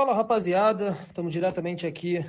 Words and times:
Fala 0.00 0.14
rapaziada, 0.14 0.96
estamos 1.06 1.30
diretamente 1.30 1.86
aqui 1.86 2.24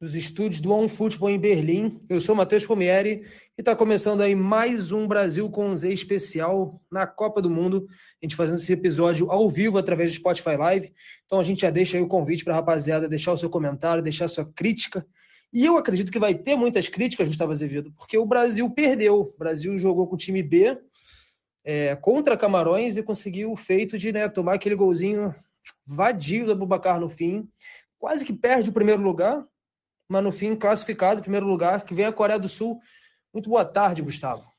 dos 0.00 0.14
estúdios 0.14 0.62
do 0.62 0.72
On 0.72 0.88
Football 0.88 1.28
em 1.28 1.38
Berlim. 1.38 2.00
Eu 2.08 2.22
sou 2.22 2.34
Matheus 2.34 2.64
Pomieri 2.64 3.26
e 3.54 3.60
está 3.60 3.76
começando 3.76 4.22
aí 4.22 4.34
mais 4.34 4.92
um 4.92 5.06
Brasil 5.06 5.50
com 5.50 5.76
Z 5.76 5.92
especial 5.92 6.80
na 6.90 7.06
Copa 7.06 7.42
do 7.42 7.50
Mundo. 7.50 7.86
A 7.90 8.24
gente 8.24 8.34
fazendo 8.34 8.56
esse 8.56 8.72
episódio 8.72 9.30
ao 9.30 9.46
vivo 9.46 9.76
através 9.76 10.10
do 10.10 10.16
Spotify 10.16 10.56
Live. 10.56 10.90
Então 11.26 11.38
a 11.38 11.42
gente 11.42 11.60
já 11.60 11.70
deixa 11.70 11.98
aí 11.98 12.02
o 12.02 12.08
convite 12.08 12.44
para 12.44 12.54
a 12.54 12.56
rapaziada 12.56 13.06
deixar 13.06 13.34
o 13.34 13.36
seu 13.36 13.50
comentário, 13.50 14.02
deixar 14.02 14.24
a 14.24 14.28
sua 14.28 14.46
crítica. 14.46 15.06
E 15.52 15.66
eu 15.66 15.76
acredito 15.76 16.10
que 16.10 16.18
vai 16.18 16.34
ter 16.34 16.56
muitas 16.56 16.88
críticas, 16.88 17.28
Gustavo 17.28 17.52
Azevedo, 17.52 17.92
porque 17.94 18.16
o 18.16 18.24
Brasil 18.24 18.70
perdeu. 18.70 19.20
O 19.20 19.38
Brasil 19.38 19.76
jogou 19.76 20.06
com 20.06 20.14
o 20.14 20.18
time 20.18 20.42
B 20.42 20.78
é, 21.62 21.94
contra 21.94 22.38
Camarões 22.38 22.96
e 22.96 23.02
conseguiu 23.02 23.52
o 23.52 23.56
feito 23.56 23.98
de 23.98 24.12
né, 24.12 24.30
tomar 24.30 24.54
aquele 24.54 24.74
golzinho 24.74 25.34
vadio 25.86 26.46
do 26.46 26.52
Abubacar 26.52 27.00
no 27.00 27.08
fim, 27.08 27.48
quase 27.98 28.24
que 28.24 28.32
perde 28.32 28.70
o 28.70 28.72
primeiro 28.72 29.02
lugar, 29.02 29.46
mas 30.08 30.22
no 30.22 30.32
fim 30.32 30.56
classificado 30.56 31.20
em 31.20 31.22
primeiro 31.22 31.46
lugar, 31.46 31.82
que 31.84 31.94
vem 31.94 32.04
a 32.04 32.12
Coreia 32.12 32.38
do 32.38 32.48
Sul. 32.48 32.80
Muito 33.32 33.48
boa 33.48 33.64
tarde, 33.64 34.02
Gustavo. 34.02 34.50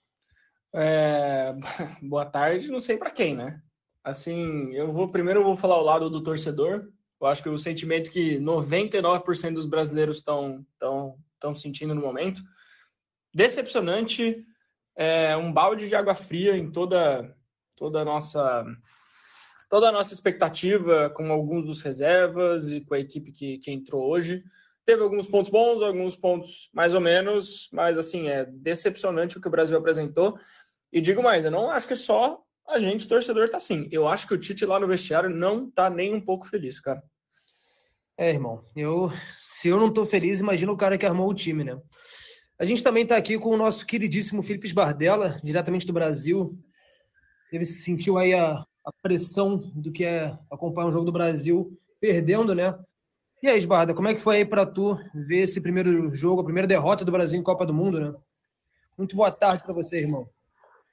É, 0.74 1.54
boa 2.02 2.26
tarde, 2.26 2.72
não 2.72 2.80
sei 2.80 2.98
para 2.98 3.12
quem, 3.12 3.36
né? 3.36 3.62
Assim, 4.04 4.74
eu 4.74 4.92
vou 4.92 5.10
primeiro 5.10 5.40
eu 5.42 5.44
vou 5.44 5.56
falar 5.56 5.78
o 5.78 5.84
lado 5.84 6.10
do 6.10 6.24
torcedor. 6.24 6.90
Eu 7.22 7.28
acho 7.28 7.42
que 7.42 7.50
o 7.50 7.58
sentimento 7.58 8.12
que 8.12 8.38
99% 8.40 9.54
dos 9.54 9.66
brasileiros 9.66 10.18
estão 10.18 10.66
estão 10.74 11.18
estão 11.36 11.54
sentindo 11.54 11.94
no 11.94 12.02
momento, 12.02 12.42
decepcionante, 13.34 14.46
é 14.96 15.36
um 15.36 15.52
balde 15.52 15.90
de 15.90 15.96
água 15.96 16.16
fria 16.16 16.56
em 16.56 16.72
toda 16.72 17.36
toda 17.76 18.02
a 18.02 18.06
nossa 18.06 18.66
toda 19.70 19.90
a 19.90 19.92
nossa 19.92 20.14
expectativa 20.14 21.10
com 21.12 21.32
alguns 21.32 21.66
dos 21.66 21.82
reservas 21.82 22.72
e 22.72 22.82
com 22.82 22.94
a 22.94 23.00
equipe 23.00 23.32
que, 23.32 23.58
que 23.58 23.72
entrou 23.72 24.10
hoje. 24.10 24.44
Teve 24.86 25.02
alguns 25.02 25.28
pontos 25.28 25.50
bons, 25.50 25.82
alguns 25.82 26.16
pontos 26.16 26.70
mais 26.74 26.94
ou 26.94 27.00
menos, 27.02 27.70
mas 27.72 27.98
assim, 27.98 28.28
é 28.28 28.46
decepcionante 28.46 29.38
o 29.38 29.42
que 29.42 29.48
o 29.48 29.52
Brasil 29.52 29.78
apresentou. 29.78 30.38
E 30.92 31.00
digo 31.00 31.24
mais, 31.24 31.46
eu 31.46 31.52
não 31.52 31.70
acho 31.70 31.88
que 31.88 31.96
só 31.96 32.42
a 32.68 32.80
gente, 32.80 33.08
torcedor, 33.08 33.50
tá 33.50 33.58
assim. 33.58 33.88
Eu 33.92 34.08
acho 34.08 34.28
que 34.28 34.34
o 34.34 34.38
Tite 34.38 34.66
lá 34.66 34.80
no 34.80 34.88
vestiário 34.88 35.30
não 35.30 35.70
tá 35.70 35.90
nem 35.90 36.14
um 36.14 36.22
pouco 36.22 36.48
feliz, 36.48 36.80
cara. 36.80 37.02
É, 38.18 38.30
irmão, 38.30 38.64
eu 38.76 39.12
se 39.64 39.70
eu 39.70 39.80
não 39.80 39.92
tô 39.92 40.06
feliz, 40.06 40.42
imagina 40.42 40.74
o 40.74 40.78
cara 40.78 40.98
que 40.98 41.06
armou 41.06 41.30
o 41.30 41.34
time, 41.34 41.64
né? 41.64 41.80
A 42.60 42.66
gente 42.66 42.84
também 42.84 43.08
tá 43.08 43.16
aqui 43.16 43.40
com 43.40 43.50
o 43.50 43.58
nosso 43.58 43.86
queridíssimo 43.86 44.44
Felipe 44.44 44.72
Bardella, 44.74 45.40
diretamente 45.42 45.88
do 45.88 45.94
Brasil. 45.94 46.52
Ele 47.52 47.66
se 47.66 47.82
sentiu 47.82 48.18
aí 48.18 48.34
a, 48.34 48.62
a 48.86 48.92
pressão 49.02 49.58
do 49.58 49.92
que 49.92 50.04
é 50.04 50.38
acompanhar 50.52 50.88
um 50.88 50.92
jogo 50.92 51.06
do 51.06 51.12
Brasil 51.12 51.78
perdendo, 52.00 52.54
né? 52.54 52.78
E 53.42 53.48
aí, 53.48 53.58
Esbarda, 53.58 53.94
como 53.94 54.08
é 54.08 54.14
que 54.14 54.22
foi 54.22 54.38
aí 54.38 54.46
para 54.46 54.66
tu 54.66 54.98
ver 55.14 55.44
esse 55.44 55.60
primeiro 55.60 56.16
jogo, 56.16 56.42
a 56.42 56.46
primeira 56.46 56.68
derrota 56.68 57.04
do 57.04 57.12
Brasil 57.12 57.40
em 57.40 57.44
Copa 57.44 57.66
do 57.66 57.74
Mundo, 57.74 58.00
né? 58.00 58.14
Muito 58.98 59.16
boa 59.16 59.32
tarde 59.32 59.64
para 59.64 59.74
você, 59.74 60.00
irmão. 60.00 60.30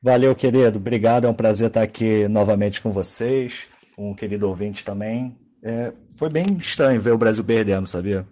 Valeu, 0.03 0.35
querido. 0.35 0.79
Obrigado. 0.79 1.27
É 1.27 1.31
um 1.31 1.35
prazer 1.35 1.69
estar 1.69 1.83
aqui 1.83 2.27
novamente 2.27 2.81
com 2.81 2.91
vocês, 2.91 3.67
com 3.95 4.11
um 4.11 4.15
querido 4.15 4.49
ouvinte 4.49 4.85
também. 4.85 5.37
É, 5.63 5.93
foi 6.17 6.31
bem 6.31 6.45
estranho 6.59 7.01
ver 7.01 7.13
o 7.13 7.19
Brasil 7.19 7.45
perdendo, 7.45 7.87
sabia? 7.87 8.27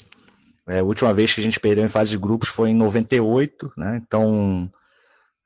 É, 0.66 0.80
a 0.80 0.84
última 0.84 1.12
vez 1.12 1.32
que 1.32 1.40
a 1.40 1.44
gente 1.44 1.60
perdeu 1.60 1.84
em 1.84 1.88
fase 1.88 2.10
de 2.10 2.18
grupos 2.18 2.48
foi 2.48 2.70
em 2.70 2.74
98, 2.74 3.72
né? 3.76 4.00
Então, 4.02 4.70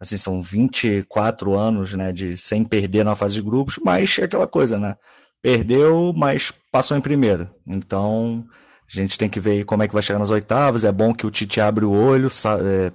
assim, 0.02 0.16
são 0.16 0.42
24 0.42 1.56
anos, 1.56 1.94
né, 1.94 2.12
de 2.12 2.36
sem 2.36 2.64
perder 2.64 3.04
na 3.04 3.14
fase 3.14 3.34
de 3.34 3.42
grupos, 3.42 3.78
mas 3.84 4.18
é 4.18 4.24
aquela 4.24 4.48
coisa, 4.48 4.76
né? 4.78 4.96
Perdeu, 5.40 6.12
mas 6.12 6.52
passou 6.72 6.96
em 6.96 7.00
primeiro. 7.00 7.48
Então, 7.64 8.44
a 8.92 8.96
gente 8.96 9.16
tem 9.16 9.28
que 9.28 9.38
ver 9.38 9.64
como 9.64 9.82
é 9.82 9.88
que 9.88 9.94
vai 9.94 10.02
chegar 10.02 10.18
nas 10.18 10.30
oitavas. 10.30 10.82
É 10.82 10.90
bom 10.90 11.14
que 11.14 11.24
o 11.24 11.30
Tite 11.30 11.60
abre 11.60 11.84
o 11.84 11.92
olho, 11.92 12.28
sabe, 12.28 12.64
é, 12.64 12.92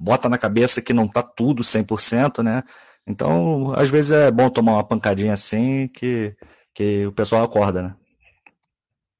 bota 0.00 0.28
na 0.28 0.38
cabeça 0.38 0.80
que 0.80 0.92
não 0.92 1.08
tá 1.08 1.22
tudo 1.22 1.64
100%, 1.64 2.44
né? 2.44 2.62
Então, 3.06 3.72
às 3.74 3.90
vezes 3.90 4.12
é 4.12 4.30
bom 4.30 4.48
tomar 4.48 4.74
uma 4.74 4.84
pancadinha 4.84 5.34
assim 5.34 5.88
que, 5.88 6.36
que 6.72 7.06
o 7.06 7.12
pessoal 7.12 7.42
acorda, 7.42 7.82
né? 7.82 7.96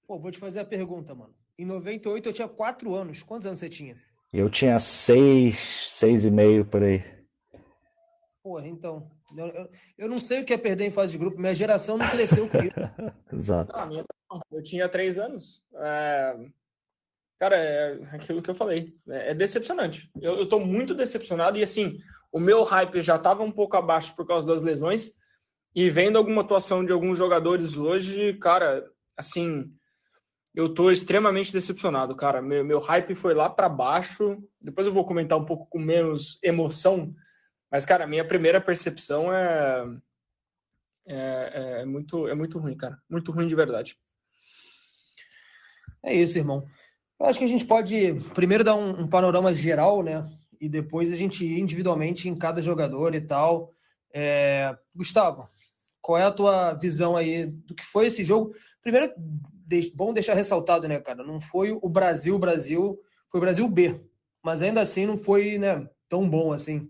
Pô, 0.07 0.19
vou 0.19 0.31
te 0.31 0.39
fazer 0.39 0.61
a 0.61 0.65
pergunta, 0.65 1.13
mano. 1.13 1.35
Em 1.59 1.65
98 1.65 2.29
eu 2.29 2.33
tinha 2.33 2.49
4 2.49 2.95
anos. 2.95 3.23
Quantos 3.25 3.47
anos 3.47 3.59
você 3.59 3.69
tinha? 3.69 3.97
Eu 4.33 4.51
tinha 4.51 4.79
6, 4.79 5.57
6 5.89 6.25
e 6.25 6.31
meio 6.31 6.65
por 6.65 6.83
aí. 6.83 7.16
Porra, 8.47 8.69
então. 8.69 9.11
Eu, 9.37 9.69
eu, 9.99 10.09
não 10.09 10.21
sei 10.21 10.41
o 10.41 10.45
que 10.45 10.55
é 10.55 10.57
perder 10.57 10.85
em 10.85 10.91
fase 10.93 11.11
de 11.11 11.19
grupo. 11.19 11.37
Minha 11.37 11.53
geração 11.53 11.99
não 11.99 12.09
cresceu 12.09 12.49
com 12.49 12.59
isso. 12.59 12.77
Exato. 13.35 13.73
Não, 13.77 14.41
eu 14.53 14.63
tinha 14.63 14.89
três 14.89 15.19
anos. 15.19 15.61
É... 15.75 16.37
Cara, 17.41 17.57
é 17.57 17.95
aquilo 18.13 18.41
que 18.41 18.49
eu 18.49 18.55
falei. 18.55 18.95
É, 19.09 19.33
é 19.33 19.35
decepcionante. 19.35 20.09
Eu, 20.23 20.37
eu 20.37 20.49
tô 20.49 20.61
muito 20.61 20.95
decepcionado. 20.95 21.59
E 21.59 21.63
assim, 21.65 21.99
o 22.31 22.39
meu 22.39 22.63
hype 22.63 23.03
já 23.03 23.17
estava 23.17 23.43
um 23.43 23.51
pouco 23.51 23.77
abaixo 23.77 24.15
por 24.15 24.25
causa 24.25 24.47
das 24.47 24.63
lesões. 24.63 25.11
E 25.75 25.91
vendo 25.91 26.17
alguma 26.17 26.43
atuação 26.43 26.85
de 26.85 26.93
alguns 26.93 27.19
jogadores 27.19 27.77
hoje, 27.77 28.35
cara, 28.35 28.89
assim, 29.17 29.75
eu 30.55 30.73
tô 30.73 30.89
extremamente 30.89 31.53
decepcionado, 31.53 32.15
cara. 32.15 32.41
Meu, 32.41 32.65
meu 32.65 32.79
hype 32.79 33.17
foi 33.17 33.35
lá 33.35 33.51
para 33.51 33.69
baixo. 33.69 34.39
Depois 34.63 34.87
eu 34.87 34.93
vou 34.93 35.05
comentar 35.05 35.37
um 35.37 35.45
pouco 35.45 35.67
com 35.67 35.81
menos 35.81 36.39
emoção 36.45 37.13
mas, 37.71 37.85
cara, 37.85 38.05
a 38.05 38.07
minha 38.07 38.27
primeira 38.27 38.61
percepção 38.61 39.33
é, 39.33 39.85
é, 41.07 41.81
é, 41.81 41.85
muito, 41.85 42.29
é 42.29 42.35
muito 42.35 42.59
ruim, 42.59 42.77
cara. 42.77 42.99
Muito 43.09 43.33
ruim 43.33 43.47
de 43.47 43.55
verdade. 43.55 43.97
É 46.05 46.15
isso, 46.15 46.39
irmão. 46.39 46.65
Eu 47.19 47.27
acho 47.27 47.39
que 47.39 47.45
a 47.45 47.49
gente 47.49 47.65
pode 47.65 48.15
primeiro 48.35 48.63
dar 48.63 48.75
um, 48.75 49.03
um 49.03 49.09
panorama 49.09 49.53
geral, 49.55 50.03
né? 50.03 50.29
E 50.61 50.69
depois 50.69 51.11
a 51.11 51.17
gente 51.17 51.45
ir 51.45 51.59
individualmente 51.59 52.29
em 52.29 52.37
cada 52.37 52.61
jogador 52.61 53.15
e 53.15 53.21
tal. 53.21 53.71
É... 54.13 54.77
Gustavo, 54.95 55.49
qual 56.01 56.19
é 56.19 56.25
a 56.25 56.31
tua 56.31 56.75
visão 56.75 57.17
aí 57.17 57.47
do 57.47 57.75
que 57.75 57.85
foi 57.85 58.07
esse 58.07 58.23
jogo? 58.23 58.55
Primeiro, 58.81 59.13
bom 59.95 60.13
deixar 60.13 60.35
ressaltado, 60.35 60.87
né, 60.87 61.01
cara? 61.01 61.25
Não 61.25 61.41
foi 61.41 61.73
o 61.73 61.89
Brasil, 61.89 62.39
Brasil, 62.39 62.99
foi 63.31 63.41
o 63.41 63.43
Brasil 63.43 63.69
B. 63.69 64.01
Mas 64.43 64.63
ainda 64.63 64.81
assim 64.81 65.07
não 65.07 65.17
foi 65.17 65.59
né, 65.59 65.89
tão 66.09 66.29
bom 66.29 66.53
assim. 66.53 66.89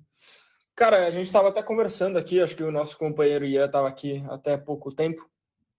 Cara, 0.77 1.07
a 1.07 1.11
gente 1.11 1.25
estava 1.25 1.49
até 1.49 1.63
conversando 1.63 2.19
aqui, 2.19 2.39
acho 2.39 2.55
que 2.55 2.63
o 2.63 2.71
nosso 2.71 2.99
companheiro 2.99 3.47
Ian 3.47 3.65
estava 3.65 3.89
aqui 3.89 4.23
até 4.29 4.59
pouco 4.59 4.93
tempo, 4.93 5.27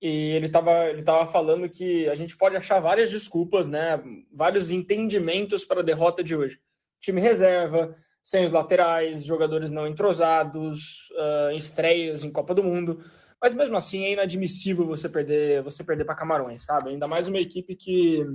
e 0.01 0.07
ele 0.07 0.47
estava 0.47 0.87
ele 0.87 1.03
tava 1.03 1.31
falando 1.31 1.69
que 1.69 2.09
a 2.09 2.15
gente 2.15 2.35
pode 2.35 2.55
achar 2.55 2.79
várias 2.79 3.11
desculpas, 3.11 3.69
né? 3.69 4.01
Vários 4.33 4.71
entendimentos 4.71 5.63
para 5.63 5.81
a 5.81 5.83
derrota 5.83 6.23
de 6.23 6.35
hoje. 6.35 6.59
Time 6.99 7.21
reserva, 7.21 7.95
sem 8.23 8.43
os 8.43 8.51
laterais, 8.51 9.23
jogadores 9.23 9.69
não 9.69 9.87
entrosados, 9.87 11.11
uh, 11.11 11.55
estreias 11.55 12.23
em 12.23 12.31
Copa 12.31 12.55
do 12.55 12.63
Mundo. 12.63 13.03
Mas 13.39 13.53
mesmo 13.53 13.77
assim 13.77 14.03
é 14.03 14.13
inadmissível 14.13 14.85
você 14.87 15.07
perder, 15.07 15.61
você 15.61 15.83
perder 15.83 16.05
para 16.05 16.15
Camarões, 16.15 16.63
sabe? 16.63 16.89
Ainda 16.89 17.07
mais 17.07 17.27
uma 17.27 17.39
equipe 17.39 17.75
que 17.75 18.25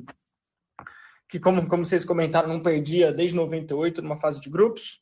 que 1.28 1.40
como, 1.40 1.66
como 1.66 1.84
vocês 1.84 2.04
comentaram, 2.04 2.48
não 2.48 2.62
perdia 2.62 3.12
desde 3.12 3.34
98 3.34 4.00
numa 4.00 4.16
fase 4.16 4.40
de 4.40 4.48
grupos. 4.48 5.01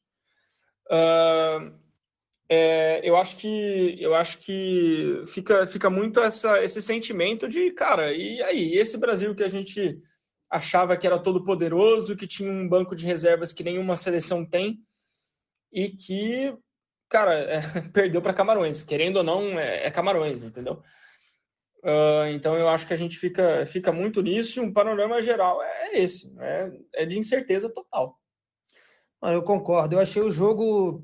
É, 2.52 3.00
eu 3.04 3.16
acho 3.16 3.36
que 3.36 3.96
eu 4.00 4.12
acho 4.12 4.38
que 4.38 5.22
fica, 5.26 5.66
fica 5.68 5.88
muito 5.88 6.18
essa, 6.20 6.62
esse 6.64 6.82
sentimento 6.82 7.48
de, 7.48 7.70
cara, 7.70 8.12
e 8.12 8.42
aí, 8.42 8.74
esse 8.74 8.98
Brasil 8.98 9.34
que 9.36 9.44
a 9.44 9.48
gente 9.48 10.02
achava 10.50 10.96
que 10.96 11.06
era 11.06 11.22
todo 11.22 11.44
poderoso, 11.44 12.16
que 12.16 12.26
tinha 12.26 12.50
um 12.50 12.68
banco 12.68 12.96
de 12.96 13.06
reservas 13.06 13.52
que 13.52 13.62
nenhuma 13.62 13.94
seleção 13.94 14.44
tem, 14.44 14.84
e 15.72 15.90
que, 15.90 16.52
cara, 17.08 17.34
é, 17.34 17.60
perdeu 17.94 18.20
para 18.20 18.34
Camarões. 18.34 18.82
Querendo 18.82 19.18
ou 19.18 19.22
não, 19.22 19.58
é, 19.58 19.86
é 19.86 19.90
Camarões, 19.90 20.42
entendeu? 20.42 20.82
Uh, 21.84 22.26
então 22.32 22.58
eu 22.58 22.68
acho 22.68 22.86
que 22.86 22.92
a 22.92 22.96
gente 22.96 23.16
fica, 23.16 23.64
fica 23.64 23.90
muito 23.90 24.20
nisso 24.20 24.58
e 24.58 24.62
um 24.62 24.72
panorama 24.72 25.22
geral 25.22 25.62
é 25.62 25.98
esse, 25.98 26.36
é, 26.38 26.70
é 26.92 27.06
de 27.06 27.16
incerteza 27.16 27.72
total. 27.72 28.19
Eu 29.22 29.42
concordo. 29.42 29.94
Eu 29.94 30.00
achei 30.00 30.22
o 30.22 30.30
jogo. 30.30 31.02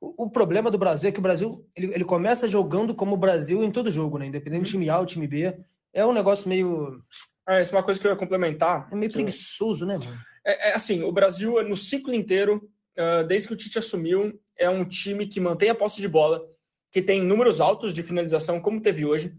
O, 0.00 0.28
problema 0.28 0.70
do 0.70 0.76
Brasil 0.76 1.08
é 1.08 1.12
que 1.12 1.18
o 1.18 1.22
Brasil 1.22 1.66
ele, 1.74 1.94
ele 1.94 2.04
começa 2.04 2.46
jogando 2.46 2.94
como 2.94 3.14
o 3.14 3.18
Brasil 3.18 3.64
em 3.64 3.70
todo 3.70 3.90
jogo, 3.90 4.18
né? 4.18 4.26
Independente 4.26 4.64
do 4.64 4.70
time 4.70 4.90
A 4.90 4.98
ou 4.98 5.06
time 5.06 5.26
B. 5.26 5.56
É 5.92 6.04
um 6.04 6.12
negócio 6.12 6.48
meio. 6.48 7.02
É, 7.48 7.62
isso 7.62 7.74
é 7.74 7.78
uma 7.78 7.84
coisa 7.84 7.98
que 7.98 8.06
eu 8.06 8.10
ia 8.10 8.16
complementar. 8.16 8.88
É 8.92 8.94
meio 8.94 9.10
preguiçoso, 9.10 9.86
né, 9.86 9.96
mano? 9.96 10.18
É, 10.44 10.70
é 10.70 10.74
assim, 10.74 11.02
o 11.02 11.12
Brasil, 11.12 11.62
no 11.66 11.76
ciclo 11.76 12.12
inteiro, 12.12 12.68
uh, 12.98 13.24
desde 13.26 13.48
que 13.48 13.54
o 13.54 13.56
Tite 13.56 13.78
assumiu, 13.78 14.38
é 14.56 14.68
um 14.68 14.84
time 14.84 15.26
que 15.26 15.40
mantém 15.40 15.70
a 15.70 15.74
posse 15.74 16.00
de 16.00 16.08
bola, 16.08 16.42
que 16.90 17.00
tem 17.00 17.22
números 17.22 17.60
altos 17.60 17.94
de 17.94 18.02
finalização, 18.02 18.60
como 18.60 18.80
teve 18.80 19.06
hoje, 19.06 19.34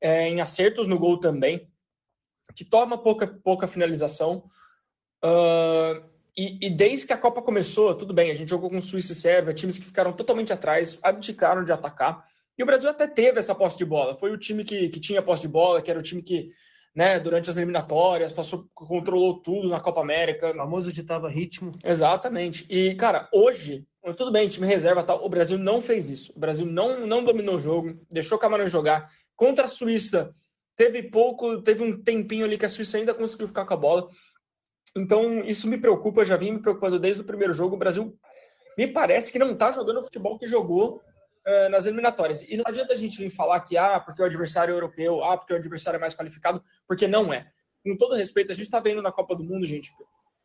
é, 0.00 0.28
em 0.28 0.40
acertos 0.40 0.86
no 0.86 0.98
gol 0.98 1.18
também, 1.18 1.70
que 2.54 2.64
toma 2.64 2.98
pouca, 2.98 3.26
pouca 3.26 3.66
finalização. 3.66 4.44
Uh, 5.24 6.15
e, 6.36 6.66
e, 6.66 6.70
desde 6.70 7.06
que 7.06 7.12
a 7.12 7.18
Copa 7.18 7.40
começou, 7.40 7.94
tudo 7.94 8.12
bem, 8.12 8.30
a 8.30 8.34
gente 8.34 8.50
jogou 8.50 8.68
com 8.68 8.80
Suíça 8.80 9.12
e 9.12 9.14
Sérvia, 9.14 9.54
times 9.54 9.78
que 9.78 9.86
ficaram 9.86 10.12
totalmente 10.12 10.52
atrás, 10.52 10.98
abdicaram 11.02 11.64
de 11.64 11.72
atacar. 11.72 12.26
E 12.58 12.62
o 12.62 12.66
Brasil 12.66 12.90
até 12.90 13.06
teve 13.06 13.38
essa 13.38 13.54
posse 13.54 13.78
de 13.78 13.84
bola. 13.84 14.16
Foi 14.16 14.30
o 14.30 14.38
time 14.38 14.64
que, 14.64 14.88
que 14.88 15.00
tinha 15.00 15.22
posse 15.22 15.42
de 15.42 15.48
bola, 15.48 15.80
que 15.80 15.90
era 15.90 16.00
o 16.00 16.02
time 16.02 16.22
que 16.22 16.50
né, 16.96 17.20
durante 17.20 17.50
as 17.50 17.58
eliminatórias, 17.58 18.32
passou, 18.32 18.66
controlou 18.74 19.38
tudo 19.42 19.68
na 19.68 19.78
Copa 19.78 20.00
América. 20.00 20.50
O 20.50 20.54
famoso 20.54 20.90
ditava 20.90 21.28
ritmo. 21.28 21.72
Exatamente. 21.84 22.66
E, 22.70 22.94
cara, 22.94 23.28
hoje, 23.30 23.86
tudo 24.16 24.32
bem, 24.32 24.48
time 24.48 24.66
reserva 24.66 25.04
tal, 25.04 25.22
o 25.22 25.28
Brasil 25.28 25.58
não 25.58 25.82
fez 25.82 26.08
isso. 26.08 26.32
O 26.34 26.40
Brasil 26.40 26.64
não, 26.64 27.06
não 27.06 27.22
dominou 27.22 27.56
o 27.56 27.60
jogo, 27.60 28.00
deixou 28.10 28.38
o 28.38 28.40
Camarão 28.40 28.66
jogar. 28.66 29.10
Contra 29.36 29.66
a 29.66 29.68
Suíça, 29.68 30.34
teve 30.74 31.02
pouco, 31.02 31.60
teve 31.60 31.84
um 31.84 32.02
tempinho 32.02 32.46
ali 32.46 32.56
que 32.56 32.64
a 32.64 32.68
Suíça 32.68 32.96
ainda 32.96 33.12
conseguiu 33.12 33.46
ficar 33.46 33.66
com 33.66 33.74
a 33.74 33.76
bola. 33.76 34.08
Então, 34.96 35.44
isso 35.44 35.68
me 35.68 35.76
preocupa, 35.76 36.24
já 36.24 36.36
vim 36.38 36.52
me 36.52 36.58
preocupando 36.58 36.98
desde 36.98 37.20
o 37.20 37.24
primeiro 37.24 37.52
jogo. 37.52 37.76
O 37.76 37.78
Brasil 37.78 38.18
me 38.78 38.86
parece 38.86 39.30
que 39.30 39.38
não 39.38 39.52
está 39.52 39.70
jogando 39.70 40.00
o 40.00 40.04
futebol 40.04 40.38
que 40.38 40.46
jogou 40.46 41.02
uh, 41.46 41.68
nas 41.68 41.84
eliminatórias. 41.84 42.42
E 42.48 42.56
não 42.56 42.64
adianta 42.66 42.94
a 42.94 42.96
gente 42.96 43.18
vir 43.18 43.28
falar 43.28 43.60
que, 43.60 43.76
ah, 43.76 44.00
porque 44.00 44.22
o 44.22 44.24
adversário 44.24 44.72
é 44.72 44.76
europeu, 44.76 45.22
ah, 45.22 45.36
porque 45.36 45.52
o 45.52 45.56
adversário 45.56 45.98
é 45.98 46.00
mais 46.00 46.14
qualificado, 46.14 46.62
porque 46.88 47.06
não 47.06 47.30
é. 47.30 47.46
Com 47.84 47.94
todo 47.96 48.16
respeito, 48.16 48.52
a 48.52 48.54
gente 48.54 48.64
está 48.64 48.80
vendo 48.80 49.02
na 49.02 49.12
Copa 49.12 49.36
do 49.36 49.44
Mundo, 49.44 49.66
gente, 49.66 49.92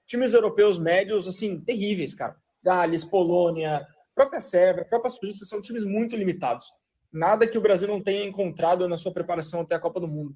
times 0.06 0.34
europeus 0.34 0.78
médios, 0.78 1.28
assim, 1.28 1.60
terríveis, 1.62 2.14
cara. 2.14 2.36
Gales, 2.62 3.06
Polônia, 3.06 3.88
própria 4.14 4.42
Sérvia, 4.42 4.86
própria 4.86 5.10
Suíça, 5.10 5.46
são 5.46 5.62
times 5.62 5.86
muito 5.86 6.16
limitados. 6.16 6.68
Nada 7.12 7.48
que 7.48 7.58
o 7.58 7.62
Brasil 7.62 7.88
não 7.88 8.02
tenha 8.02 8.24
encontrado 8.24 8.88
na 8.88 8.98
sua 8.98 9.14
preparação 9.14 9.62
até 9.62 9.76
a 9.76 9.80
Copa 9.80 10.00
do 10.00 10.08
Mundo. 10.08 10.36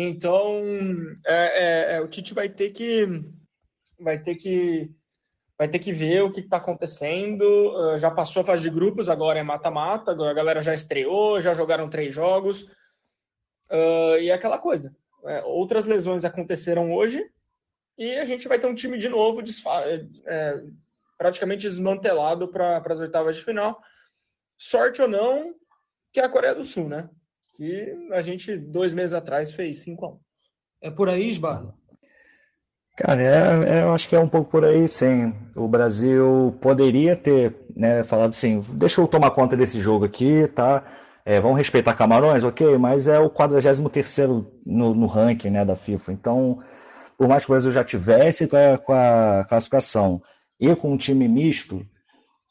Então, 0.00 0.62
é, 1.26 1.94
é, 1.94 1.96
é, 1.96 2.00
o 2.00 2.06
Tite 2.06 2.32
vai 2.32 2.48
ter 2.48 2.70
que 2.70 3.04
vai 3.98 4.16
ter 4.16 4.36
que 4.36 4.88
vai 5.58 5.66
ter 5.66 5.80
que 5.80 5.92
ver 5.92 6.22
o 6.22 6.30
que 6.30 6.38
está 6.38 6.58
acontecendo. 6.58 7.42
Uh, 7.42 7.98
já 7.98 8.08
passou 8.08 8.42
a 8.42 8.44
fase 8.44 8.62
de 8.62 8.70
grupos, 8.70 9.08
agora 9.08 9.40
é 9.40 9.42
mata-mata, 9.42 10.12
agora 10.12 10.30
a 10.30 10.34
galera 10.34 10.62
já 10.62 10.72
estreou, 10.72 11.40
já 11.40 11.52
jogaram 11.52 11.90
três 11.90 12.14
jogos. 12.14 12.62
Uh, 13.68 14.18
e 14.20 14.30
é 14.30 14.32
aquela 14.32 14.58
coisa. 14.58 14.94
É, 15.24 15.42
outras 15.42 15.84
lesões 15.84 16.24
aconteceram 16.24 16.92
hoje 16.92 17.28
e 17.98 18.14
a 18.18 18.24
gente 18.24 18.46
vai 18.46 18.60
ter 18.60 18.68
um 18.68 18.76
time 18.76 18.98
de 18.98 19.08
novo 19.08 19.42
é, 20.28 20.62
praticamente 21.18 21.62
desmantelado 21.62 22.46
para 22.46 22.80
as 22.86 23.00
oitavas 23.00 23.36
de 23.36 23.44
final. 23.44 23.82
Sorte 24.56 25.02
ou 25.02 25.08
não, 25.08 25.56
que 26.12 26.20
é 26.20 26.24
a 26.24 26.28
Coreia 26.28 26.54
do 26.54 26.64
Sul, 26.64 26.88
né? 26.88 27.10
Que 27.58 28.08
a 28.12 28.22
gente, 28.22 28.56
dois 28.56 28.92
meses 28.92 29.12
atrás, 29.12 29.50
fez 29.50 29.82
5 29.82 30.06
a 30.06 30.08
1 30.10 30.18
É 30.80 30.90
por 30.92 31.08
aí, 31.08 31.28
Esbarra? 31.28 31.74
Cara, 32.96 33.20
é, 33.20 33.78
é, 33.78 33.82
eu 33.82 33.92
acho 33.92 34.08
que 34.08 34.14
é 34.14 34.20
um 34.20 34.28
pouco 34.28 34.48
por 34.48 34.64
aí, 34.64 34.86
sim. 34.86 35.34
O 35.56 35.66
Brasil 35.66 36.56
poderia 36.60 37.16
ter 37.16 37.56
né, 37.74 38.04
falado 38.04 38.30
assim, 38.30 38.64
deixa 38.74 39.00
eu 39.00 39.08
tomar 39.08 39.32
conta 39.32 39.56
desse 39.56 39.80
jogo 39.80 40.04
aqui, 40.04 40.46
tá? 40.46 40.84
É, 41.24 41.40
vamos 41.40 41.58
respeitar 41.58 41.94
Camarões, 41.94 42.44
ok, 42.44 42.78
mas 42.78 43.08
é 43.08 43.18
o 43.18 43.28
43º 43.28 44.46
no, 44.64 44.94
no 44.94 45.06
ranking 45.06 45.50
né, 45.50 45.64
da 45.64 45.74
FIFA. 45.74 46.12
Então, 46.12 46.62
por 47.16 47.26
mais 47.26 47.44
que 47.44 47.50
o 47.50 47.54
Brasil 47.54 47.72
já 47.72 47.82
tivesse 47.82 48.46
com 48.46 48.56
a, 48.56 48.78
com 48.78 48.92
a 48.92 49.44
classificação 49.48 50.22
e 50.60 50.74
com 50.76 50.92
um 50.92 50.96
time 50.96 51.26
misto, 51.26 51.84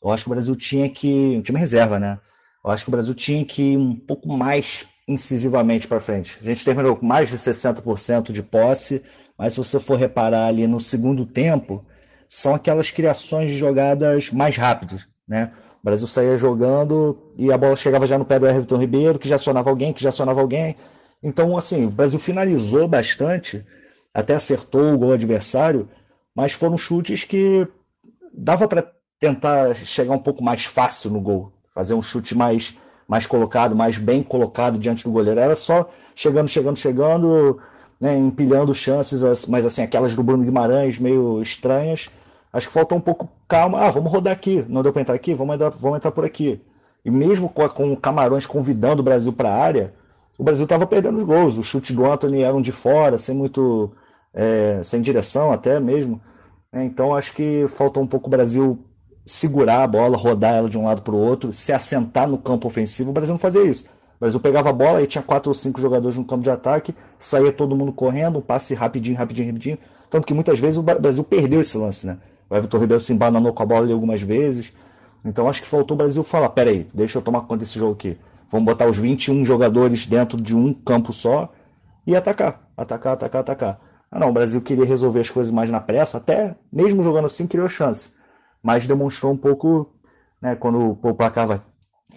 eu 0.03 0.11
acho 0.11 0.25
que 0.25 0.29
o 0.29 0.33
Brasil 0.33 0.55
tinha 0.57 0.89
que... 0.89 1.37
um 1.37 1.41
time 1.41 1.57
reserva, 1.57 1.97
né? 1.97 2.19
Eu 2.63 2.71
acho 2.71 2.83
que 2.83 2.89
o 2.89 2.91
Brasil 2.91 3.15
tinha 3.15 3.45
que 3.45 3.73
ir 3.73 3.77
um 3.77 3.95
pouco 3.95 4.27
mais 4.27 4.85
incisivamente 5.07 5.87
para 5.87 5.99
frente. 5.99 6.37
A 6.41 6.45
gente 6.45 6.65
terminou 6.65 6.95
com 6.95 7.05
mais 7.05 7.29
de 7.29 7.37
60% 7.37 8.31
de 8.31 8.43
posse, 8.43 9.01
mas 9.37 9.53
se 9.53 9.59
você 9.59 9.79
for 9.79 9.97
reparar 9.97 10.47
ali 10.47 10.67
no 10.67 10.79
segundo 10.79 11.25
tempo, 11.25 11.85
são 12.27 12.53
aquelas 12.53 12.91
criações 12.91 13.49
de 13.49 13.57
jogadas 13.57 14.31
mais 14.31 14.57
rápidas, 14.57 15.07
né? 15.27 15.51
O 15.81 15.85
Brasil 15.85 16.07
saía 16.07 16.37
jogando 16.37 17.17
e 17.37 17.51
a 17.51 17.57
bola 17.57 17.75
chegava 17.75 18.05
já 18.05 18.17
no 18.17 18.25
pé 18.25 18.37
do 18.37 18.47
Everton 18.47 18.77
Ribeiro, 18.77 19.17
que 19.17 19.29
já 19.29 19.35
acionava 19.35 19.69
alguém, 19.69 19.93
que 19.93 20.03
já 20.03 20.09
acionava 20.09 20.41
alguém. 20.41 20.75
Então, 21.23 21.55
assim, 21.55 21.85
o 21.85 21.91
Brasil 21.91 22.19
finalizou 22.19 22.87
bastante, 22.87 23.65
até 24.13 24.35
acertou 24.35 24.93
o 24.93 24.97
gol 24.97 25.13
adversário, 25.13 25.87
mas 26.35 26.51
foram 26.51 26.77
chutes 26.77 27.23
que 27.23 27.65
dava 28.33 28.67
para 28.67 28.91
tentar 29.19 29.73
chegar 29.75 30.13
um 30.13 30.19
pouco 30.19 30.43
mais 30.43 30.65
fácil 30.65 31.09
no 31.09 31.21
gol, 31.21 31.53
fazer 31.73 31.93
um 31.93 32.01
chute 32.01 32.35
mais 32.35 32.75
mais 33.07 33.25
colocado, 33.25 33.75
mais 33.75 33.97
bem 33.97 34.21
colocado 34.21 34.77
diante 34.77 35.03
do 35.03 35.11
goleiro. 35.11 35.39
Era 35.39 35.55
só 35.55 35.89
chegando, 36.13 36.47
chegando, 36.47 36.77
chegando, 36.77 37.59
né, 37.99 38.15
empilhando 38.15 38.73
chances, 38.73 39.45
mas 39.47 39.65
assim, 39.65 39.81
aquelas 39.81 40.15
do 40.15 40.23
Bruno 40.23 40.43
Guimarães 40.43 40.99
meio 40.99 41.41
estranhas. 41.41 42.09
Acho 42.51 42.67
que 42.67 42.73
faltou 42.73 42.97
um 42.97 43.01
pouco 43.01 43.29
calma. 43.47 43.79
Ah, 43.79 43.91
vamos 43.91 44.11
rodar 44.11 44.33
aqui. 44.33 44.65
Não 44.67 44.83
deu 44.83 44.91
para 44.91 45.01
entrar 45.01 45.15
aqui? 45.15 45.33
Vamos 45.33 45.55
entrar, 45.55 45.69
vamos 45.69 45.97
entrar 45.97 46.11
por 46.11 46.25
aqui. 46.25 46.61
E 47.05 47.11
mesmo 47.11 47.49
com, 47.49 47.67
com 47.69 47.93
o 47.93 47.97
Camarões 47.97 48.45
convidando 48.45 49.01
o 49.01 49.03
Brasil 49.03 49.31
para 49.31 49.49
a 49.49 49.55
área, 49.55 49.93
o 50.37 50.43
Brasil 50.43 50.63
estava 50.63 50.85
perdendo 50.85 51.17
os 51.17 51.23
gols. 51.23 51.57
Os 51.57 51.67
chutes 51.67 51.95
do 51.95 52.05
Anthony 52.05 52.41
eram 52.41 52.61
de 52.61 52.71
fora, 52.71 53.17
sem 53.17 53.35
muito. 53.35 53.91
É, 54.33 54.81
sem 54.83 55.01
direção 55.01 55.51
até 55.51 55.79
mesmo. 55.79 56.21
É, 56.71 56.83
então 56.83 57.15
acho 57.15 57.33
que 57.33 57.65
faltou 57.67 58.03
um 58.03 58.07
pouco 58.07 58.27
o 58.27 58.29
Brasil 58.29 58.77
segurar 59.27 59.83
a 59.83 59.87
bola, 59.87 60.15
rodar 60.15 60.55
ela 60.55 60.69
de 60.69 60.77
um 60.77 60.85
lado 60.85 61.01
para 61.01 61.13
o 61.13 61.19
outro, 61.19 61.51
se 61.51 61.73
assentar 61.73 62.27
no 62.27 62.37
campo 62.37 62.67
ofensivo. 62.67 63.09
O 63.09 63.13
Brasil 63.13 63.33
não 63.33 63.39
fazia 63.39 63.61
isso. 63.63 63.85
O 64.15 64.19
Brasil 64.21 64.39
pegava 64.39 64.69
a 64.69 64.73
bola 64.73 65.01
e 65.01 65.05
tinha 65.05 65.21
quatro 65.21 65.49
ou 65.49 65.53
cinco 65.53 65.81
jogadores 65.81 66.17
no 66.17 66.23
campo 66.23 66.43
de 66.43 66.49
ataque, 66.49 66.95
saía 67.19 67.51
todo 67.51 67.75
mundo 67.75 67.91
correndo, 67.91 68.39
um 68.39 68.41
passe 68.41 68.73
rapidinho, 68.73 69.17
rapidinho, 69.17 69.47
rapidinho. 69.47 69.77
Tanto 70.09 70.25
que 70.25 70.33
muitas 70.33 70.57
vezes 70.57 70.77
o 70.77 70.81
Brasil 70.81 71.23
perdeu 71.23 71.59
esse 71.59 71.77
lance, 71.77 72.07
né? 72.07 72.17
O 72.49 72.55
Everton 72.55 72.77
Ribeiro 72.77 73.01
se 73.01 73.11
embananou 73.11 73.53
com 73.53 73.61
a 73.61 73.65
bola 73.65 73.81
ali 73.81 73.91
algumas 73.91 74.21
vezes. 74.21 74.73
Então 75.25 75.49
acho 75.49 75.61
que 75.61 75.67
faltou 75.67 75.95
o 75.95 75.97
Brasil 75.97 76.23
falar: 76.23 76.49
peraí, 76.49 76.87
deixa 76.93 77.17
eu 77.17 77.21
tomar 77.21 77.41
conta 77.41 77.57
desse 77.57 77.77
jogo 77.77 77.93
aqui. 77.93 78.17
Vamos 78.49 78.65
botar 78.65 78.87
os 78.87 78.97
21 78.97 79.43
jogadores 79.43 80.07
dentro 80.07 80.41
de 80.41 80.55
um 80.55 80.73
campo 80.73 81.11
só 81.11 81.51
e 82.05 82.15
atacar, 82.15 82.61
atacar, 82.77 83.13
atacar, 83.13 83.41
atacar. 83.41 83.79
Ah, 84.09 84.19
não, 84.19 84.29
o 84.29 84.33
Brasil 84.33 84.61
queria 84.61 84.85
resolver 84.85 85.19
as 85.19 85.29
coisas 85.29 85.51
mais 85.51 85.69
na 85.69 85.81
pressa, 85.81 86.17
até 86.17 86.55
mesmo 86.71 87.03
jogando 87.03 87.25
assim 87.25 87.45
criou 87.45 87.67
chance. 87.67 88.11
Mas 88.61 88.87
demonstrou 88.87 89.33
um 89.33 89.37
pouco, 89.37 89.93
né, 90.41 90.55
quando 90.55 90.97
o 91.01 91.13
placar 91.13 91.47
vai, 91.47 91.61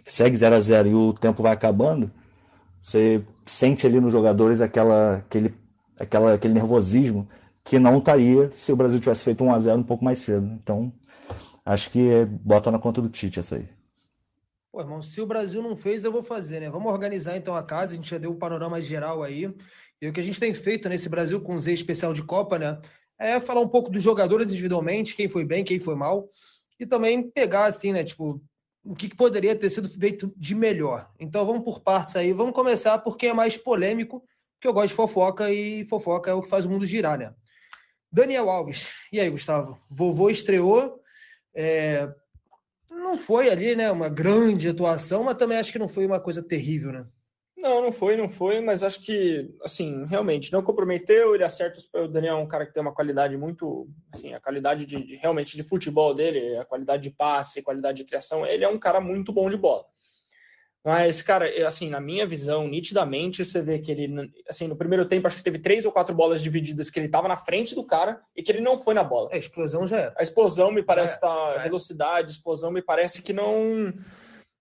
segue 0.05 0.37
0 0.37 0.55
a 0.55 0.61
0 0.61 0.89
e 0.89 0.95
o 0.95 1.13
tempo 1.13 1.43
vai 1.43 1.53
acabando, 1.53 2.11
você 2.81 3.25
sente 3.45 3.87
ali 3.87 4.01
nos 4.01 4.13
jogadores 4.13 4.61
aquela, 4.61 5.17
aquele, 5.17 5.55
aquela, 5.99 6.35
aquele 6.35 6.55
nervosismo 6.55 7.29
que 7.63 7.79
não 7.79 7.99
estaria 7.99 8.51
se 8.51 8.73
o 8.73 8.77
Brasil 8.77 8.99
tivesse 8.99 9.25
feito 9.25 9.45
1 9.45 9.53
a 9.53 9.59
0 9.59 9.81
um 9.81 9.85
pouco 9.85 10.05
mais 10.05 10.19
cedo. 10.21 10.47
Então, 10.47 10.93
acho 11.65 11.91
que 11.91 12.11
é, 12.11 12.25
bota 12.25 12.71
na 12.71 12.79
conta 12.79 13.03
do 13.03 13.09
Tite 13.09 13.39
essa 13.39 13.57
aí. 13.57 13.69
Pô, 14.73 14.81
irmão, 14.81 15.03
se 15.03 15.21
o 15.21 15.27
Brasil 15.27 15.61
não 15.61 15.77
fez, 15.77 16.05
eu 16.05 16.13
vou 16.13 16.23
fazer, 16.23 16.61
né? 16.61 16.71
Vamos 16.71 16.93
organizar 16.93 17.37
então 17.37 17.57
a 17.57 17.63
casa, 17.63 17.93
a 17.93 17.97
gente 17.97 18.09
já 18.09 18.19
deu 18.19 18.31
o 18.31 18.35
um 18.35 18.39
panorama 18.39 18.81
geral 18.81 19.23
aí. 19.23 19.53
E 20.01 20.09
o 20.09 20.13
que 20.13 20.21
a 20.21 20.23
gente 20.23 20.41
tem 20.41 20.55
feito 20.55 20.89
nesse 20.89 21.09
Brasil 21.09 21.41
com 21.41 21.59
Z 21.59 21.73
especial 21.73 22.15
de 22.15 22.23
Copa, 22.23 22.59
né? 22.59 22.81
É 23.21 23.39
falar 23.39 23.61
um 23.61 23.69
pouco 23.69 23.91
dos 23.91 24.03
jogadores 24.03 24.51
individualmente, 24.51 25.15
quem 25.15 25.29
foi 25.29 25.45
bem, 25.45 25.63
quem 25.63 25.79
foi 25.79 25.95
mal. 25.95 26.29
E 26.79 26.87
também 26.87 27.31
pegar, 27.31 27.67
assim, 27.67 27.93
né? 27.93 28.03
Tipo, 28.03 28.43
o 28.83 28.95
que 28.95 29.15
poderia 29.15 29.55
ter 29.55 29.69
sido 29.69 29.89
feito 29.89 30.33
de 30.37 30.55
melhor. 30.55 31.11
Então 31.19 31.45
vamos 31.45 31.63
por 31.63 31.81
partes 31.81 32.17
aí. 32.17 32.33
Vamos 32.33 32.55
começar 32.55 32.99
porque 32.99 33.27
é 33.27 33.33
mais 33.35 33.57
polêmico, 33.57 34.25
que 34.61 34.67
eu 34.67 34.73
gosto 34.73 34.89
de 34.89 34.95
fofoca 34.95 35.53
e 35.53 35.85
fofoca 35.85 36.31
é 36.31 36.35
o 36.35 36.43
que 36.43 36.49
faz 36.49 36.65
o 36.65 36.71
mundo 36.71 36.87
girar, 36.87 37.19
né? 37.19 37.35
Daniel 38.11 38.51
Alves. 38.51 38.93
E 39.13 39.21
aí, 39.21 39.31
Gustavo? 39.31 39.79
Vovô 39.89 40.31
estreou. 40.31 41.01
É... 41.55 42.09
Não 42.91 43.17
foi 43.17 43.51
ali, 43.51 43.77
né? 43.77 43.91
Uma 43.91 44.09
grande 44.09 44.69
atuação, 44.69 45.25
mas 45.25 45.37
também 45.37 45.59
acho 45.59 45.73
que 45.73 45.79
não 45.79 45.89
foi 45.89 46.07
uma 46.07 46.19
coisa 46.19 46.43
terrível, 46.43 46.91
né? 46.91 47.07
Não, 47.61 47.83
não 47.83 47.93
foi, 47.93 48.17
não 48.17 48.29
foi, 48.29 48.61
mas 48.63 48.83
acho 48.83 49.03
que, 49.03 49.55
assim, 49.63 50.07
realmente, 50.07 50.51
não 50.51 50.63
comprometeu, 50.63 51.35
ele 51.35 51.45
acerta, 51.45 51.79
o 51.95 52.09
Daniel 52.09 52.39
é 52.39 52.41
um 52.41 52.49
cara 52.49 52.65
que 52.65 52.73
tem 52.73 52.81
uma 52.81 52.95
qualidade 52.95 53.37
muito, 53.37 53.87
assim, 54.13 54.33
a 54.33 54.41
qualidade 54.41 54.87
de, 54.87 55.05
de, 55.05 55.17
realmente 55.17 55.57
de 55.57 55.63
futebol 55.63 56.15
dele, 56.15 56.57
a 56.57 56.65
qualidade 56.65 57.03
de 57.03 57.11
passe, 57.11 57.63
qualidade 57.63 57.99
de 57.99 58.05
criação, 58.05 58.47
ele 58.47 58.65
é 58.65 58.69
um 58.69 58.79
cara 58.79 58.99
muito 58.99 59.31
bom 59.31 59.51
de 59.51 59.59
bola. 59.59 59.85
Mas, 60.83 61.21
cara, 61.21 61.47
assim, 61.67 61.91
na 61.91 62.01
minha 62.01 62.27
visão, 62.27 62.67
nitidamente, 62.67 63.45
você 63.45 63.61
vê 63.61 63.79
que 63.79 63.93
ele, 63.93 64.33
assim, 64.49 64.67
no 64.67 64.75
primeiro 64.75 65.05
tempo, 65.05 65.27
acho 65.27 65.37
que 65.37 65.43
teve 65.43 65.59
três 65.59 65.85
ou 65.85 65.93
quatro 65.93 66.15
bolas 66.15 66.43
divididas 66.43 66.89
que 66.89 66.99
ele 66.99 67.07
estava 67.07 67.29
na 67.29 67.37
frente 67.37 67.75
do 67.75 67.85
cara 67.85 68.23
e 68.35 68.43
que 68.43 68.51
ele 68.51 68.63
não 68.63 68.79
foi 68.79 68.95
na 68.95 69.05
bola. 69.05 69.29
A 69.31 69.37
explosão 69.37 69.87
já 69.87 69.99
era. 69.99 70.15
A 70.19 70.23
explosão 70.23 70.73
me 70.73 70.83
parece 70.83 71.17
estar, 71.17 71.29
tá, 71.29 71.63
velocidade, 71.63 72.31
explosão 72.31 72.71
me 72.71 72.81
parece 72.81 73.21
que 73.21 73.35
não 73.35 73.93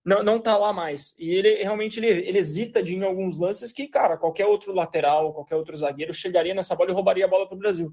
não, 0.04 0.22
não 0.22 0.40
tá 0.40 0.56
lá 0.56 0.72
mais. 0.72 1.14
E 1.18 1.30
ele 1.30 1.56
realmente 1.56 2.00
ele, 2.00 2.06
ele 2.06 2.38
hesita 2.38 2.82
de 2.82 2.94
em 2.94 3.02
alguns 3.02 3.38
lances 3.38 3.72
que, 3.72 3.86
cara, 3.86 4.16
qualquer 4.16 4.46
outro 4.46 4.72
lateral, 4.72 5.32
qualquer 5.32 5.56
outro 5.56 5.76
zagueiro 5.76 6.12
chegaria 6.12 6.54
nessa 6.54 6.74
bola 6.74 6.90
e 6.90 6.94
roubaria 6.94 7.24
a 7.24 7.28
bola 7.28 7.46
para 7.46 7.56
o 7.56 7.58
Brasil. 7.58 7.92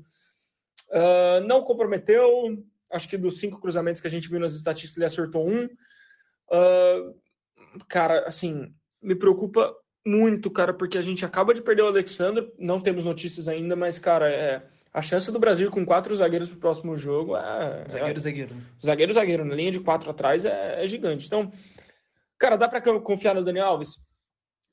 Uh, 0.90 1.46
não 1.46 1.64
comprometeu, 1.64 2.64
acho 2.92 3.10
que 3.10 3.18
dos 3.18 3.40
cinco 3.40 3.60
cruzamentos 3.60 4.02
que 4.02 4.08
a 4.08 4.12
gente 4.12 4.30
viu 4.30 4.40
nas 4.40 4.54
estatísticas, 4.54 4.98
ele 4.98 5.06
acertou 5.06 5.48
um. 5.48 5.66
Uh, 5.66 7.14
cara, 7.88 8.26
assim, 8.26 8.74
me 9.02 9.16
preocupa 9.16 9.76
muito, 10.06 10.50
cara, 10.50 10.74
porque 10.74 10.98
a 10.98 11.02
gente 11.02 11.26
acaba 11.26 11.54
de 11.54 11.62
perder 11.62 11.82
o 11.82 11.88
Alexandre, 11.88 12.50
não 12.58 12.80
temos 12.80 13.04
notícias 13.04 13.50
ainda, 13.50 13.76
mas, 13.76 14.00
cara, 14.00 14.30
é, 14.30 14.66
a 14.94 15.02
chance 15.02 15.30
do 15.30 15.38
Brasil 15.38 15.70
com 15.70 15.86
quatro 15.86 16.16
zagueiros 16.16 16.50
para 16.50 16.58
o 16.58 16.62
próximo 16.62 16.96
jogo 16.96 17.36
é. 17.36 17.86
Zagueiro, 17.90 18.18
é, 18.18 18.22
zagueiro. 18.22 18.56
Zagueiro, 18.84 19.14
zagueiro. 19.14 19.46
Na 19.46 19.54
linha 19.54 19.72
de 19.72 19.82
quatro 19.82 20.10
atrás 20.10 20.46
é, 20.46 20.84
é 20.84 20.88
gigante. 20.88 21.28
Então, 21.28 21.52
Cara, 22.38 22.56
dá 22.56 22.68
para 22.68 22.82
confiar 23.00 23.34
no 23.34 23.44
Daniel 23.44 23.68
Alves? 23.68 23.98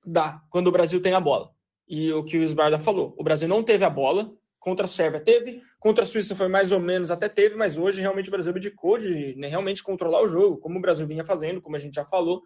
Dá, 0.04 0.42
quando 0.50 0.66
o 0.66 0.72
Brasil 0.72 1.00
tem 1.00 1.14
a 1.14 1.20
bola. 1.20 1.50
E 1.88 2.12
o 2.12 2.24
que 2.24 2.38
o 2.38 2.42
Esbarda 2.42 2.78
falou, 2.78 3.14
o 3.18 3.22
Brasil 3.24 3.48
não 3.48 3.62
teve 3.62 3.84
a 3.84 3.90
bola, 3.90 4.34
contra 4.58 4.86
a 4.86 4.88
Sérvia 4.88 5.20
teve, 5.20 5.62
contra 5.78 6.02
a 6.02 6.06
Suíça 6.06 6.34
foi 6.34 6.48
mais 6.48 6.72
ou 6.72 6.80
menos, 6.80 7.10
até 7.10 7.28
teve, 7.28 7.54
mas 7.54 7.76
hoje 7.76 8.00
realmente 8.00 8.28
o 8.28 8.30
Brasil 8.30 8.50
abdicou 8.50 8.96
de 8.96 9.34
né, 9.36 9.46
realmente 9.46 9.82
controlar 9.82 10.22
o 10.22 10.28
jogo, 10.28 10.56
como 10.56 10.78
o 10.78 10.80
Brasil 10.80 11.06
vinha 11.06 11.24
fazendo, 11.24 11.60
como 11.60 11.76
a 11.76 11.78
gente 11.78 11.94
já 11.94 12.04
falou. 12.04 12.42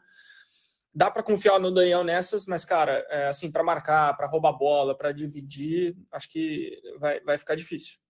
Dá 0.93 1.09
para 1.09 1.23
confiar 1.23 1.61
no 1.61 1.71
Daniel 1.71 2.03
nessas, 2.03 2.47
mas, 2.47 2.65
cara, 2.65 3.07
é, 3.09 3.29
assim, 3.29 3.53
para 3.53 3.63
marcar, 3.63 4.17
para 4.17 4.27
roubar 4.27 4.53
bola, 4.53 4.97
para 4.97 5.13
dividir, 5.13 5.97
acho 6.11 6.29
que 6.29 6.77
vai, 6.99 7.21
vai 7.21 7.39
ficar 7.39 7.55
difícil. 7.55 8.01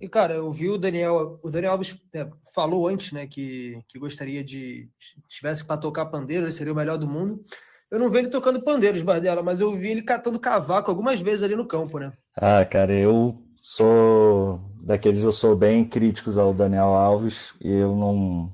E, 0.00 0.08
cara, 0.08 0.34
eu 0.34 0.50
vi 0.50 0.68
o 0.68 0.78
Daniel, 0.78 1.38
o 1.42 1.50
Daniel 1.50 1.72
Alves 1.72 1.96
é, 2.14 2.26
falou 2.54 2.88
antes, 2.88 3.12
né, 3.12 3.26
que, 3.26 3.78
que 3.88 3.98
gostaria 3.98 4.42
de, 4.42 4.88
se 4.98 5.20
tivesse 5.28 5.64
para 5.64 5.76
tocar 5.76 6.06
pandeiro, 6.06 6.44
ele 6.44 6.52
seria 6.52 6.72
o 6.72 6.76
melhor 6.76 6.98
do 6.98 7.06
mundo. 7.06 7.42
Eu 7.90 7.98
não 7.98 8.08
vi 8.08 8.18
ele 8.18 8.28
tocando 8.28 8.62
pandeiros, 8.62 9.02
Bardella, 9.02 9.42
mas 9.42 9.60
eu 9.60 9.74
vi 9.76 9.90
ele 9.90 10.02
catando 10.02 10.40
cavaco 10.40 10.90
algumas 10.90 11.20
vezes 11.20 11.42
ali 11.42 11.54
no 11.54 11.66
campo, 11.66 11.98
né? 11.98 12.12
Ah, 12.36 12.64
cara, 12.64 12.92
eu 12.92 13.40
sou 13.60 14.60
daqueles, 14.82 15.24
eu 15.24 15.32
sou 15.32 15.54
bem 15.54 15.84
críticos 15.84 16.36
ao 16.36 16.52
Daniel 16.52 16.88
Alves 16.88 17.54
e 17.60 17.72
eu 17.72 17.94
não, 17.94 18.52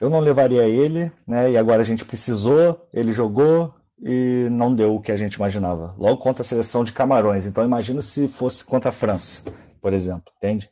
eu 0.00 0.10
não 0.10 0.20
levaria 0.20 0.68
ele, 0.68 1.10
né? 1.26 1.50
E 1.50 1.56
agora 1.56 1.80
a 1.80 1.84
gente 1.84 2.04
precisou, 2.04 2.86
ele 2.92 3.12
jogou 3.12 3.74
e 4.00 4.48
não 4.50 4.74
deu 4.74 4.94
o 4.94 5.00
que 5.00 5.10
a 5.10 5.16
gente 5.16 5.34
imaginava. 5.34 5.94
Logo 5.98 6.18
contra 6.18 6.42
a 6.42 6.44
seleção 6.44 6.84
de 6.84 6.92
Camarões. 6.92 7.46
Então 7.46 7.64
imagina 7.64 8.00
se 8.00 8.28
fosse 8.28 8.64
contra 8.64 8.90
a 8.90 8.92
França, 8.92 9.44
por 9.88 9.94
exemplo, 9.94 10.30
entende? 10.36 10.70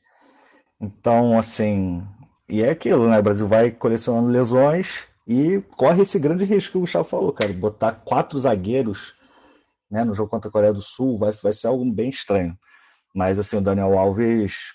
Então, 0.78 1.38
assim, 1.38 2.06
e 2.46 2.62
é 2.62 2.68
aquilo, 2.68 3.08
né? 3.08 3.18
O 3.18 3.22
Brasil 3.22 3.48
vai 3.48 3.70
colecionando 3.70 4.28
lesões 4.28 5.04
e 5.26 5.62
corre 5.74 6.02
esse 6.02 6.18
grande 6.18 6.44
risco 6.44 6.72
que 6.72 6.76
o 6.76 6.80
Gustavo 6.82 7.08
falou, 7.08 7.32
cara. 7.32 7.50
Botar 7.54 7.92
quatro 7.92 8.38
zagueiros 8.38 9.14
né, 9.90 10.04
no 10.04 10.12
jogo 10.12 10.28
contra 10.28 10.50
a 10.50 10.52
Coreia 10.52 10.72
do 10.74 10.82
Sul 10.82 11.16
vai, 11.16 11.32
vai 11.32 11.50
ser 11.50 11.68
algo 11.68 11.82
bem 11.90 12.10
estranho. 12.10 12.58
Mas 13.14 13.38
assim, 13.38 13.56
o 13.56 13.62
Daniel 13.62 13.98
Alves 13.98 14.74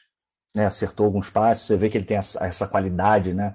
né, 0.55 0.65
acertou 0.65 1.05
alguns 1.05 1.29
passos, 1.29 1.67
você 1.67 1.77
vê 1.77 1.87
que 1.87 1.99
ele 1.99 2.05
tem 2.05 2.17
essa, 2.17 2.43
essa 2.43 2.67
qualidade, 2.67 3.35
né? 3.35 3.53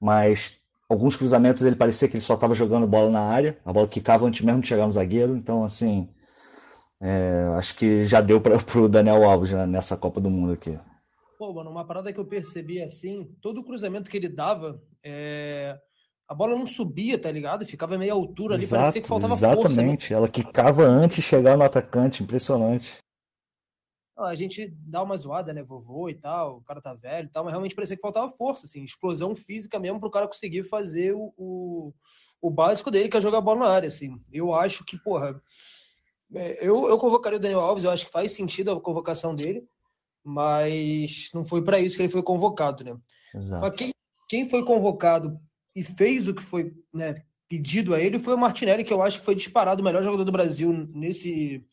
Mas 0.00 0.60
alguns 0.88 1.16
cruzamentos 1.16 1.64
ele 1.64 1.74
parecia 1.74 2.06
que 2.06 2.14
ele 2.14 2.22
só 2.22 2.34
estava 2.34 2.54
jogando 2.54 2.86
bola 2.86 3.10
na 3.10 3.22
área, 3.22 3.58
a 3.64 3.72
bola 3.72 3.88
quicava 3.88 4.26
antes 4.26 4.42
mesmo 4.42 4.60
de 4.60 4.68
chegar 4.68 4.86
no 4.86 4.92
zagueiro, 4.92 5.36
então 5.36 5.64
assim. 5.64 6.08
É, 7.00 7.54
acho 7.56 7.74
que 7.76 8.04
já 8.04 8.20
deu 8.20 8.40
para 8.40 8.56
o 8.78 8.88
Daniel 8.88 9.24
Alves 9.24 9.52
né, 9.52 9.66
nessa 9.66 9.96
Copa 9.96 10.20
do 10.20 10.30
Mundo 10.30 10.52
aqui. 10.52 10.78
Pô, 11.38 11.52
mano, 11.54 11.70
uma 11.70 11.86
parada 11.86 12.12
que 12.12 12.20
eu 12.20 12.26
percebi 12.26 12.82
assim, 12.82 13.34
todo 13.40 13.64
cruzamento 13.64 14.10
que 14.10 14.16
ele 14.18 14.28
dava, 14.28 14.82
é, 15.02 15.78
a 16.28 16.34
bola 16.34 16.54
não 16.54 16.66
subia, 16.66 17.18
tá 17.18 17.30
ligado? 17.32 17.64
Ficava 17.64 17.96
meia 17.96 18.12
altura 18.12 18.54
ali, 18.54 18.64
Exato, 18.64 18.82
parecia 18.82 19.00
que 19.00 19.08
faltava 19.08 19.32
exatamente. 19.32 19.62
força. 19.62 19.80
Exatamente, 19.80 20.12
né? 20.12 20.16
ela 20.18 20.28
quicava 20.28 20.82
antes 20.84 21.16
de 21.16 21.22
chegar 21.22 21.56
no 21.56 21.64
atacante, 21.64 22.22
impressionante. 22.22 22.98
A 24.16 24.34
gente 24.34 24.70
dá 24.86 25.02
uma 25.02 25.16
zoada, 25.16 25.50
né, 25.54 25.62
vovô 25.62 26.10
e 26.10 26.14
tal, 26.14 26.58
o 26.58 26.60
cara 26.62 26.82
tá 26.82 26.92
velho 26.92 27.26
e 27.26 27.30
tal, 27.30 27.42
mas 27.42 27.52
realmente 27.52 27.74
parecia 27.74 27.96
que 27.96 28.02
faltava 28.02 28.30
força, 28.30 28.66
assim, 28.66 28.84
explosão 28.84 29.34
física 29.34 29.78
mesmo 29.78 29.98
pro 29.98 30.10
cara 30.10 30.26
conseguir 30.26 30.62
fazer 30.62 31.14
o, 31.14 31.32
o, 31.38 31.94
o 32.42 32.50
básico 32.50 32.90
dele, 32.90 33.08
que 33.08 33.16
é 33.16 33.20
jogar 33.20 33.38
a 33.38 33.40
bola 33.40 33.60
na 33.60 33.68
área, 33.68 33.88
assim. 33.88 34.20
Eu 34.30 34.54
acho 34.54 34.84
que, 34.84 34.98
porra, 34.98 35.40
eu, 36.32 36.88
eu 36.88 36.98
convocaria 36.98 37.38
o 37.38 37.40
Daniel 37.40 37.60
Alves, 37.60 37.84
eu 37.84 37.90
acho 37.90 38.06
que 38.06 38.12
faz 38.12 38.32
sentido 38.32 38.70
a 38.70 38.80
convocação 38.80 39.34
dele, 39.34 39.66
mas 40.24 41.30
não 41.34 41.44
foi 41.44 41.62
para 41.62 41.80
isso 41.80 41.96
que 41.96 42.02
ele 42.02 42.12
foi 42.12 42.22
convocado, 42.22 42.84
né? 42.84 42.96
Exato. 43.34 43.62
Mas 43.62 43.76
quem, 43.76 43.92
quem 44.28 44.44
foi 44.44 44.64
convocado 44.64 45.38
e 45.74 45.82
fez 45.82 46.28
o 46.28 46.34
que 46.34 46.42
foi 46.42 46.72
né, 46.92 47.22
pedido 47.48 47.94
a 47.94 48.00
ele 48.00 48.18
foi 48.18 48.34
o 48.34 48.38
Martinelli, 48.38 48.84
que 48.84 48.92
eu 48.92 49.02
acho 49.02 49.18
que 49.18 49.24
foi 49.24 49.34
disparado 49.34 49.82
o 49.82 49.84
melhor 49.84 50.02
jogador 50.02 50.24
do 50.24 50.32
Brasil 50.32 50.72
nesse, 50.92 51.64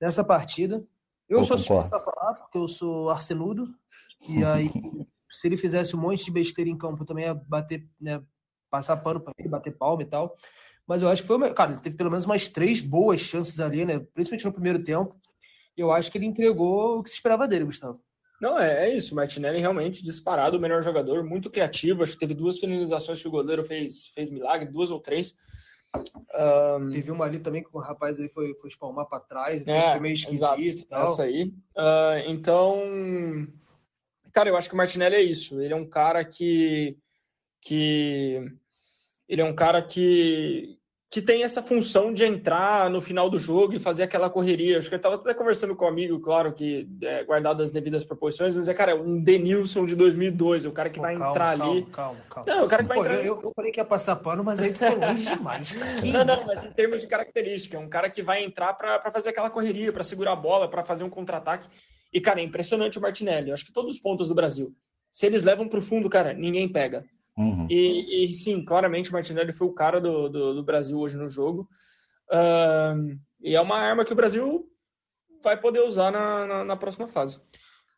nessa 0.00 0.22
partida. 0.22 0.86
Eu, 1.28 1.38
eu 1.38 1.44
sou 1.44 1.56
suspeito 1.56 1.94
a 1.94 2.00
falar, 2.00 2.34
porque 2.34 2.58
eu 2.58 2.68
sou 2.68 3.10
arsenudo, 3.10 3.74
e 4.28 4.44
aí 4.44 4.70
se 5.30 5.48
ele 5.48 5.56
fizesse 5.56 5.96
um 5.96 6.00
monte 6.00 6.24
de 6.24 6.30
besteira 6.30 6.70
em 6.70 6.78
campo, 6.78 7.04
também 7.04 7.24
ia 7.24 7.34
bater, 7.34 7.86
né, 8.00 8.22
passar 8.70 8.96
pano 8.98 9.20
para 9.20 9.32
ele, 9.38 9.48
bater 9.48 9.76
palma 9.76 10.02
e 10.02 10.06
tal. 10.06 10.36
Mas 10.86 11.02
eu 11.02 11.08
acho 11.08 11.22
que 11.22 11.28
foi, 11.28 11.52
cara, 11.52 11.72
ele 11.72 11.80
teve 11.80 11.96
pelo 11.96 12.10
menos 12.10 12.26
umas 12.26 12.48
três 12.48 12.80
boas 12.80 13.20
chances 13.20 13.58
ali, 13.58 13.84
né, 13.84 13.98
principalmente 14.14 14.44
no 14.44 14.52
primeiro 14.52 14.82
tempo. 14.82 15.16
Eu 15.76 15.92
acho 15.92 16.10
que 16.10 16.16
ele 16.16 16.26
entregou 16.26 16.98
o 16.98 17.02
que 17.02 17.10
se 17.10 17.16
esperava 17.16 17.48
dele, 17.48 17.64
Gustavo. 17.64 18.00
Não, 18.40 18.58
é, 18.58 18.88
é 18.88 18.94
isso. 18.94 19.12
O 19.12 19.16
Martinelli 19.16 19.60
realmente 19.60 20.02
disparado 20.02 20.56
o 20.56 20.60
melhor 20.60 20.82
jogador, 20.82 21.24
muito 21.24 21.50
criativo. 21.50 22.02
Acho 22.02 22.12
que 22.12 22.18
teve 22.18 22.34
duas 22.34 22.58
finalizações 22.58 23.20
que 23.20 23.28
o 23.28 23.30
goleiro 23.30 23.64
fez, 23.64 24.08
fez 24.08 24.30
milagre, 24.30 24.70
duas 24.70 24.90
ou 24.90 25.00
três. 25.00 25.34
Um... 25.94 26.90
Teve 26.90 27.10
uma 27.10 27.24
ali 27.24 27.38
também 27.38 27.62
que 27.62 27.70
o 27.72 27.78
rapaz 27.78 28.18
aí 28.20 28.28
foi, 28.28 28.54
foi 28.54 28.68
espalmar 28.68 29.06
para 29.06 29.20
trás, 29.20 29.66
é, 29.66 29.92
foi 29.92 30.00
meio 30.00 30.14
esquisito 30.14 30.44
exato, 30.44 30.60
e 30.60 30.84
tal. 30.84 31.04
Essa 31.04 31.22
aí. 31.22 31.44
Uh, 31.44 32.18
então, 32.26 33.48
cara, 34.32 34.50
eu 34.50 34.56
acho 34.56 34.68
que 34.68 34.74
o 34.74 34.78
Martinelli 34.78 35.16
é 35.16 35.22
isso. 35.22 35.60
Ele 35.60 35.72
é 35.72 35.76
um 35.76 35.88
cara 35.88 36.24
que. 36.24 36.98
que 37.60 38.42
ele 39.28 39.40
é 39.40 39.44
um 39.44 39.54
cara 39.54 39.82
que, 39.82 40.75
que 41.08 41.22
tem 41.22 41.44
essa 41.44 41.62
função 41.62 42.12
de 42.12 42.24
entrar 42.24 42.90
no 42.90 43.00
final 43.00 43.30
do 43.30 43.38
jogo 43.38 43.74
e 43.74 43.78
fazer 43.78 44.02
aquela 44.02 44.28
correria. 44.28 44.76
Acho 44.76 44.88
que 44.88 44.94
eu 44.94 44.98
estava 44.98 45.14
até 45.14 45.32
conversando 45.32 45.76
com 45.76 45.84
um 45.84 45.88
amigo, 45.88 46.18
claro, 46.18 46.52
que 46.52 46.88
é 47.00 47.22
guardado 47.22 47.62
as 47.62 47.70
devidas 47.70 48.04
proporções, 48.04 48.56
mas 48.56 48.68
é, 48.68 48.74
cara, 48.74 48.96
um 48.96 49.20
Denilson 49.22 49.86
de 49.86 49.94
2002, 49.94 50.66
o 50.66 50.72
cara 50.72 50.90
que 50.90 50.98
vai 50.98 51.16
calma, 51.16 51.30
entrar 51.30 51.58
calma, 51.58 51.72
ali. 51.72 51.86
Calma, 51.86 52.20
calma, 52.28 52.52
Não, 52.52 52.64
o 52.64 52.68
cara 52.68 52.82
que 52.82 52.88
vai 52.88 52.98
Pô, 52.98 53.04
entrar. 53.04 53.24
Eu, 53.24 53.40
eu, 53.40 53.52
falei 53.54 53.70
que 53.70 53.78
ia 53.78 53.84
passar 53.84 54.16
pano, 54.16 54.42
mas 54.42 54.58
aí 54.58 54.74
foi 54.74 54.94
longe 54.96 55.24
demais. 55.24 55.72
não, 56.12 56.24
não, 56.24 56.44
mas 56.44 56.64
em 56.64 56.72
termos 56.72 57.00
de 57.00 57.06
característica, 57.06 57.76
é 57.76 57.80
um 57.80 57.88
cara 57.88 58.10
que 58.10 58.20
vai 58.20 58.44
entrar 58.44 58.74
para 58.74 59.10
fazer 59.12 59.30
aquela 59.30 59.48
correria, 59.48 59.92
para 59.92 60.02
segurar 60.02 60.32
a 60.32 60.36
bola, 60.36 60.68
para 60.68 60.84
fazer 60.84 61.04
um 61.04 61.10
contra-ataque. 61.10 61.68
E, 62.12 62.20
cara, 62.20 62.40
é 62.40 62.44
impressionante 62.44 62.98
o 62.98 63.02
Martinelli. 63.02 63.50
Eu 63.50 63.54
acho 63.54 63.64
que 63.64 63.72
todos 63.72 63.92
os 63.92 64.00
pontos 64.00 64.26
do 64.26 64.34
Brasil, 64.34 64.74
se 65.12 65.24
eles 65.24 65.44
levam 65.44 65.68
para 65.68 65.78
o 65.78 65.82
fundo, 65.82 66.10
cara, 66.10 66.32
ninguém 66.32 66.68
pega. 66.68 67.04
Uhum. 67.36 67.66
E, 67.68 68.30
e, 68.30 68.34
sim, 68.34 68.64
claramente 68.64 69.10
o 69.10 69.12
Martinelli 69.12 69.52
foi 69.52 69.66
o 69.66 69.74
cara 69.74 70.00
do, 70.00 70.28
do, 70.28 70.54
do 70.54 70.64
Brasil 70.64 70.98
hoje 70.98 71.16
no 71.16 71.28
jogo. 71.28 71.68
Uh, 72.30 73.18
e 73.40 73.54
é 73.54 73.60
uma 73.60 73.76
arma 73.76 74.04
que 74.04 74.12
o 74.12 74.16
Brasil 74.16 74.66
vai 75.42 75.60
poder 75.60 75.80
usar 75.80 76.10
na, 76.10 76.46
na, 76.46 76.64
na 76.64 76.76
próxima 76.76 77.06
fase. 77.06 77.40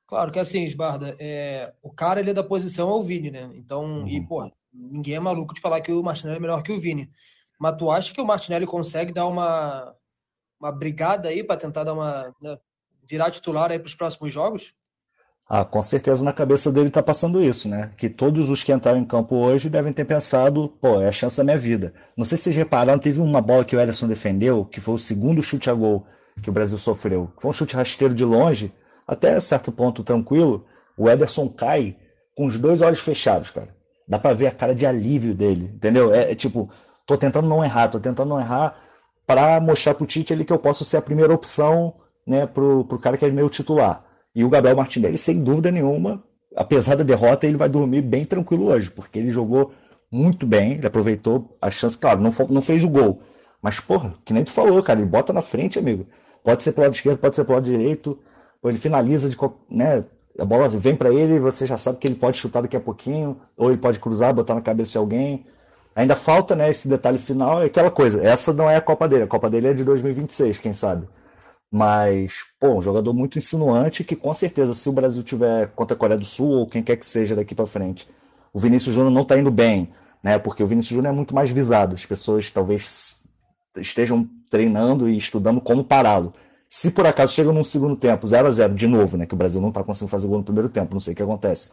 Claro 0.06 0.32
que 0.32 0.38
assim, 0.38 0.64
Esbarda, 0.64 1.14
é, 1.20 1.72
o 1.82 1.92
cara 1.92 2.20
ele 2.20 2.30
é 2.30 2.34
da 2.34 2.42
posição 2.42 2.90
é 2.90 2.94
o 2.94 3.02
Vini, 3.02 3.30
né? 3.30 3.50
Então, 3.54 4.00
uhum. 4.00 4.08
e 4.08 4.26
pô, 4.26 4.50
ninguém 4.72 5.14
é 5.14 5.20
maluco 5.20 5.54
de 5.54 5.60
falar 5.60 5.80
que 5.80 5.92
o 5.92 6.02
Martinelli 6.02 6.38
é 6.38 6.40
melhor 6.40 6.62
que 6.62 6.72
o 6.72 6.80
Vini. 6.80 7.10
Mas 7.58 7.76
tu 7.76 7.90
acha 7.90 8.12
que 8.14 8.20
o 8.20 8.26
Martinelli 8.26 8.66
consegue 8.66 9.12
dar 9.12 9.26
uma, 9.26 9.94
uma 10.58 10.72
brigada 10.72 11.28
aí 11.28 11.44
para 11.44 11.56
tentar 11.56 11.84
dar 11.84 11.92
uma 11.92 12.34
né, 12.40 12.58
virar 13.04 13.30
titular 13.30 13.70
aí 13.70 13.78
para 13.78 13.88
os 13.88 13.94
próximos 13.94 14.32
jogos? 14.32 14.74
Ah, 15.48 15.64
com 15.64 15.80
certeza 15.80 16.22
na 16.22 16.32
cabeça 16.32 16.70
dele 16.70 16.88
está 16.88 17.02
passando 17.02 17.42
isso, 17.42 17.70
né? 17.70 17.90
Que 17.96 18.10
todos 18.10 18.50
os 18.50 18.62
que 18.62 18.70
entraram 18.70 18.98
em 18.98 19.04
campo 19.04 19.34
hoje 19.34 19.70
devem 19.70 19.94
ter 19.94 20.04
pensado, 20.04 20.68
pô, 20.80 21.00
é 21.00 21.08
a 21.08 21.12
chance 21.12 21.38
da 21.38 21.44
minha 21.44 21.56
vida. 21.56 21.94
Não 22.14 22.24
sei 22.24 22.36
se 22.36 22.44
vocês 22.44 22.56
repararam, 22.56 22.98
teve 22.98 23.18
uma 23.18 23.40
bola 23.40 23.64
que 23.64 23.74
o 23.74 23.80
Ederson 23.80 24.06
defendeu, 24.06 24.66
que 24.66 24.78
foi 24.78 24.94
o 24.94 24.98
segundo 24.98 25.42
chute 25.42 25.70
a 25.70 25.74
gol 25.74 26.06
que 26.42 26.50
o 26.50 26.52
Brasil 26.52 26.76
sofreu. 26.76 27.32
Foi 27.38 27.50
um 27.50 27.52
chute 27.52 27.74
rasteiro 27.74 28.12
de 28.12 28.26
longe, 28.26 28.70
até 29.06 29.40
certo 29.40 29.72
ponto 29.72 30.04
tranquilo. 30.04 30.66
O 30.98 31.08
Ederson 31.08 31.48
cai 31.48 31.96
com 32.36 32.44
os 32.44 32.58
dois 32.58 32.82
olhos 32.82 33.00
fechados, 33.00 33.50
cara. 33.50 33.68
Dá 34.06 34.18
pra 34.18 34.34
ver 34.34 34.48
a 34.48 34.52
cara 34.52 34.74
de 34.74 34.84
alívio 34.84 35.34
dele, 35.34 35.70
entendeu? 35.74 36.14
É, 36.14 36.32
é 36.32 36.34
tipo, 36.34 36.70
tô 37.06 37.16
tentando 37.16 37.48
não 37.48 37.64
errar, 37.64 37.88
tô 37.88 37.98
tentando 37.98 38.28
não 38.28 38.40
errar 38.40 38.76
para 39.26 39.58
mostrar 39.60 39.94
pro 39.94 40.06
Tite 40.06 40.32
ali 40.32 40.44
que 40.44 40.52
eu 40.52 40.58
posso 40.58 40.84
ser 40.84 40.98
a 40.98 41.02
primeira 41.02 41.32
opção, 41.32 41.94
né, 42.26 42.46
pro, 42.46 42.84
pro 42.84 42.98
cara 42.98 43.16
que 43.16 43.24
é 43.24 43.30
meu 43.30 43.48
titular. 43.48 44.04
E 44.38 44.44
o 44.44 44.48
Gabriel 44.48 44.76
Martinelli, 44.76 45.18
sem 45.18 45.42
dúvida 45.42 45.68
nenhuma, 45.68 46.22
apesar 46.54 46.94
da 46.94 47.02
derrota, 47.02 47.44
ele 47.44 47.56
vai 47.56 47.68
dormir 47.68 48.02
bem 48.02 48.24
tranquilo 48.24 48.66
hoje, 48.66 48.88
porque 48.88 49.18
ele 49.18 49.32
jogou 49.32 49.72
muito 50.12 50.46
bem, 50.46 50.74
ele 50.74 50.86
aproveitou 50.86 51.58
a 51.60 51.68
chance, 51.68 51.98
claro, 51.98 52.20
não, 52.20 52.32
não 52.48 52.62
fez 52.62 52.84
o 52.84 52.88
gol. 52.88 53.20
Mas, 53.60 53.80
porra, 53.80 54.14
que 54.24 54.32
nem 54.32 54.44
tu 54.44 54.52
falou, 54.52 54.80
cara, 54.80 55.00
ele 55.00 55.08
bota 55.08 55.32
na 55.32 55.42
frente, 55.42 55.76
amigo. 55.76 56.06
Pode 56.44 56.62
ser 56.62 56.70
pro 56.70 56.84
lado 56.84 56.94
esquerdo, 56.94 57.18
pode 57.18 57.34
ser 57.34 57.42
pro 57.42 57.54
lado 57.54 57.64
direito. 57.64 58.16
Ele 58.62 58.78
finaliza 58.78 59.28
de 59.28 59.36
né, 59.68 60.04
a 60.38 60.44
bola 60.44 60.68
vem 60.68 60.94
para 60.94 61.12
ele, 61.12 61.40
você 61.40 61.66
já 61.66 61.76
sabe 61.76 61.98
que 61.98 62.06
ele 62.06 62.14
pode 62.14 62.36
chutar 62.36 62.62
daqui 62.62 62.76
a 62.76 62.80
pouquinho, 62.80 63.40
ou 63.56 63.70
ele 63.70 63.78
pode 63.78 63.98
cruzar, 63.98 64.32
botar 64.32 64.54
na 64.54 64.60
cabeça 64.60 64.92
de 64.92 64.98
alguém. 64.98 65.46
Ainda 65.96 66.14
falta, 66.14 66.54
né, 66.54 66.70
esse 66.70 66.88
detalhe 66.88 67.18
final, 67.18 67.60
é 67.60 67.64
aquela 67.64 67.90
coisa. 67.90 68.24
Essa 68.24 68.52
não 68.52 68.70
é 68.70 68.76
a 68.76 68.80
Copa 68.80 69.08
dele, 69.08 69.24
a 69.24 69.26
Copa 69.26 69.50
dele 69.50 69.66
é 69.66 69.74
de 69.74 69.82
2026, 69.82 70.60
quem 70.60 70.72
sabe. 70.72 71.08
Mas, 71.70 72.44
pô, 72.58 72.78
um 72.78 72.82
jogador 72.82 73.12
muito 73.12 73.38
insinuante 73.38 74.02
que 74.02 74.16
com 74.16 74.32
certeza, 74.32 74.72
se 74.72 74.88
o 74.88 74.92
Brasil 74.92 75.22
tiver 75.22 75.68
contra 75.74 75.94
a 75.94 75.98
Coreia 75.98 76.18
do 76.18 76.24
Sul 76.24 76.50
ou 76.50 76.66
quem 76.66 76.82
quer 76.82 76.96
que 76.96 77.04
seja 77.04 77.36
daqui 77.36 77.54
para 77.54 77.66
frente, 77.66 78.08
o 78.52 78.58
Vinícius 78.58 78.94
Júnior 78.94 79.12
não 79.12 79.22
está 79.22 79.38
indo 79.38 79.50
bem, 79.50 79.90
né? 80.22 80.38
Porque 80.38 80.62
o 80.62 80.66
Vinícius 80.66 80.96
Júnior 80.96 81.12
é 81.12 81.16
muito 81.16 81.34
mais 81.34 81.50
visado. 81.50 81.94
As 81.94 82.06
pessoas 82.06 82.50
talvez 82.50 83.22
estejam 83.76 84.26
treinando 84.50 85.08
e 85.08 85.16
estudando 85.16 85.60
como 85.60 85.84
pará-lo. 85.84 86.32
Se 86.68 86.90
por 86.90 87.06
acaso 87.06 87.32
chega 87.32 87.52
num 87.52 87.64
segundo 87.64 87.96
tempo, 87.96 88.26
0 88.26 88.48
a 88.48 88.50
0 88.50 88.74
de 88.74 88.86
novo, 88.86 89.16
né? 89.16 89.26
Que 89.26 89.34
o 89.34 89.36
Brasil 89.36 89.60
não 89.60 89.68
está 89.68 89.82
conseguindo 89.82 90.10
fazer 90.10 90.26
gol 90.26 90.38
no 90.38 90.44
primeiro 90.44 90.68
tempo, 90.68 90.94
não 90.94 91.00
sei 91.00 91.12
o 91.12 91.16
que 91.16 91.22
acontece. 91.22 91.72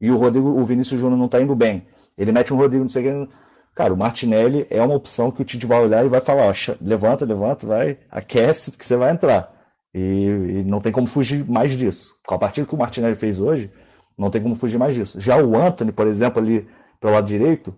E 0.00 0.10
o 0.10 0.16
Rodrigo, 0.16 0.48
o 0.48 0.64
Vinícius 0.64 1.00
Júnior 1.00 1.18
não 1.18 1.26
está 1.26 1.40
indo 1.40 1.54
bem. 1.54 1.86
Ele 2.16 2.32
mete 2.32 2.52
um 2.52 2.56
Rodrigo, 2.56 2.84
não 2.84 2.90
sei 2.90 3.08
o 3.08 3.26
que. 3.26 3.32
Cara, 3.74 3.94
o 3.94 3.96
Martinelli 3.96 4.66
é 4.68 4.82
uma 4.82 4.94
opção 4.94 5.30
que 5.30 5.40
o 5.40 5.44
Tite 5.44 5.66
vai 5.66 5.80
olhar 5.82 6.04
e 6.04 6.08
vai 6.08 6.20
falar, 6.20 6.48
ó, 6.48 6.52
levanta, 6.80 7.24
levanta, 7.24 7.66
vai, 7.66 7.98
aquece, 8.10 8.70
porque 8.70 8.84
você 8.84 8.96
vai 8.96 9.10
entrar. 9.10 9.50
E, 9.94 9.98
e, 9.98 10.64
não 10.64 10.78
tem 10.78 10.92
como 10.92 11.06
fugir 11.06 11.48
mais 11.48 11.72
disso. 11.72 12.14
Com 12.26 12.34
a 12.34 12.38
partida 12.38 12.66
que 12.66 12.74
o 12.74 12.78
Martinelli 12.78 13.14
fez 13.14 13.40
hoje, 13.40 13.70
não 14.16 14.30
tem 14.30 14.42
como 14.42 14.54
fugir 14.54 14.78
mais 14.78 14.94
disso. 14.94 15.18
Já 15.18 15.42
o 15.42 15.56
Anthony, 15.56 15.92
por 15.92 16.06
exemplo, 16.06 16.42
ali 16.42 16.68
pelo 17.00 17.14
lado 17.14 17.26
direito, 17.26 17.76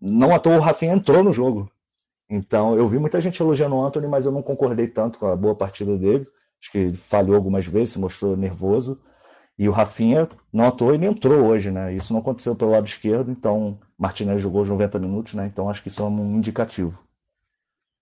não 0.00 0.34
à 0.34 0.38
toa 0.38 0.56
o 0.56 0.60
Rafinha 0.60 0.94
entrou 0.94 1.22
no 1.22 1.32
jogo. 1.32 1.70
Então, 2.30 2.76
eu 2.76 2.86
vi 2.86 2.98
muita 2.98 3.20
gente 3.20 3.40
elogiando 3.40 3.74
o 3.74 3.82
Anthony, 3.82 4.06
mas 4.06 4.26
eu 4.26 4.32
não 4.32 4.42
concordei 4.42 4.86
tanto 4.86 5.18
com 5.18 5.26
a 5.26 5.36
boa 5.36 5.54
partida 5.54 5.96
dele. 5.96 6.26
Acho 6.60 6.72
que 6.72 6.78
ele 6.78 6.96
falhou 6.96 7.34
algumas 7.34 7.66
vezes, 7.66 7.90
se 7.90 8.00
mostrou 8.00 8.36
nervoso. 8.36 9.00
E 9.58 9.68
o 9.68 9.72
Rafinha 9.72 10.28
não 10.52 10.68
atuou 10.68 10.94
e 10.94 10.98
nem 10.98 11.10
entrou 11.10 11.46
hoje, 11.46 11.70
né? 11.70 11.92
Isso 11.92 12.12
não 12.12 12.20
aconteceu 12.20 12.54
pelo 12.54 12.70
lado 12.70 12.86
esquerdo, 12.86 13.30
então 13.30 13.78
Martinez 13.98 14.40
jogou 14.40 14.62
os 14.62 14.68
90 14.68 14.98
minutos, 15.00 15.34
né? 15.34 15.46
Então 15.46 15.68
acho 15.68 15.82
que 15.82 15.88
isso 15.88 16.00
é 16.00 16.04
um 16.04 16.36
indicativo. 16.36 17.02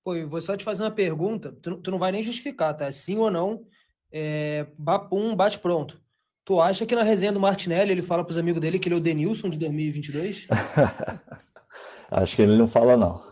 Pô, 0.05 0.15
e 0.15 0.25
vou 0.25 0.41
só 0.41 0.57
te 0.57 0.65
fazer 0.65 0.85
uma 0.85 0.91
pergunta, 0.91 1.51
tu, 1.63 1.79
tu 1.79 1.91
não 1.91 1.99
vai 1.99 2.13
nem 2.13 2.23
justificar, 2.23 2.77
tá? 2.77 2.93
Sim 2.93 3.17
ou 3.19 3.31
não, 3.31 3.65
é, 4.13 4.67
Bapum 4.79 5.35
bate 5.35 5.59
pronto. 5.59 6.01
Tu 6.45 6.61
acha 6.61 6.87
que 6.87 6.95
na 6.95 7.03
resenha 7.03 7.33
do 7.33 7.41
Martinelli 7.41 7.91
ele 7.91 8.03
fala 8.03 8.23
pros 8.23 8.39
amigos 8.39 8.61
dele 8.61 8.79
que 8.79 8.89
ele 8.89 8.95
é 8.95 8.99
o 8.99 9.01
Denilson 9.01 9.49
de 9.49 9.59
2022? 9.59 10.47
acho 12.11 12.37
que 12.37 12.43
ele 12.43 12.57
não 12.57 12.69
fala, 12.69 12.97
não. 12.97 13.25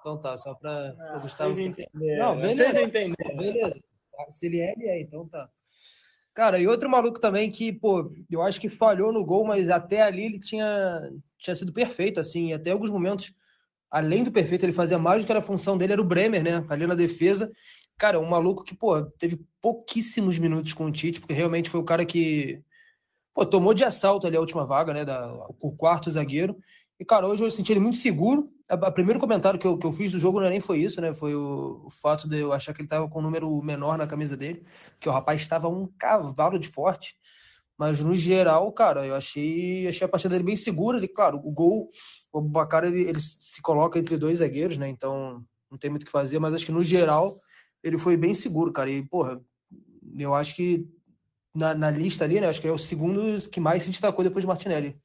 Então 0.00 0.18
tá, 0.18 0.36
só 0.36 0.54
pra, 0.54 0.94
pra 0.94 1.14
ah, 1.14 1.18
Gustavo. 1.18 1.52
Vocês 1.52 1.66
entenderam. 1.66 2.34
Não, 2.34 2.40
beleza. 2.40 2.64
Vocês 2.64 2.88
entenderam. 2.88 3.36
Beleza. 3.36 3.80
Se 4.30 4.46
ele 4.46 4.60
é, 4.60 4.72
ele 4.72 4.88
é, 4.88 5.00
então 5.00 5.28
tá. 5.28 5.48
Cara, 6.38 6.56
e 6.60 6.68
outro 6.68 6.88
maluco 6.88 7.18
também 7.18 7.50
que, 7.50 7.72
pô, 7.72 8.12
eu 8.30 8.40
acho 8.42 8.60
que 8.60 8.68
falhou 8.68 9.12
no 9.12 9.24
gol, 9.24 9.44
mas 9.44 9.68
até 9.68 10.02
ali 10.02 10.22
ele 10.22 10.38
tinha, 10.38 11.10
tinha 11.36 11.56
sido 11.56 11.72
perfeito, 11.72 12.20
assim, 12.20 12.52
até 12.52 12.70
alguns 12.70 12.90
momentos, 12.90 13.34
além 13.90 14.22
do 14.22 14.30
perfeito, 14.30 14.64
ele 14.64 14.72
fazia 14.72 15.00
mais 15.00 15.20
do 15.20 15.26
que 15.26 15.32
era 15.32 15.40
a 15.40 15.42
função 15.42 15.76
dele, 15.76 15.94
era 15.94 16.00
o 16.00 16.04
Bremer, 16.04 16.44
né? 16.44 16.64
Ali 16.68 16.86
na 16.86 16.94
defesa. 16.94 17.50
Cara, 17.96 18.20
um 18.20 18.24
maluco 18.28 18.62
que, 18.62 18.72
pô, 18.72 19.02
teve 19.02 19.44
pouquíssimos 19.60 20.38
minutos 20.38 20.72
com 20.72 20.84
o 20.84 20.92
Tite, 20.92 21.18
porque 21.18 21.34
realmente 21.34 21.68
foi 21.68 21.80
o 21.80 21.84
cara 21.84 22.06
que, 22.06 22.62
pô, 23.34 23.44
tomou 23.44 23.74
de 23.74 23.82
assalto 23.82 24.24
ali 24.24 24.36
a 24.36 24.40
última 24.40 24.64
vaga, 24.64 24.94
né? 24.94 25.04
Da, 25.04 25.34
o 25.60 25.72
quarto 25.72 26.08
zagueiro. 26.08 26.56
E, 27.00 27.04
cara, 27.04 27.26
hoje 27.26 27.42
eu 27.42 27.50
senti 27.50 27.72
ele 27.72 27.80
muito 27.80 27.96
seguro. 27.96 28.48
O 28.70 28.92
primeiro 28.92 29.18
comentário 29.18 29.58
que 29.58 29.66
eu, 29.66 29.78
que 29.78 29.86
eu 29.86 29.92
fiz 29.92 30.12
do 30.12 30.18
jogo 30.18 30.40
não 30.40 30.46
é 30.46 30.50
nem 30.50 30.60
foi 30.60 30.80
isso, 30.80 31.00
né? 31.00 31.14
Foi 31.14 31.34
o, 31.34 31.84
o 31.86 31.90
fato 31.90 32.28
de 32.28 32.38
eu 32.38 32.52
achar 32.52 32.74
que 32.74 32.82
ele 32.82 32.86
estava 32.86 33.08
com 33.08 33.18
um 33.18 33.22
número 33.22 33.62
menor 33.62 33.96
na 33.96 34.06
camisa 34.06 34.36
dele, 34.36 34.62
que 35.00 35.08
o 35.08 35.12
rapaz 35.12 35.40
estava 35.40 35.68
um 35.68 35.86
cavalo 35.98 36.58
de 36.58 36.68
forte. 36.68 37.14
Mas 37.78 38.00
no 38.00 38.14
geral, 38.14 38.70
cara, 38.72 39.06
eu 39.06 39.14
achei, 39.14 39.88
achei 39.88 40.04
a 40.04 40.08
partida 40.08 40.32
dele 40.32 40.44
bem 40.44 40.56
segura. 40.56 40.98
Ele, 40.98 41.08
claro, 41.08 41.40
o 41.42 41.50
gol, 41.50 41.88
o 42.30 42.42
Bacar 42.42 42.84
ele, 42.84 43.02
ele 43.02 43.20
se 43.20 43.62
coloca 43.62 43.98
entre 43.98 44.18
dois 44.18 44.38
zagueiros, 44.38 44.76
né? 44.76 44.88
Então 44.88 45.42
não 45.70 45.78
tem 45.78 45.88
muito 45.88 46.02
o 46.02 46.06
que 46.06 46.12
fazer, 46.12 46.38
mas 46.38 46.52
acho 46.52 46.66
que 46.66 46.72
no 46.72 46.82
geral 46.82 47.40
ele 47.82 47.96
foi 47.96 48.16
bem 48.16 48.34
seguro, 48.34 48.72
cara. 48.72 48.90
E, 48.90 49.02
porra, 49.02 49.40
eu 50.18 50.34
acho 50.34 50.54
que 50.56 50.86
na, 51.54 51.74
na 51.74 51.90
lista 51.90 52.24
ali, 52.24 52.40
né? 52.40 52.48
Acho 52.48 52.60
que 52.60 52.68
é 52.68 52.72
o 52.72 52.78
segundo 52.78 53.40
que 53.48 53.60
mais 53.60 53.84
se 53.84 53.90
destacou 53.90 54.24
depois 54.24 54.42
de 54.42 54.48
Martinelli. 54.48 55.00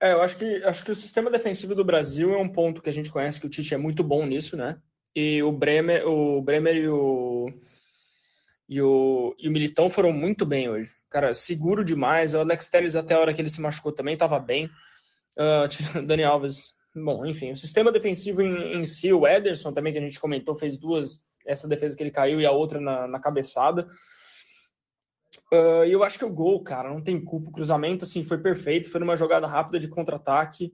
É, 0.00 0.12
eu 0.12 0.20
acho 0.20 0.36
que, 0.36 0.62
acho 0.64 0.84
que 0.84 0.90
o 0.90 0.96
sistema 0.96 1.30
defensivo 1.30 1.74
do 1.74 1.84
Brasil 1.84 2.34
é 2.34 2.38
um 2.38 2.48
ponto 2.48 2.82
que 2.82 2.88
a 2.88 2.92
gente 2.92 3.10
conhece 3.10 3.40
que 3.40 3.46
o 3.46 3.50
Tite 3.50 3.74
é 3.74 3.78
muito 3.78 4.04
bom 4.04 4.26
nisso, 4.26 4.56
né? 4.56 4.78
E 5.14 5.42
o 5.42 5.50
Bremer, 5.50 6.06
o 6.06 6.42
Bremer 6.42 6.76
e 6.76 6.88
o, 6.88 7.50
e 8.68 8.82
o, 8.82 9.34
e 9.38 9.48
o 9.48 9.52
Militão 9.52 9.88
foram 9.88 10.12
muito 10.12 10.44
bem 10.44 10.68
hoje. 10.68 10.90
Cara, 11.08 11.32
seguro 11.32 11.82
demais. 11.82 12.34
O 12.34 12.40
Alex 12.40 12.68
Telles, 12.68 12.94
até 12.94 13.14
a 13.14 13.20
hora 13.20 13.32
que 13.32 13.40
ele 13.40 13.48
se 13.48 13.60
machucou, 13.60 13.92
também 13.92 14.14
estava 14.14 14.38
bem. 14.38 14.70
Uh, 15.38 16.00
Dani 16.06 16.24
Alves, 16.24 16.72
bom, 16.94 17.26
enfim, 17.26 17.52
o 17.52 17.56
sistema 17.58 17.92
defensivo 17.92 18.40
em, 18.40 18.80
em, 18.80 18.86
si, 18.86 19.12
o 19.12 19.26
Ederson 19.26 19.70
também, 19.70 19.92
que 19.92 19.98
a 19.98 20.02
gente 20.02 20.18
comentou, 20.18 20.56
fez 20.56 20.78
duas, 20.78 21.20
essa 21.44 21.68
defesa 21.68 21.94
que 21.94 22.02
ele 22.02 22.10
caiu 22.10 22.40
e 22.40 22.46
a 22.46 22.52
outra 22.52 22.80
na, 22.80 23.06
na 23.06 23.20
cabeçada. 23.20 23.86
Uh, 25.52 25.84
eu 25.84 26.02
acho 26.02 26.18
que 26.18 26.24
o 26.24 26.32
gol, 26.32 26.62
cara, 26.62 26.88
não 26.88 27.00
tem 27.00 27.20
culpa. 27.20 27.50
O 27.50 27.52
cruzamento, 27.52 28.04
assim, 28.04 28.24
foi 28.24 28.38
perfeito. 28.38 28.90
Foi 28.90 29.00
numa 29.00 29.16
jogada 29.16 29.46
rápida 29.46 29.78
de 29.78 29.88
contra-ataque. 29.88 30.72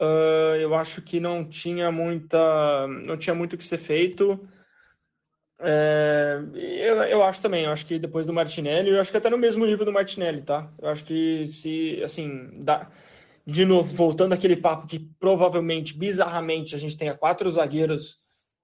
Uh, 0.00 0.56
eu 0.60 0.74
acho 0.74 1.02
que 1.02 1.18
não 1.18 1.48
tinha 1.48 1.90
muita, 1.90 2.86
não 3.06 3.16
tinha 3.16 3.34
muito 3.34 3.54
o 3.54 3.58
que 3.58 3.66
ser 3.66 3.78
feito. 3.78 4.46
É, 5.58 6.38
eu, 6.54 6.96
eu 7.04 7.22
acho 7.24 7.40
também, 7.40 7.64
eu 7.64 7.72
acho 7.72 7.86
que 7.86 7.98
depois 7.98 8.26
do 8.26 8.32
Martinelli, 8.32 8.90
eu 8.90 9.00
acho 9.00 9.10
que 9.10 9.16
até 9.16 9.30
no 9.30 9.38
mesmo 9.38 9.64
nível 9.64 9.86
do 9.86 9.92
Martinelli, 9.92 10.42
tá? 10.42 10.70
Eu 10.78 10.88
acho 10.90 11.04
que 11.04 11.48
se, 11.48 12.02
assim, 12.04 12.50
dá, 12.60 12.90
de 13.46 13.64
novo, 13.64 13.94
voltando 13.94 14.34
aquele 14.34 14.56
papo 14.56 14.86
que 14.86 14.98
provavelmente, 15.18 15.96
bizarramente, 15.96 16.74
a 16.74 16.78
gente 16.78 16.96
tenha 16.96 17.16
quatro 17.16 17.50
zagueiros 17.50 18.18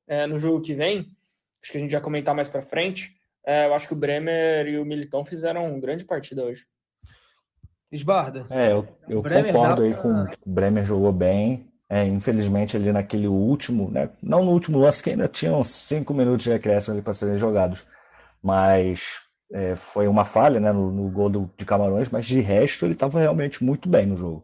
é, 0.06 0.26
no 0.26 0.38
jogo 0.38 0.60
que 0.60 0.74
vem, 0.74 1.10
acho 1.62 1.72
que 1.72 1.78
a 1.78 1.80
gente 1.80 1.92
vai 1.92 2.00
comentar 2.00 2.34
mais 2.34 2.48
para 2.48 2.62
frente. 2.62 3.16
É, 3.44 3.66
eu 3.66 3.74
acho 3.74 3.88
que 3.88 3.94
o 3.94 3.96
Bremer 3.96 4.66
e 4.68 4.78
o 4.78 4.84
Militão 4.84 5.24
fizeram 5.24 5.68
uma 5.68 5.80
grande 5.80 6.04
partida 6.04 6.44
hoje. 6.44 6.64
Esbarda. 7.90 8.46
É, 8.48 8.72
eu, 8.72 8.88
eu 9.08 9.22
concordo 9.22 9.82
aí 9.82 9.94
com 9.94 10.22
o 10.22 10.28
Bremer 10.46 10.84
jogou 10.84 11.12
bem. 11.12 11.68
É, 11.90 12.06
infelizmente, 12.06 12.74
ali 12.74 12.90
naquele 12.90 13.28
último, 13.28 13.90
né? 13.90 14.08
Não 14.22 14.42
no 14.42 14.52
último 14.52 14.78
lance, 14.78 15.02
que 15.02 15.10
ainda 15.10 15.28
tinham 15.28 15.62
cinco 15.62 16.14
minutos 16.14 16.44
de 16.44 16.52
acréscimo 16.52 16.94
ali 16.94 17.02
para 17.02 17.12
serem 17.12 17.36
jogados. 17.36 17.84
Mas 18.42 19.20
é, 19.52 19.76
foi 19.76 20.08
uma 20.08 20.24
falha 20.24 20.58
né, 20.58 20.72
no, 20.72 20.90
no 20.90 21.10
gol 21.10 21.28
do, 21.28 21.50
de 21.54 21.66
Camarões, 21.66 22.08
mas 22.08 22.24
de 22.24 22.40
resto 22.40 22.86
ele 22.86 22.94
estava 22.94 23.20
realmente 23.20 23.62
muito 23.62 23.90
bem 23.90 24.06
no 24.06 24.16
jogo. 24.16 24.42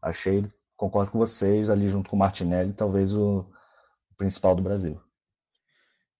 Achei, 0.00 0.46
concordo 0.74 1.10
com 1.10 1.18
vocês, 1.18 1.68
ali 1.68 1.86
junto 1.88 2.08
com 2.08 2.16
o 2.16 2.18
Martinelli, 2.18 2.72
talvez 2.72 3.12
o, 3.12 3.40
o 4.10 4.14
principal 4.16 4.54
do 4.54 4.62
Brasil. 4.62 4.98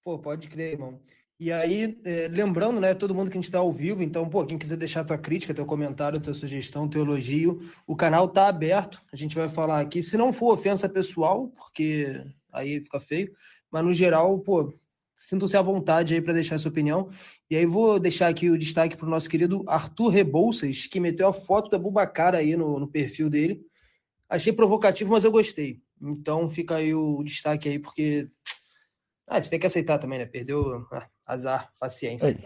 Pô, 0.05 0.19
pode 0.19 0.47
crer, 0.47 0.73
irmão. 0.73 1.01
E 1.39 1.53
aí, 1.53 1.99
é, 2.05 2.29
lembrando, 2.29 2.81
né, 2.81 2.95
todo 2.95 3.15
mundo 3.15 3.31
que 3.31 3.37
a 3.37 3.41
gente 3.41 3.45
está 3.45 3.59
ao 3.59 3.71
vivo, 3.71 4.03
então, 4.03 4.27
pô, 4.29 4.47
quem 4.47 4.57
quiser 4.57 4.79
deixar 4.79 5.05
tua 5.05 5.19
crítica, 5.19 5.53
teu 5.53 5.67
comentário, 5.67 6.19
tua 6.19 6.33
sugestão, 6.33 6.89
teu 6.89 7.03
elogio, 7.03 7.61
o 7.87 7.95
canal 7.95 8.27
tá 8.27 8.49
aberto. 8.49 9.03
A 9.13 9.17
gente 9.17 9.37
vai 9.37 9.47
falar 9.47 9.81
aqui, 9.81 10.03
se 10.03 10.17
não 10.17 10.33
for 10.33 10.55
ofensa 10.55 10.89
pessoal, 10.89 11.49
porque 11.49 12.25
aí 12.51 12.81
fica 12.81 12.99
feio, 12.99 13.31
mas 13.71 13.85
no 13.85 13.93
geral, 13.93 14.39
pô, 14.39 14.73
sintam-se 15.15 15.57
à 15.59 15.63
vontade 15.63 16.15
aí 16.15 16.23
para 16.23 16.33
deixar 16.33 16.57
sua 16.59 16.71
opinião. 16.71 17.11
E 17.51 17.57
aí 17.57 17.67
vou 17.67 18.01
deixar 18.01 18.29
aqui 18.29 18.49
o 18.49 18.59
destaque 18.59 18.97
para 18.97 19.07
o 19.07 19.11
nosso 19.11 19.29
querido 19.29 19.63
Arthur 19.67 20.09
Rebouças, 20.09 20.87
que 20.87 20.99
meteu 20.99 21.29
a 21.29 21.33
foto 21.35 21.71
da 21.71 21.79
Bubacar 21.79 22.35
aí 22.35 22.57
no, 22.57 22.81
no 22.81 22.89
perfil 22.89 23.29
dele. 23.29 23.61
Achei 24.27 24.55
provocativo, 24.55 25.13
mas 25.13 25.25
eu 25.25 25.31
gostei. 25.31 25.83
Então 26.01 26.49
fica 26.49 26.77
aí 26.77 26.95
o 26.95 27.23
destaque 27.23 27.69
aí, 27.69 27.79
porque 27.79 28.29
ah, 29.27 29.35
a 29.35 29.37
gente 29.39 29.51
tem 29.51 29.61
que 29.61 29.67
aceitar 29.67 29.99
também, 29.99 30.19
né? 30.19 30.27
Perdeu 30.27 30.87
ah, 30.93 31.09
azar, 31.27 31.71
paciência. 31.79 32.29
É. 32.29 32.37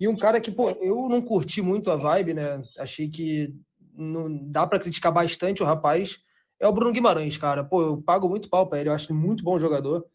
E 0.00 0.06
um 0.06 0.16
cara 0.16 0.40
que, 0.40 0.50
pô, 0.50 0.70
eu 0.70 1.08
não 1.08 1.20
curti 1.20 1.60
muito 1.60 1.90
a 1.90 1.96
vibe, 1.96 2.34
né? 2.34 2.62
Achei 2.78 3.08
que 3.08 3.52
não 3.92 4.32
dá 4.48 4.66
para 4.66 4.78
criticar 4.78 5.12
bastante 5.12 5.62
o 5.62 5.66
rapaz. 5.66 6.20
É 6.60 6.68
o 6.68 6.72
Bruno 6.72 6.92
Guimarães, 6.92 7.36
cara. 7.36 7.64
Pô, 7.64 7.82
eu 7.82 8.02
pago 8.02 8.28
muito 8.28 8.48
pau 8.48 8.66
pra 8.66 8.78
ele, 8.78 8.88
eu 8.88 8.92
acho 8.92 9.12
ele 9.12 9.18
muito 9.18 9.42
bom 9.42 9.58
jogador. 9.58 10.06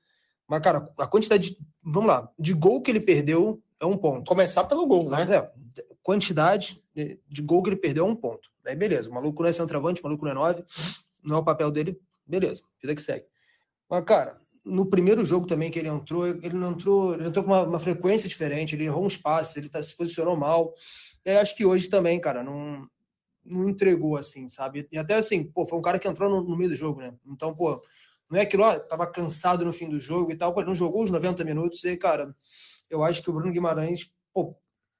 Mas, 0.47 0.61
cara, 0.61 0.89
a 0.97 1.07
quantidade 1.07 1.51
de. 1.51 1.57
Vamos 1.81 2.07
lá, 2.07 2.29
de 2.39 2.53
gol 2.53 2.81
que 2.81 2.91
ele 2.91 2.99
perdeu 2.99 3.61
é 3.79 3.85
um 3.85 3.97
ponto. 3.97 4.27
Começar 4.27 4.63
pelo 4.65 4.87
gol, 4.87 5.09
né? 5.09 5.27
É, 5.35 5.51
quantidade 6.01 6.81
de 6.95 7.41
gol 7.41 7.61
que 7.61 7.69
ele 7.69 7.75
perdeu 7.75 8.05
é 8.05 8.09
um 8.09 8.15
ponto. 8.15 8.49
Aí, 8.65 8.75
beleza. 8.75 9.09
O 9.09 9.13
maluco 9.13 9.41
não 9.41 9.49
é 9.49 9.53
centroavante, 9.53 10.01
o 10.01 10.03
maluco 10.03 10.23
não 10.23 10.31
é 10.31 10.35
nove. 10.35 10.63
Não 11.21 11.37
é 11.37 11.39
o 11.39 11.43
papel 11.43 11.71
dele, 11.71 11.99
beleza. 12.25 12.63
Vida 12.81 12.95
que 12.95 13.01
segue. 13.01 13.25
Mas, 13.89 14.03
cara, 14.05 14.41
no 14.65 14.85
primeiro 14.85 15.25
jogo 15.25 15.45
também 15.45 15.69
que 15.69 15.77
ele 15.77 15.89
entrou, 15.89 16.27
ele 16.27 16.53
não 16.53 16.71
entrou, 16.71 17.13
ele 17.15 17.27
entrou 17.27 17.43
com 17.43 17.51
uma, 17.51 17.63
uma 17.63 17.79
frequência 17.79 18.29
diferente, 18.29 18.75
ele 18.75 18.85
errou 18.85 19.05
uns 19.05 19.17
passes, 19.17 19.55
ele 19.57 19.69
tá, 19.69 19.81
se 19.83 19.95
posicionou 19.95 20.37
mal. 20.37 20.73
E 21.25 21.31
acho 21.31 21.55
que 21.55 21.65
hoje 21.65 21.89
também, 21.89 22.19
cara, 22.19 22.43
não, 22.43 22.87
não 23.43 23.69
entregou 23.69 24.15
assim, 24.15 24.47
sabe? 24.47 24.87
E 24.91 24.97
até 24.97 25.15
assim, 25.15 25.43
pô, 25.43 25.65
foi 25.65 25.77
um 25.77 25.81
cara 25.81 25.99
que 25.99 26.07
entrou 26.07 26.29
no, 26.29 26.41
no 26.41 26.57
meio 26.57 26.69
do 26.69 26.75
jogo, 26.75 27.01
né? 27.01 27.13
Então, 27.25 27.53
pô, 27.53 27.81
não 28.29 28.39
é 28.39 28.43
aquilo, 28.43 28.63
ó, 28.63 28.79
tava 28.79 29.05
cansado 29.07 29.65
no 29.65 29.73
fim 29.73 29.89
do 29.89 29.99
jogo 29.99 30.31
e 30.31 30.35
tal, 30.35 30.53
pô, 30.53 30.63
não 30.63 30.73
jogou 30.73 31.03
os 31.03 31.11
90 31.11 31.43
minutos, 31.43 31.83
e, 31.83 31.97
cara, 31.97 32.33
eu 32.89 33.03
acho 33.03 33.21
que 33.21 33.29
o 33.29 33.33
Bruno 33.33 33.51
Guimarães, 33.51 34.11
pô, 34.33 34.55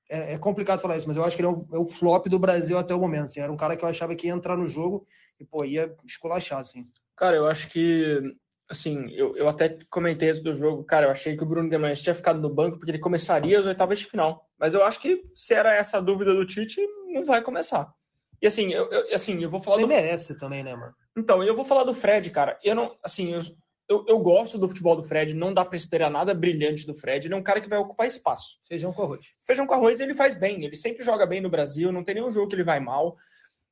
é, 0.10 0.34
é 0.34 0.38
complicado 0.38 0.82
falar 0.82 0.98
isso, 0.98 1.08
mas 1.08 1.18
eu 1.18 1.24
acho 1.24 1.36
que 1.36 1.42
ele 1.42 1.48
é 1.50 1.52
o, 1.52 1.68
é 1.74 1.78
o, 1.78 1.88
flop 1.88 2.28
do 2.28 2.38
Brasil 2.38 2.78
até 2.78 2.94
o 2.94 3.00
momento, 3.00 3.26
assim, 3.26 3.40
era 3.40 3.52
um 3.52 3.58
cara 3.58 3.78
que 3.78 3.84
eu 3.84 3.90
achava 3.90 4.16
que 4.16 4.28
ia 4.28 4.34
entrar 4.34 4.58
no 4.58 4.68
jogo 4.68 5.08
e, 5.40 5.46
pô, 5.46 5.64
ia 5.64 5.96
esculachar, 6.06 6.60
assim. 6.60 6.88
Cara, 7.16 7.36
eu 7.36 7.46
acho 7.46 7.70
que 7.70 8.22
assim, 8.70 9.10
eu, 9.12 9.36
eu 9.36 9.48
até 9.48 9.78
comentei 9.90 10.30
isso 10.30 10.44
do 10.44 10.56
jogo, 10.56 10.84
cara, 10.84 11.08
eu 11.08 11.12
achei 11.12 11.36
que 11.36 11.44
o 11.44 11.46
Bruno 11.46 11.70
Guimarães 11.70 12.02
tinha 12.02 12.16
ficado 12.16 12.40
no 12.40 12.50
banco 12.50 12.78
porque 12.78 12.92
ele 12.92 13.00
começaria 13.00 13.60
as 13.60 13.66
oitavas 13.66 14.00
de 14.00 14.06
final. 14.06 14.50
Mas 14.58 14.74
eu 14.74 14.84
acho 14.84 15.00
que 15.00 15.24
se 15.36 15.54
era 15.54 15.74
essa 15.74 15.98
a 15.98 16.02
dúvida 16.02 16.34
do 16.34 16.46
Tite, 16.46 16.82
não 17.10 17.24
vai 17.24 17.42
começar. 17.42 17.94
E 18.42 18.48
assim, 18.48 18.74
eu, 18.74 18.90
eu 18.90 19.16
assim, 19.16 19.42
eu 19.42 19.50
vou 19.50 19.62
falar 19.62 19.78
ele 19.78 19.86
do... 19.86 19.90
merece 19.90 20.38
também, 20.38 20.64
né, 20.64 20.76
mano? 20.76 20.94
Então, 21.16 21.44
eu 21.44 21.56
vou 21.56 21.64
falar 21.64 21.84
do 21.84 21.94
Fred, 21.94 22.30
cara. 22.32 22.60
Eu 22.64 22.76
não, 22.76 22.94
assim, 23.04 23.34
eu, 23.34 23.42
eu, 23.88 24.06
eu 24.08 24.20
gosto 24.20 24.58
do 24.58 24.68
futebol 24.68 24.96
do 24.96 25.04
Fred, 25.04 25.34
não 25.34 25.54
dá 25.54 25.64
para 25.64 25.76
esperar 25.76 26.10
nada 26.10 26.34
brilhante 26.34 26.86
do 26.86 26.94
Fred. 26.94 27.28
Ele 27.28 27.34
é 27.34 27.38
um 27.38 27.44
cara 27.44 27.62
que 27.62 27.70
vai 27.70 27.78
ocupar 27.78 28.08
espaço. 28.08 28.58
Feijão 28.68 28.92
com 28.92 29.04
arroz. 29.04 29.30
Feijão 29.46 29.68
com 29.68 29.74
arroz 29.74 30.00
ele 30.00 30.16
faz 30.16 30.36
bem, 30.36 30.64
ele 30.64 30.76
sempre 30.76 31.04
joga 31.04 31.26
bem 31.26 31.42
no 31.42 31.50
Brasil, 31.50 31.92
não 31.92 32.04
tem 32.04 32.16
nenhum 32.16 32.32
jogo 32.32 32.48
que 32.48 32.56
ele 32.56 32.64
vai 32.64 32.80
mal. 32.80 33.16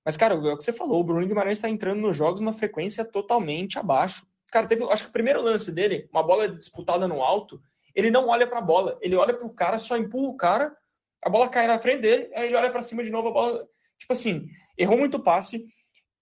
Mas, 0.05 0.17
cara, 0.17 0.33
é 0.33 0.37
o 0.37 0.57
que 0.57 0.63
você 0.63 0.73
falou, 0.73 0.99
o 0.99 1.03
Bruno 1.03 1.27
Guimarães 1.27 1.57
está 1.57 1.69
entrando 1.69 2.01
nos 2.01 2.15
jogos 2.15 2.41
numa 2.41 2.53
frequência 2.53 3.05
totalmente 3.05 3.77
abaixo. 3.77 4.25
Cara, 4.51 4.67
teve, 4.67 4.83
acho 4.91 5.05
que 5.05 5.09
o 5.09 5.13
primeiro 5.13 5.41
lance 5.41 5.71
dele, 5.71 6.09
uma 6.11 6.21
bola 6.21 6.49
disputada 6.49 7.07
no 7.07 7.23
alto, 7.23 7.61
ele 7.95 8.11
não 8.11 8.27
olha 8.27 8.45
para 8.45 8.59
a 8.59 8.61
bola, 8.61 8.97
ele 9.01 9.15
olha 9.15 9.33
para 9.33 9.45
o 9.45 9.53
cara, 9.53 9.79
só 9.79 9.95
empurra 9.95 10.27
o 10.27 10.37
cara, 10.37 10.77
a 11.23 11.29
bola 11.29 11.47
cai 11.47 11.67
na 11.67 11.79
frente 11.79 12.01
dele, 12.01 12.29
aí 12.35 12.47
ele 12.47 12.55
olha 12.55 12.69
para 12.69 12.81
cima 12.81 13.03
de 13.03 13.09
novo, 13.09 13.29
a 13.29 13.31
bola. 13.31 13.67
Tipo 13.97 14.13
assim, 14.13 14.47
errou 14.77 14.97
muito 14.97 15.19
passe, 15.19 15.65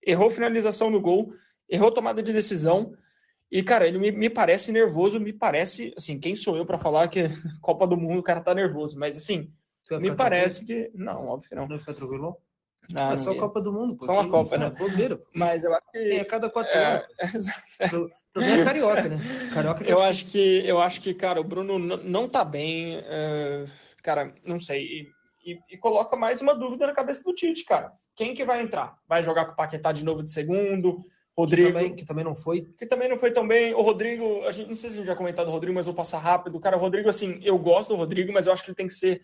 errou 0.05 0.29
finalização 0.29 0.89
no 0.89 1.01
gol, 1.01 1.33
errou 1.67 1.91
tomada 1.91 2.21
de 2.21 2.31
decisão. 2.31 2.93
E, 3.51 3.63
cara, 3.63 3.87
ele 3.87 3.97
me, 3.97 4.11
me 4.11 4.29
parece 4.29 4.71
nervoso, 4.71 5.19
me 5.19 5.33
parece, 5.33 5.91
assim, 5.97 6.19
quem 6.19 6.35
sou 6.35 6.55
eu 6.55 6.65
para 6.65 6.77
falar 6.77 7.07
que 7.07 7.23
Copa 7.61 7.87
do 7.87 7.97
Mundo 7.97 8.19
o 8.19 8.23
cara 8.23 8.41
tá 8.41 8.53
nervoso, 8.53 8.97
mas 8.99 9.17
assim, 9.17 9.51
me 9.99 10.13
parece 10.15 10.65
tranquilo? 10.65 10.91
que. 10.91 10.97
Não, 10.97 11.27
óbvio 11.27 11.49
que 11.49 11.55
não. 11.55 11.67
Não 11.67 11.79
fica 11.79 11.93
tranquilo, 11.93 12.37
não? 12.93 13.13
é 13.13 13.17
só 13.17 13.31
a 13.31 13.37
Copa 13.37 13.61
do 13.61 13.71
Mundo. 13.71 13.95
Pô. 13.95 14.05
Só 14.05 14.13
uma 14.13 14.29
Copa, 14.29 14.57
né? 14.57 14.69
Bobeira. 14.71 15.19
Mas 15.35 15.63
eu 15.63 15.73
acho 15.73 15.91
que. 15.91 15.97
É, 15.97 16.19
a 16.21 16.25
cada 16.25 16.49
quatro 16.49 16.75
é, 16.75 17.05
anos. 17.21 17.47
É, 17.79 17.85
é. 17.85 17.87
O 17.95 18.09
problema 18.33 18.61
é 18.61 18.65
carioca, 18.65 19.09
né? 19.09 19.17
Carioca 19.53 19.83
eu, 19.83 20.01
acho 20.01 20.27
que, 20.27 20.63
eu 20.65 20.79
acho 20.79 21.01
que, 21.01 21.13
cara, 21.13 21.41
o 21.41 21.43
Bruno 21.43 21.79
não 21.79 22.29
tá 22.29 22.45
bem. 22.45 22.99
Uh, 22.99 23.65
cara, 24.03 24.33
não 24.45 24.59
sei. 24.59 24.83
E, 24.83 25.07
e, 25.51 25.59
e, 25.71 25.77
coloca 25.77 26.15
mais 26.15 26.39
uma 26.39 26.53
dúvida 26.53 26.85
na 26.85 26.93
cabeça 26.93 27.23
do 27.23 27.33
Tite, 27.33 27.65
cara. 27.65 27.91
Quem 28.15 28.35
que 28.35 28.45
vai 28.45 28.61
entrar? 28.61 28.97
Vai 29.07 29.23
jogar 29.23 29.45
com 29.45 29.53
o 29.53 29.55
Paquetá 29.55 29.91
de 29.91 30.05
novo 30.05 30.21
de 30.21 30.31
segundo? 30.31 31.03
Rodrigo. 31.35 31.67
Que 31.69 31.73
também, 31.73 31.95
que 31.95 32.05
também, 32.05 32.23
não 32.23 32.35
foi. 32.35 32.61
Que 32.77 32.85
também 32.85 33.09
não 33.09 33.17
foi 33.17 33.31
tão 33.31 33.47
bem. 33.47 33.73
O 33.73 33.81
Rodrigo, 33.81 34.43
a 34.45 34.51
gente, 34.51 34.67
não 34.67 34.75
sei 34.75 34.89
se 34.89 34.95
a 34.95 34.97
gente 34.97 35.07
já 35.07 35.15
comentado 35.15 35.47
o 35.47 35.51
Rodrigo, 35.51 35.73
mas 35.73 35.85
vou 35.85 35.95
passar 35.95 36.19
rápido. 36.19 36.59
Cara, 36.59 36.77
o 36.77 36.79
Rodrigo, 36.79 37.09
assim, 37.09 37.39
eu 37.43 37.57
gosto 37.57 37.89
do 37.89 37.95
Rodrigo, 37.95 38.31
mas 38.31 38.45
eu 38.45 38.53
acho 38.53 38.63
que 38.63 38.69
ele 38.69 38.75
tem 38.75 38.87
que 38.87 38.93
ser 38.93 39.21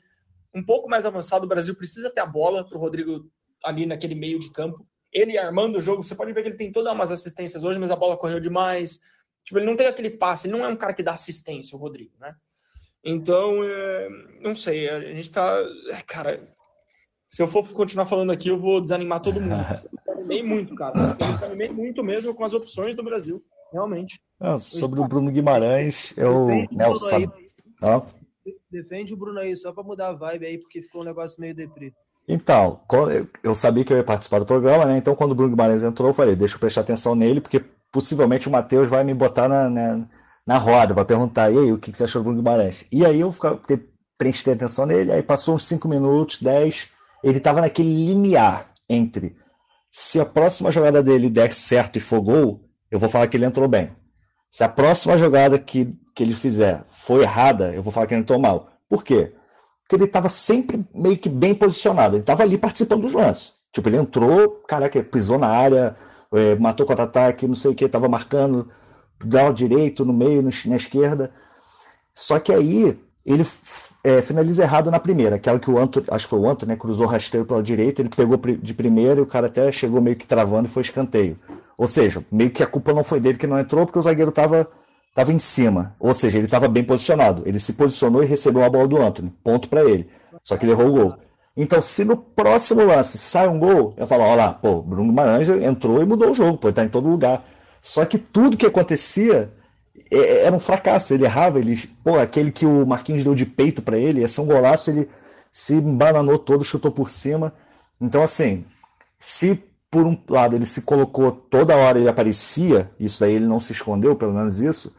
um 0.53 0.63
pouco 0.63 0.89
mais 0.89 1.05
avançado. 1.05 1.45
O 1.45 1.49
Brasil 1.49 1.75
precisa 1.75 2.09
ter 2.09 2.21
a 2.21 2.25
bola 2.25 2.67
para 2.67 2.77
o 2.77 2.81
Rodrigo 2.81 3.29
ali 3.65 3.85
naquele 3.85 4.15
meio 4.15 4.39
de 4.39 4.51
campo. 4.51 4.85
Ele 5.11 5.37
armando 5.37 5.77
o 5.77 5.81
jogo, 5.81 6.03
você 6.03 6.15
pode 6.15 6.33
ver 6.33 6.43
que 6.43 6.49
ele 6.49 6.57
tem 6.57 6.71
todas 6.71 6.93
umas 6.93 7.11
assistências 7.11 7.63
hoje, 7.63 7.79
mas 7.79 7.91
a 7.91 7.95
bola 7.95 8.17
correu 8.17 8.39
demais. 8.39 8.99
Tipo, 9.43 9.59
ele 9.59 9.65
não 9.65 9.75
tem 9.75 9.87
aquele 9.87 10.09
passe, 10.09 10.47
ele 10.47 10.57
não 10.57 10.65
é 10.65 10.67
um 10.67 10.75
cara 10.75 10.93
que 10.93 11.03
dá 11.03 11.13
assistência, 11.13 11.75
o 11.75 11.79
Rodrigo, 11.79 12.13
né? 12.19 12.35
Então, 13.03 13.63
é, 13.63 14.09
não 14.41 14.55
sei, 14.55 14.89
a 14.89 14.99
gente 15.13 15.29
tá. 15.29 15.57
É, 15.91 16.01
cara, 16.01 16.51
se 17.27 17.41
eu 17.41 17.47
for 17.47 17.67
continuar 17.71 18.07
falando 18.07 18.31
aqui, 18.31 18.49
eu 18.49 18.57
vou 18.57 18.81
desanimar 18.81 19.21
todo 19.21 19.39
mundo. 19.39 19.55
Eu 20.07 20.23
desanimei 20.23 20.43
muito, 20.43 20.73
cara. 20.73 20.93
Eu 20.97 21.33
desanimei 21.33 21.69
muito 21.69 22.03
mesmo 22.03 22.33
com 22.33 22.43
as 22.43 22.53
opções 22.53 22.95
do 22.95 23.03
Brasil, 23.03 23.43
realmente. 23.71 24.19
Não, 24.39 24.57
sobre 24.57 24.99
o 24.99 25.07
Bruno 25.07 25.31
Guimarães, 25.31 26.17
eu. 26.17 26.47
Né, 26.47 26.67
eu 26.87 26.95
sabe... 26.95 27.29
ah. 27.83 28.01
Defende 28.71 29.13
o 29.13 29.17
Bruno 29.17 29.39
aí, 29.39 29.55
só 29.55 29.71
para 29.71 29.83
mudar 29.83 30.09
a 30.09 30.13
vibe 30.13 30.45
aí, 30.45 30.57
porque 30.57 30.81
ficou 30.81 31.01
um 31.01 31.05
negócio 31.05 31.39
meio 31.39 31.53
deprê. 31.53 31.93
Então, 32.27 32.81
eu 33.43 33.53
sabia 33.53 33.83
que 33.83 33.93
eu 33.93 33.97
ia 33.97 34.03
participar 34.03 34.39
do 34.39 34.45
programa, 34.45 34.85
né? 34.85 34.97
Então, 34.97 35.15
quando 35.15 35.31
o 35.31 35.35
Bruno 35.35 35.51
Guimarães 35.51 35.83
entrou, 35.83 36.09
eu 36.09 36.13
falei, 36.13 36.35
deixa 36.35 36.55
eu 36.55 36.59
prestar 36.59 36.81
atenção 36.81 37.13
nele, 37.13 37.39
porque 37.39 37.63
possivelmente 37.91 38.47
o 38.47 38.51
Matheus 38.51 38.89
vai 38.89 39.03
me 39.03 39.13
botar 39.13 39.47
na, 39.47 39.69
na, 39.69 40.07
na, 40.45 40.57
roda, 40.57 40.93
vai 40.93 41.05
perguntar, 41.05 41.51
e 41.51 41.57
aí, 41.57 41.71
o 41.71 41.77
que 41.77 41.95
você 41.95 42.05
achou 42.05 42.21
do 42.21 42.25
Bruno 42.25 42.41
Guimarães? 42.41 42.85
E 42.91 43.05
aí 43.05 43.19
eu 43.19 43.33
prestei 44.17 44.53
atenção 44.53 44.85
nele, 44.85 45.11
aí 45.11 45.21
passou 45.21 45.55
uns 45.55 45.67
5 45.67 45.87
minutos, 45.87 46.41
10, 46.41 46.89
ele 47.23 47.37
estava 47.37 47.61
naquele 47.61 48.07
limiar 48.07 48.71
entre 48.89 49.35
se 49.97 50.19
a 50.19 50.25
próxima 50.25 50.69
jogada 50.71 51.01
dele 51.01 51.29
der 51.29 51.53
certo 51.53 51.95
e 51.95 52.01
for 52.01 52.19
gol, 52.19 52.67
eu 52.91 52.99
vou 52.99 53.07
falar 53.07 53.27
que 53.27 53.37
ele 53.37 53.45
entrou 53.45 53.65
bem. 53.65 53.95
Se 54.51 54.61
a 54.61 54.67
próxima 54.67 55.17
jogada 55.17 55.57
que, 55.57 55.97
que 56.13 56.21
ele 56.21 56.35
fizer 56.35 56.83
for 56.89 57.21
errada, 57.21 57.73
eu 57.73 57.81
vou 57.81 57.93
falar 57.93 58.05
que 58.05 58.13
ele 58.13 58.19
entrou 58.19 58.37
mal. 58.37 58.71
Por 58.89 59.05
quê? 59.05 59.33
Porque 59.85 59.95
ele 59.95 60.05
estava 60.05 60.29
sempre 60.29 60.83
meio 60.93 61.17
que 61.17 61.29
bem 61.29 61.53
posicionado. 61.53 62.15
Ele 62.15 62.23
estava 62.23 62.43
ali 62.43 62.57
participando 62.57 63.03
dos 63.03 63.13
lances. 63.13 63.53
Tipo, 63.71 63.87
ele 63.87 63.97
entrou, 63.97 64.63
caraca, 64.67 65.03
pisou 65.03 65.37
na 65.37 65.47
área, 65.47 65.95
é, 66.33 66.55
matou 66.55 66.85
contra-ataque, 66.85 67.47
não 67.47 67.55
sei 67.55 67.71
o 67.71 67.75
que, 67.75 67.85
estava 67.85 68.09
marcando, 68.09 68.67
dá 69.23 69.47
o 69.49 69.53
direito, 69.53 70.03
no 70.03 70.13
meio, 70.13 70.41
na 70.41 70.75
esquerda. 70.75 71.31
Só 72.13 72.39
que 72.39 72.51
aí 72.51 72.97
ele 73.25 73.45
é, 74.03 74.21
finaliza 74.21 74.63
errado 74.63 74.89
na 74.89 74.99
primeira, 74.99 75.35
aquela 75.35 75.59
que 75.59 75.69
o 75.69 75.77
Anto, 75.77 76.03
acho 76.09 76.25
que 76.25 76.29
foi 76.29 76.39
o 76.39 76.49
Anto, 76.49 76.65
né, 76.65 76.75
cruzou 76.75 77.07
rasteiro 77.07 77.45
pela 77.45 77.61
direita, 77.61 78.01
ele 78.01 78.09
pegou 78.09 78.37
de 78.37 78.73
primeira 78.73 79.19
e 79.19 79.23
o 79.23 79.25
cara 79.25 79.47
até 79.47 79.71
chegou 79.71 80.01
meio 80.01 80.15
que 80.15 80.25
travando 80.25 80.67
e 80.67 80.71
foi 80.71 80.81
escanteio. 80.81 81.37
Ou 81.77 81.87
seja, 81.87 82.23
meio 82.31 82.51
que 82.51 82.63
a 82.63 82.67
culpa 82.67 82.93
não 82.93 83.03
foi 83.03 83.19
dele 83.19 83.37
que 83.37 83.47
não 83.47 83.59
entrou 83.59 83.85
porque 83.85 83.99
o 83.99 84.01
zagueiro 84.01 84.29
estava 84.29 84.67
tava 85.15 85.33
em 85.33 85.39
cima. 85.39 85.95
Ou 85.97 86.13
seja, 86.13 86.37
ele 86.37 86.45
estava 86.45 86.67
bem 86.67 86.83
posicionado. 86.83 87.41
Ele 87.45 87.59
se 87.59 87.73
posicionou 87.73 88.21
e 88.21 88.27
recebeu 88.27 88.63
a 88.63 88.69
bola 88.69 88.87
do 88.87 89.01
Anthony. 89.01 89.33
Ponto 89.43 89.69
para 89.69 89.83
ele. 89.83 90.07
Só 90.43 90.57
que 90.57 90.65
ele 90.65 90.73
errou 90.73 90.89
o 90.89 90.91
gol. 90.91 91.17
Então, 91.57 91.81
se 91.81 92.03
no 92.03 92.17
próximo 92.17 92.83
lance 92.83 93.17
sai 93.17 93.47
um 93.47 93.57
gol, 93.57 93.93
eu 93.95 94.05
falo, 94.05 94.23
olha 94.23 94.35
lá, 94.35 94.53
pô, 94.53 94.81
Bruno 94.81 95.07
Guimarães 95.07 95.47
entrou 95.47 96.01
e 96.03 96.05
mudou 96.05 96.31
o 96.31 96.35
jogo, 96.35 96.57
pô, 96.57 96.67
ele 96.67 96.75
tá 96.75 96.83
em 96.83 96.89
todo 96.89 97.07
lugar. 97.07 97.45
Só 97.81 98.03
que 98.03 98.17
tudo 98.17 98.57
que 98.57 98.65
acontecia 98.65 99.53
é, 100.11 100.17
é, 100.17 100.43
era 100.43 100.55
um 100.55 100.59
fracasso. 100.59 101.13
Ele 101.13 101.23
errava, 101.23 101.59
ele, 101.59 101.77
pô, 102.03 102.19
aquele 102.19 102.51
que 102.51 102.65
o 102.65 102.85
Marquinhos 102.85 103.23
deu 103.23 103.33
de 103.33 103.45
peito 103.45 103.81
para 103.81 103.97
ele, 103.97 104.19
ia 104.19 104.27
ser 104.27 104.41
um 104.41 104.45
golaço, 104.45 104.91
ele 104.91 105.09
se 105.49 105.79
bananou 105.79 106.37
todo, 106.37 106.65
chutou 106.65 106.91
por 106.91 107.09
cima. 107.09 107.53
Então, 108.01 108.21
assim, 108.21 108.65
se 109.17 109.63
por 109.89 110.05
um 110.05 110.17
lado 110.27 110.57
ele 110.57 110.65
se 110.65 110.81
colocou 110.81 111.31
toda 111.31 111.77
hora 111.77 111.97
ele 111.97 112.09
aparecia, 112.09 112.91
isso 112.99 113.21
daí 113.21 113.35
ele 113.35 113.45
não 113.45 113.61
se 113.61 113.71
escondeu, 113.71 114.13
pelo 114.13 114.33
menos 114.33 114.59
isso, 114.59 114.93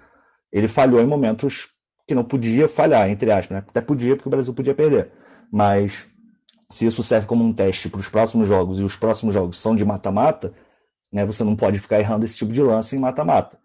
ele 0.53 0.69
falhou 0.69 1.01
em 1.01 1.07
momentos 1.07 1.69
que 2.07 2.15
não 2.15 2.25
podia 2.25 2.69
falhar, 2.69 3.09
entre 3.11 3.31
aspas, 3.31 3.57
né? 3.57 3.65
Até 3.69 3.81
podia, 3.81 4.17
porque 4.17 4.29
o 4.29 4.31
Brasil 4.31 4.55
podia 4.55 4.75
perder. 4.75 5.11
Mas 5.51 6.09
se 6.71 6.87
isso 6.87 7.03
serve 7.03 7.27
como 7.27 7.45
um 7.45 7.53
teste 7.53 7.89
para 7.89 8.01
os 8.01 8.09
próximos 8.09 8.49
jogos 8.49 8.79
e 8.79 8.83
os 8.83 8.97
próximos 8.97 9.35
jogos 9.35 9.59
são 9.59 9.75
de 9.75 9.85
mata-mata, 9.85 10.55
né? 11.13 11.25
Você 11.27 11.43
não 11.45 11.57
pode 11.57 11.79
ficar 11.79 11.99
errando 11.99 12.25
esse 12.25 12.37
tipo 12.39 12.53
de 12.53 12.63
lance 12.63 12.97
em 12.97 13.01
mata-mata. 13.01 13.59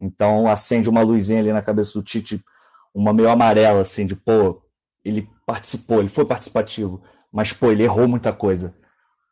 Então 0.00 0.48
acende 0.48 0.88
uma 0.88 1.02
luzinha 1.02 1.40
ali 1.40 1.52
na 1.52 1.62
cabeça 1.62 1.92
do 1.94 2.02
Tite, 2.02 2.42
uma 2.94 3.12
meio 3.12 3.30
amarela, 3.30 3.80
assim, 3.80 4.06
de 4.06 4.16
pô, 4.16 4.62
ele 5.04 5.28
participou, 5.46 6.00
ele 6.00 6.08
foi 6.08 6.24
participativo, 6.24 7.02
mas 7.32 7.52
pô, 7.52 7.70
ele 7.70 7.84
errou 7.84 8.08
muita 8.08 8.32
coisa. 8.32 8.74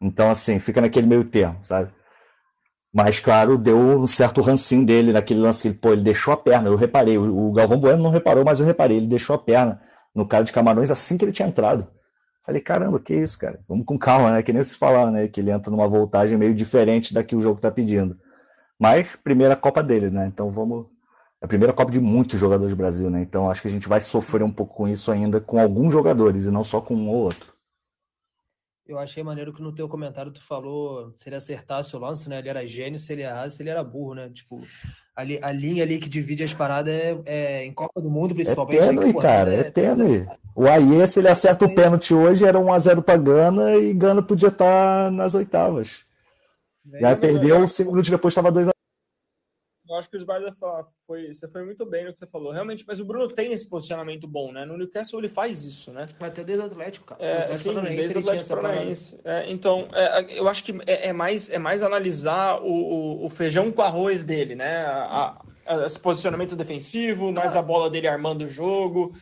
Então, 0.00 0.30
assim, 0.30 0.58
fica 0.58 0.80
naquele 0.80 1.06
meio 1.06 1.24
termo, 1.24 1.62
sabe? 1.62 1.92
Mas, 2.92 3.20
claro, 3.20 3.56
deu 3.56 3.76
um 3.76 4.06
certo 4.06 4.40
rancinho 4.40 4.84
dele 4.84 5.12
naquele 5.12 5.40
lance 5.40 5.62
que 5.62 5.68
ele, 5.68 5.78
pô, 5.78 5.92
ele 5.92 6.02
deixou 6.02 6.34
a 6.34 6.36
perna. 6.36 6.68
Eu 6.68 6.76
reparei, 6.76 7.16
o 7.18 7.52
Galvão 7.52 7.78
Bueno 7.78 8.02
não 8.02 8.10
reparou, 8.10 8.44
mas 8.44 8.58
eu 8.58 8.66
reparei, 8.66 8.96
ele 8.96 9.06
deixou 9.06 9.36
a 9.36 9.38
perna 9.38 9.80
no 10.14 10.26
cara 10.26 10.44
de 10.44 10.52
Camarões 10.52 10.90
assim 10.90 11.16
que 11.16 11.24
ele 11.24 11.32
tinha 11.32 11.48
entrado. 11.48 11.86
Falei, 12.44 12.60
caramba, 12.60 12.98
que 12.98 13.14
isso, 13.14 13.38
cara? 13.38 13.60
Vamos 13.68 13.86
com 13.86 13.96
calma, 13.96 14.32
né? 14.32 14.42
Que 14.42 14.52
nem 14.52 14.64
se 14.64 14.74
falar, 14.74 15.10
né? 15.10 15.28
Que 15.28 15.40
ele 15.40 15.52
entra 15.52 15.70
numa 15.70 15.86
voltagem 15.86 16.36
meio 16.36 16.54
diferente 16.54 17.14
da 17.14 17.22
que 17.22 17.36
o 17.36 17.40
jogo 17.40 17.60
tá 17.60 17.70
pedindo. 17.70 18.18
Mas, 18.78 19.14
primeira 19.22 19.54
Copa 19.54 19.82
dele, 19.82 20.10
né? 20.10 20.26
Então 20.26 20.50
vamos. 20.50 20.86
É 21.40 21.44
a 21.44 21.48
primeira 21.48 21.72
Copa 21.72 21.92
de 21.92 22.00
muitos 22.00 22.40
jogadores 22.40 22.72
do 22.72 22.76
Brasil, 22.76 23.08
né? 23.08 23.22
Então 23.22 23.50
acho 23.50 23.62
que 23.62 23.68
a 23.68 23.70
gente 23.70 23.88
vai 23.88 24.00
sofrer 24.00 24.42
um 24.42 24.50
pouco 24.50 24.74
com 24.74 24.88
isso 24.88 25.12
ainda 25.12 25.40
com 25.40 25.60
alguns 25.60 25.92
jogadores 25.92 26.46
e 26.46 26.50
não 26.50 26.64
só 26.64 26.80
com 26.80 26.94
um 26.94 27.08
ou 27.08 27.16
outro. 27.16 27.54
Eu 28.90 28.98
achei 28.98 29.22
maneiro 29.22 29.52
que 29.52 29.62
no 29.62 29.70
teu 29.70 29.88
comentário 29.88 30.32
tu 30.32 30.42
falou 30.42 31.12
se 31.14 31.28
ele 31.28 31.36
acertasse 31.36 31.94
o 31.94 31.98
lance, 32.00 32.28
né? 32.28 32.40
Ele 32.40 32.48
era 32.48 32.66
gênio, 32.66 32.98
se 32.98 33.12
ele 33.12 33.22
errasse, 33.22 33.62
ele 33.62 33.70
era 33.70 33.84
burro, 33.84 34.14
né? 34.14 34.28
Tipo, 34.34 34.60
ali, 35.14 35.38
a 35.40 35.52
linha 35.52 35.84
ali 35.84 36.00
que 36.00 36.08
divide 36.08 36.42
as 36.42 36.52
paradas 36.52 36.92
é, 36.92 37.16
é 37.24 37.64
em 37.64 37.72
Copa 37.72 38.00
do 38.00 38.10
Mundo, 38.10 38.34
principalmente. 38.34 38.78
É 38.80 38.88
tênue, 38.88 39.14
cara, 39.14 39.54
é, 39.54 39.60
é 39.60 39.70
tênue. 39.70 40.26
O 40.56 40.66
Aie, 40.66 41.06
se 41.06 41.20
ele 41.20 41.28
acerta 41.28 41.66
o 41.66 41.72
pênalti 41.72 42.12
hoje, 42.12 42.44
era 42.44 42.58
1x0 42.58 43.00
pra 43.00 43.16
Gana 43.16 43.76
e 43.76 43.94
Gana 43.94 44.24
podia 44.24 44.48
estar 44.48 45.04
tá 45.04 45.10
nas 45.12 45.36
oitavas. 45.36 46.04
E 46.92 47.04
aí 47.04 47.14
perdeu, 47.14 47.68
cinco 47.68 47.92
minutos 47.92 48.10
depois 48.10 48.32
estava 48.32 48.50
2 48.50 48.70
eu 49.90 49.96
acho 49.96 50.08
que 50.08 50.16
o 50.16 50.20
Sbarda 50.20 50.56
foi, 51.04 51.34
você 51.34 51.48
foi 51.48 51.64
muito 51.64 51.84
bem 51.84 52.04
no 52.04 52.12
que 52.12 52.18
você 52.20 52.26
falou. 52.26 52.52
Realmente, 52.52 52.84
mas 52.86 53.00
o 53.00 53.04
Bruno 53.04 53.28
tem 53.28 53.52
esse 53.52 53.68
posicionamento 53.68 54.26
bom, 54.26 54.52
né? 54.52 54.64
No 54.64 54.78
Newcastle 54.78 55.18
ele 55.18 55.28
faz 55.28 55.64
isso, 55.64 55.92
né? 55.92 56.06
Até 56.20 56.44
desde 56.44 56.62
o 56.62 56.66
Atlético, 56.66 57.06
cara. 57.06 57.22
É, 57.22 57.42
Atlético 57.42 57.74
sim, 57.74 57.82
desde 57.82 58.16
o 58.16 58.20
Atlético 58.20 58.48
Paranaense. 58.48 59.20
É, 59.24 59.50
então, 59.50 59.88
é, 59.92 60.38
eu 60.38 60.48
acho 60.48 60.62
que 60.62 60.72
é, 60.86 61.08
é, 61.08 61.12
mais, 61.12 61.50
é 61.50 61.58
mais 61.58 61.82
analisar 61.82 62.62
o, 62.62 62.70
o, 62.70 63.26
o, 63.26 63.28
feijão 63.28 63.72
com 63.72 63.82
arroz 63.82 64.22
dele, 64.22 64.54
né? 64.54 64.84
A, 64.86 65.42
a, 65.66 65.86
esse 65.86 65.98
posicionamento 65.98 66.54
defensivo, 66.54 67.32
mais 67.32 67.56
a 67.56 67.62
bola 67.62 67.90
dele 67.90 68.06
armando 68.06 68.44
o 68.44 68.48
jogo. 68.48 69.12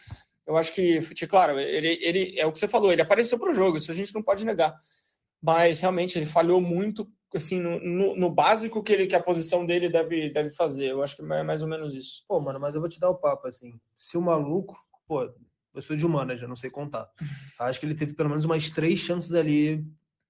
Eu 0.46 0.56
acho 0.56 0.72
que, 0.72 1.00
claro, 1.26 1.58
ele, 1.58 1.98
ele 2.02 2.38
é 2.38 2.46
o 2.46 2.52
que 2.52 2.58
você 2.58 2.68
falou, 2.68 2.92
ele 2.92 3.02
apareceu 3.02 3.38
para 3.38 3.50
o 3.50 3.54
jogo, 3.54 3.78
isso 3.78 3.90
a 3.90 3.94
gente 3.94 4.14
não 4.14 4.22
pode 4.22 4.44
negar. 4.44 4.74
Mas 5.42 5.80
realmente 5.80 6.18
ele 6.18 6.26
falhou 6.26 6.60
muito 6.60 7.06
assim, 7.36 7.60
no, 7.60 7.78
no, 7.80 8.16
no, 8.16 8.30
básico 8.30 8.82
que, 8.82 8.92
ele, 8.92 9.06
que 9.06 9.14
a 9.14 9.22
posição 9.22 9.66
dele 9.66 9.88
deve, 9.88 10.30
deve 10.30 10.50
fazer. 10.50 10.90
Eu 10.90 11.02
acho 11.02 11.16
que 11.16 11.22
é 11.22 11.42
mais 11.42 11.62
ou 11.62 11.68
menos 11.68 11.94
isso. 11.94 12.24
Pô, 12.26 12.40
mano, 12.40 12.58
mas 12.58 12.74
eu 12.74 12.80
vou 12.80 12.88
te 12.88 12.98
dar 12.98 13.10
o 13.10 13.14
papo, 13.14 13.46
assim. 13.46 13.78
Se 13.96 14.16
o 14.16 14.22
maluco, 14.22 14.76
pô, 15.06 15.30
eu 15.74 15.82
sou 15.82 15.96
de 15.96 16.06
humana, 16.06 16.36
já 16.36 16.48
não 16.48 16.56
sei 16.56 16.70
contar. 16.70 17.08
Acho 17.58 17.78
que 17.78 17.86
ele 17.86 17.94
teve 17.94 18.14
pelo 18.14 18.30
menos 18.30 18.44
umas 18.44 18.70
três 18.70 18.98
chances 18.98 19.32
ali 19.34 19.84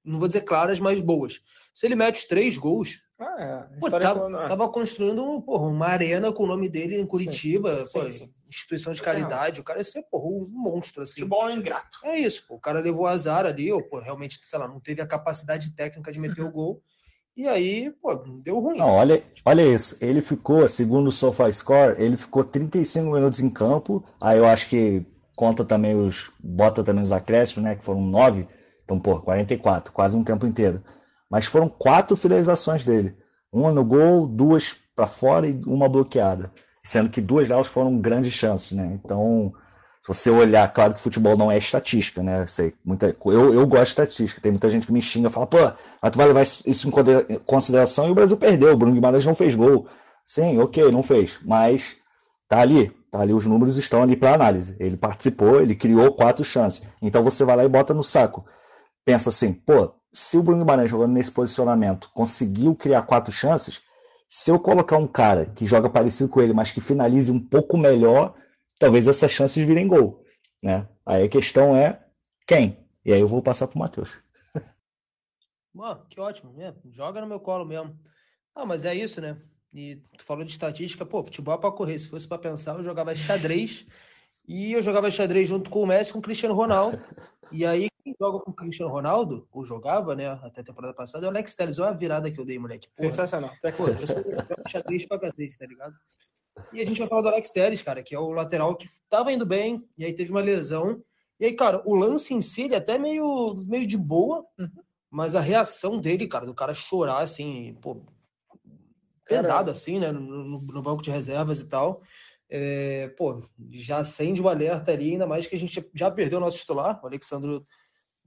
não 0.05 0.19
vou 0.19 0.29
dizer 0.29 0.43
claras, 0.43 0.79
mas 0.81 1.01
boas. 1.01 1.41
Se 1.75 1.87
ele 1.87 1.95
mete 1.95 2.17
os 2.17 2.25
três 2.25 2.57
gols, 2.57 3.01
Ah, 3.21 3.69
é. 3.73 3.79
pô, 3.79 3.89
falando, 3.91 4.37
ah, 4.37 4.49
tava 4.49 4.69
construindo 4.69 5.23
um, 5.25 5.41
porra, 5.41 5.67
uma 5.69 5.87
arena 5.87 6.33
com 6.33 6.45
o 6.45 6.47
nome 6.47 6.69
dele 6.69 7.01
em 7.01 7.07
Curitiba, 7.07 7.87
Sim, 7.87 8.01
pô, 8.01 8.11
sim. 8.13 8.31
instituição 8.49 8.93
de 8.93 9.03
caridade. 9.03 9.61
O 9.61 9.65
cara 9.65 9.79
ia 9.79 9.85
ser, 9.85 10.03
porra, 10.11 10.27
um 10.27 10.47
monstro, 10.51 11.03
assim. 11.03 11.15
Futebol 11.15 11.49
é 11.49 11.53
ingrato. 11.55 11.99
É 12.05 12.19
isso, 12.19 12.45
pô. 12.49 12.55
o 12.57 12.61
cara 12.61 12.81
levou 12.81 13.07
azar 13.07 13.47
ali, 13.47 13.71
ou 13.73 13.83
pô, 13.83 14.01
realmente, 14.01 14.39
sei 14.43 14.59
lá, 14.59 14.67
não 14.67 14.81
teve 14.81 15.01
a 15.01 15.07
capacidade 15.07 15.75
técnica 15.75 16.11
de 16.11 16.19
meter 16.19 16.43
o 16.43 16.51
gol. 16.51 16.83
E 17.37 17.47
aí, 17.47 17.93
pô, 18.03 18.17
deu 18.43 18.59
ruim. 18.59 18.79
Não, 18.79 18.89
olha, 18.89 19.23
olha 19.45 19.63
isso. 19.63 19.97
Ele 20.01 20.21
ficou, 20.21 20.69
segundo 20.69 21.07
o 21.07 21.13
SofaScore, 21.13 21.95
ele 22.03 22.17
ficou 22.17 22.43
35 22.43 23.13
minutos 23.13 23.39
em 23.39 23.49
campo. 23.49 24.05
Aí 24.21 24.39
eu 24.39 24.45
acho 24.47 24.69
que 24.69 25.07
conta 25.37 25.65
também 25.65 25.95
os. 25.95 26.33
Bota 26.41 26.83
também 26.83 27.05
os 27.05 27.13
acréscimos, 27.13 27.63
né? 27.63 27.77
Que 27.77 27.85
foram 27.85 28.01
9. 28.01 28.49
Então, 28.89 28.99
pô, 28.99 29.21
44, 29.21 29.93
quase 29.93 30.17
um 30.17 30.25
tempo 30.25 30.47
inteiro. 30.47 30.83
Mas 31.31 31.45
foram 31.45 31.69
quatro 31.69 32.17
finalizações 32.17 32.87
dele. 32.87 33.15
Uma 33.53 33.71
no 33.71 33.85
gol, 33.85 34.27
duas 34.27 34.77
para 34.97 35.07
fora 35.07 35.47
e 35.47 35.61
uma 35.67 35.91
bloqueada. 35.91 36.51
Sendo 36.83 37.11
que 37.11 37.21
duas 37.21 37.47
delas 37.47 37.67
foram 37.67 37.99
grandes 37.99 38.33
chances, 38.33 38.73
né? 38.73 38.99
Então, 38.99 39.53
se 40.01 40.09
você 40.09 40.31
olhar, 40.31 40.73
claro 40.73 40.95
que 40.95 41.03
futebol 41.03 41.37
não 41.37 41.53
é 41.53 41.59
estatística, 41.59 42.23
né? 42.23 42.41
Eu, 42.41 42.47
sei, 42.47 42.73
muita, 42.83 43.15
eu, 43.27 43.53
eu 43.53 43.67
gosto 43.67 43.85
de 43.85 43.89
estatística. 43.91 44.41
Tem 44.41 44.53
muita 44.53 44.71
gente 44.71 44.87
que 44.87 44.93
me 44.93 45.03
xinga, 45.03 45.29
fala, 45.29 45.47
pô, 45.47 45.59
mas 46.03 46.11
tu 46.11 46.17
vai 46.17 46.27
levar 46.27 46.41
isso 46.41 46.89
em 46.89 47.39
consideração 47.41 48.09
e 48.09 48.11
o 48.11 48.15
Brasil 48.15 48.39
perdeu. 48.39 48.73
O 48.73 48.77
Bruno 48.79 48.95
Guimarães 48.95 49.27
não 49.27 49.35
fez 49.35 49.55
gol. 49.55 49.87
Sim, 50.25 50.59
ok, 50.61 50.91
não 50.91 51.03
fez. 51.03 51.39
Mas 51.45 51.97
tá 52.49 52.61
ali, 52.61 52.91
tá 53.11 53.21
ali, 53.21 53.35
os 53.35 53.45
números 53.45 53.77
estão 53.77 54.03
ali 54.03 54.17
para 54.17 54.33
análise. 54.33 54.75
Ele 54.81 54.97
participou, 54.97 55.61
ele 55.61 55.75
criou 55.75 56.15
quatro 56.15 56.43
chances. 56.43 56.83
Então 57.03 57.23
você 57.23 57.45
vai 57.45 57.55
lá 57.55 57.65
e 57.67 57.69
bota 57.69 57.93
no 57.93 58.03
saco. 58.03 58.47
Pensa 59.09 59.31
assim, 59.31 59.55
pô, 59.55 59.95
se 60.13 60.37
o 60.37 60.43
Bruno 60.43 60.63
Guimarães 60.63 60.91
jogando 60.91 61.15
nesse 61.15 61.33
posicionamento 61.33 62.11
conseguiu 62.13 62.77
criar 62.77 63.01
quatro 63.07 63.33
chances, 63.33 63.81
se 64.29 64.51
eu 64.51 64.61
colocar 64.61 64.99
um 64.99 65.07
cara 65.07 65.47
que 65.47 65.65
joga 65.65 65.89
parecido 65.89 66.29
com 66.29 66.43
ele, 66.43 66.53
mas 66.53 66.73
que 66.73 66.81
finalize 66.83 67.33
um 67.33 67.41
pouco 67.41 67.79
melhor, 67.79 68.35
talvez 68.79 69.09
essas 69.09 69.31
chances 69.31 69.67
virem 69.67 69.89
gol. 69.89 70.23
Né? 70.63 70.87
Aí 71.07 71.25
a 71.25 71.29
questão 71.31 71.75
é 71.75 72.05
quem? 72.47 72.87
E 73.03 73.11
aí 73.11 73.19
eu 73.19 73.27
vou 73.27 73.41
passar 73.41 73.67
para 73.67 73.77
o 73.77 73.79
Matheus. 73.79 74.23
Que 76.11 76.21
ótimo, 76.21 76.53
né? 76.53 76.75
Joga 76.91 77.23
no 77.23 77.27
meu 77.27 77.41
colo 77.41 77.65
mesmo. 77.65 77.99
Ah, 78.55 78.67
mas 78.67 78.85
é 78.85 78.95
isso, 78.95 79.23
né? 79.23 79.39
E 79.73 80.03
tu 80.19 80.23
falou 80.23 80.45
de 80.45 80.53
estatística, 80.53 81.07
pô, 81.07 81.25
futebol 81.25 81.55
é 81.55 81.59
pra 81.59 81.73
correr. 81.73 81.99
Se 81.99 82.09
fosse 82.09 82.29
pra 82.29 82.37
pensar, 82.37 82.75
eu 82.75 82.83
jogava 82.83 83.15
xadrez 83.15 83.87
e 84.47 84.73
eu 84.73 84.83
jogava 84.83 85.11
xadrez 85.11 85.49
junto 85.49 85.71
com 85.71 85.83
o 85.83 85.87
Messi 85.87 86.13
com 86.13 86.19
o 86.19 86.23
Cristiano 86.23 86.55
Ronaldo. 86.55 87.03
E 87.51 87.65
aí, 87.65 87.89
quem 88.03 88.15
joga 88.19 88.39
com 88.41 88.51
o 88.51 88.55
Cristiano 88.55 88.91
Ronaldo, 88.93 89.47
ou 89.53 89.65
jogava, 89.65 90.15
né, 90.15 90.29
até 90.43 90.61
a 90.61 90.65
temporada 90.65 90.95
passada, 90.95 91.27
é 91.27 91.29
o 91.29 91.31
Alex 91.31 91.55
Telles. 91.55 91.79
Olha 91.79 91.91
a 91.91 91.93
virada 91.95 92.31
que 92.31 92.39
eu 92.41 92.45
dei, 92.45 92.59
moleque. 92.59 92.89
Porra, 92.97 93.11
Sensacional. 93.11 93.51
Até 93.51 93.73
pô, 93.73 93.89
eu 93.89 93.95
xadrez 94.69 95.07
pra 95.07 95.19
cacete, 95.19 95.59
tá 95.59 95.67
ligado? 95.67 95.95
E 96.73 96.81
a 96.81 96.85
gente 96.85 96.99
vai 96.99 97.09
falar 97.09 97.23
do 97.23 97.29
Alex 97.29 97.53
Telles, 97.53 97.83
cara, 97.83 98.03
que 98.03 98.15
é 98.15 98.19
o 98.19 98.31
lateral 98.31 98.75
que 98.77 98.89
tava 99.09 99.33
indo 99.33 99.47
bem, 99.47 99.85
e 99.97 100.05
aí 100.05 100.13
teve 100.13 100.31
uma 100.31 100.41
lesão. 100.41 101.03
E 101.41 101.45
aí, 101.47 101.53
cara, 101.55 101.83
o 101.87 101.95
lance 101.95 102.35
em 102.35 102.41
si, 102.41 102.63
ele 102.63 102.75
é 102.75 102.79
até 102.79 102.99
meio, 102.99 103.55
meio 103.69 103.87
de 103.87 103.97
boa, 103.97 104.45
mas 105.11 105.35
a 105.37 105.41
reação 105.41 105.99
dele, 106.01 106.27
cara, 106.27 106.45
do 106.47 106.55
cara 106.55 106.75
chorar, 106.75 107.21
assim, 107.21 107.77
pô, 107.81 108.03
pesado, 109.25 109.71
assim, 109.71 109.99
né, 109.99 110.11
no, 110.11 110.21
no- 110.21 110.61
no 110.61 110.83
banco 110.83 111.03
de 111.03 111.11
reservas 111.11 111.61
e 111.61 111.69
tal. 111.69 112.03
É, 112.51 113.09
pô, 113.17 113.43
já 113.71 113.99
acende 113.99 114.41
o 114.41 114.49
alerta 114.49 114.91
ali, 114.91 115.13
ainda 115.13 115.27
mais 115.27 115.47
que 115.47 115.55
a 115.55 115.59
gente 115.59 115.87
já 115.95 116.11
perdeu 116.11 116.39
o 116.39 116.41
nosso 116.41 116.59
titular, 116.59 116.99
o 117.03 117.07
Alexandre, 117.07 117.61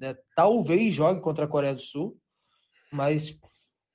né, 0.01 0.15
talvez 0.35 0.93
jogue 0.93 1.21
contra 1.21 1.45
a 1.45 1.47
Coreia 1.47 1.75
do 1.75 1.81
Sul, 1.81 2.17
mas 2.91 3.39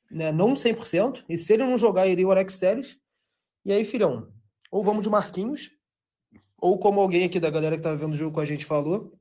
né, 0.08 0.30
não 0.30 0.54
100%, 0.54 1.24
e 1.28 1.36
se 1.36 1.52
ele 1.52 1.64
não 1.64 1.76
jogar, 1.76 2.06
iria 2.06 2.26
o 2.26 2.30
Alex 2.30 2.56
Telles. 2.58 2.96
E 3.64 3.72
aí, 3.72 3.84
filhão, 3.84 4.32
ou 4.70 4.84
vamos 4.84 5.02
de 5.02 5.10
Marquinhos, 5.10 5.68
ou 6.56 6.78
como 6.78 7.00
alguém 7.00 7.24
aqui 7.24 7.40
da 7.40 7.50
galera 7.50 7.76
que 7.76 7.82
tava 7.82 7.96
vendo 7.96 8.12
o 8.12 8.16
jogo 8.16 8.32
com 8.32 8.40
a 8.40 8.44
gente 8.44 8.64
falou, 8.64 9.18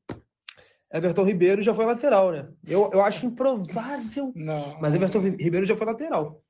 Everton 0.93 1.23
Ribeiro 1.23 1.63
já 1.63 1.73
foi 1.73 1.85
lateral, 1.85 2.31
né? 2.31 2.47
Eu, 2.65 2.91
eu 2.93 3.03
acho 3.03 3.25
improvável, 3.25 4.31
Não. 4.35 4.79
mas 4.79 4.93
Everton 4.93 5.19
Ribeiro 5.19 5.65
já 5.65 5.75
foi 5.75 5.87
lateral. 5.87 6.43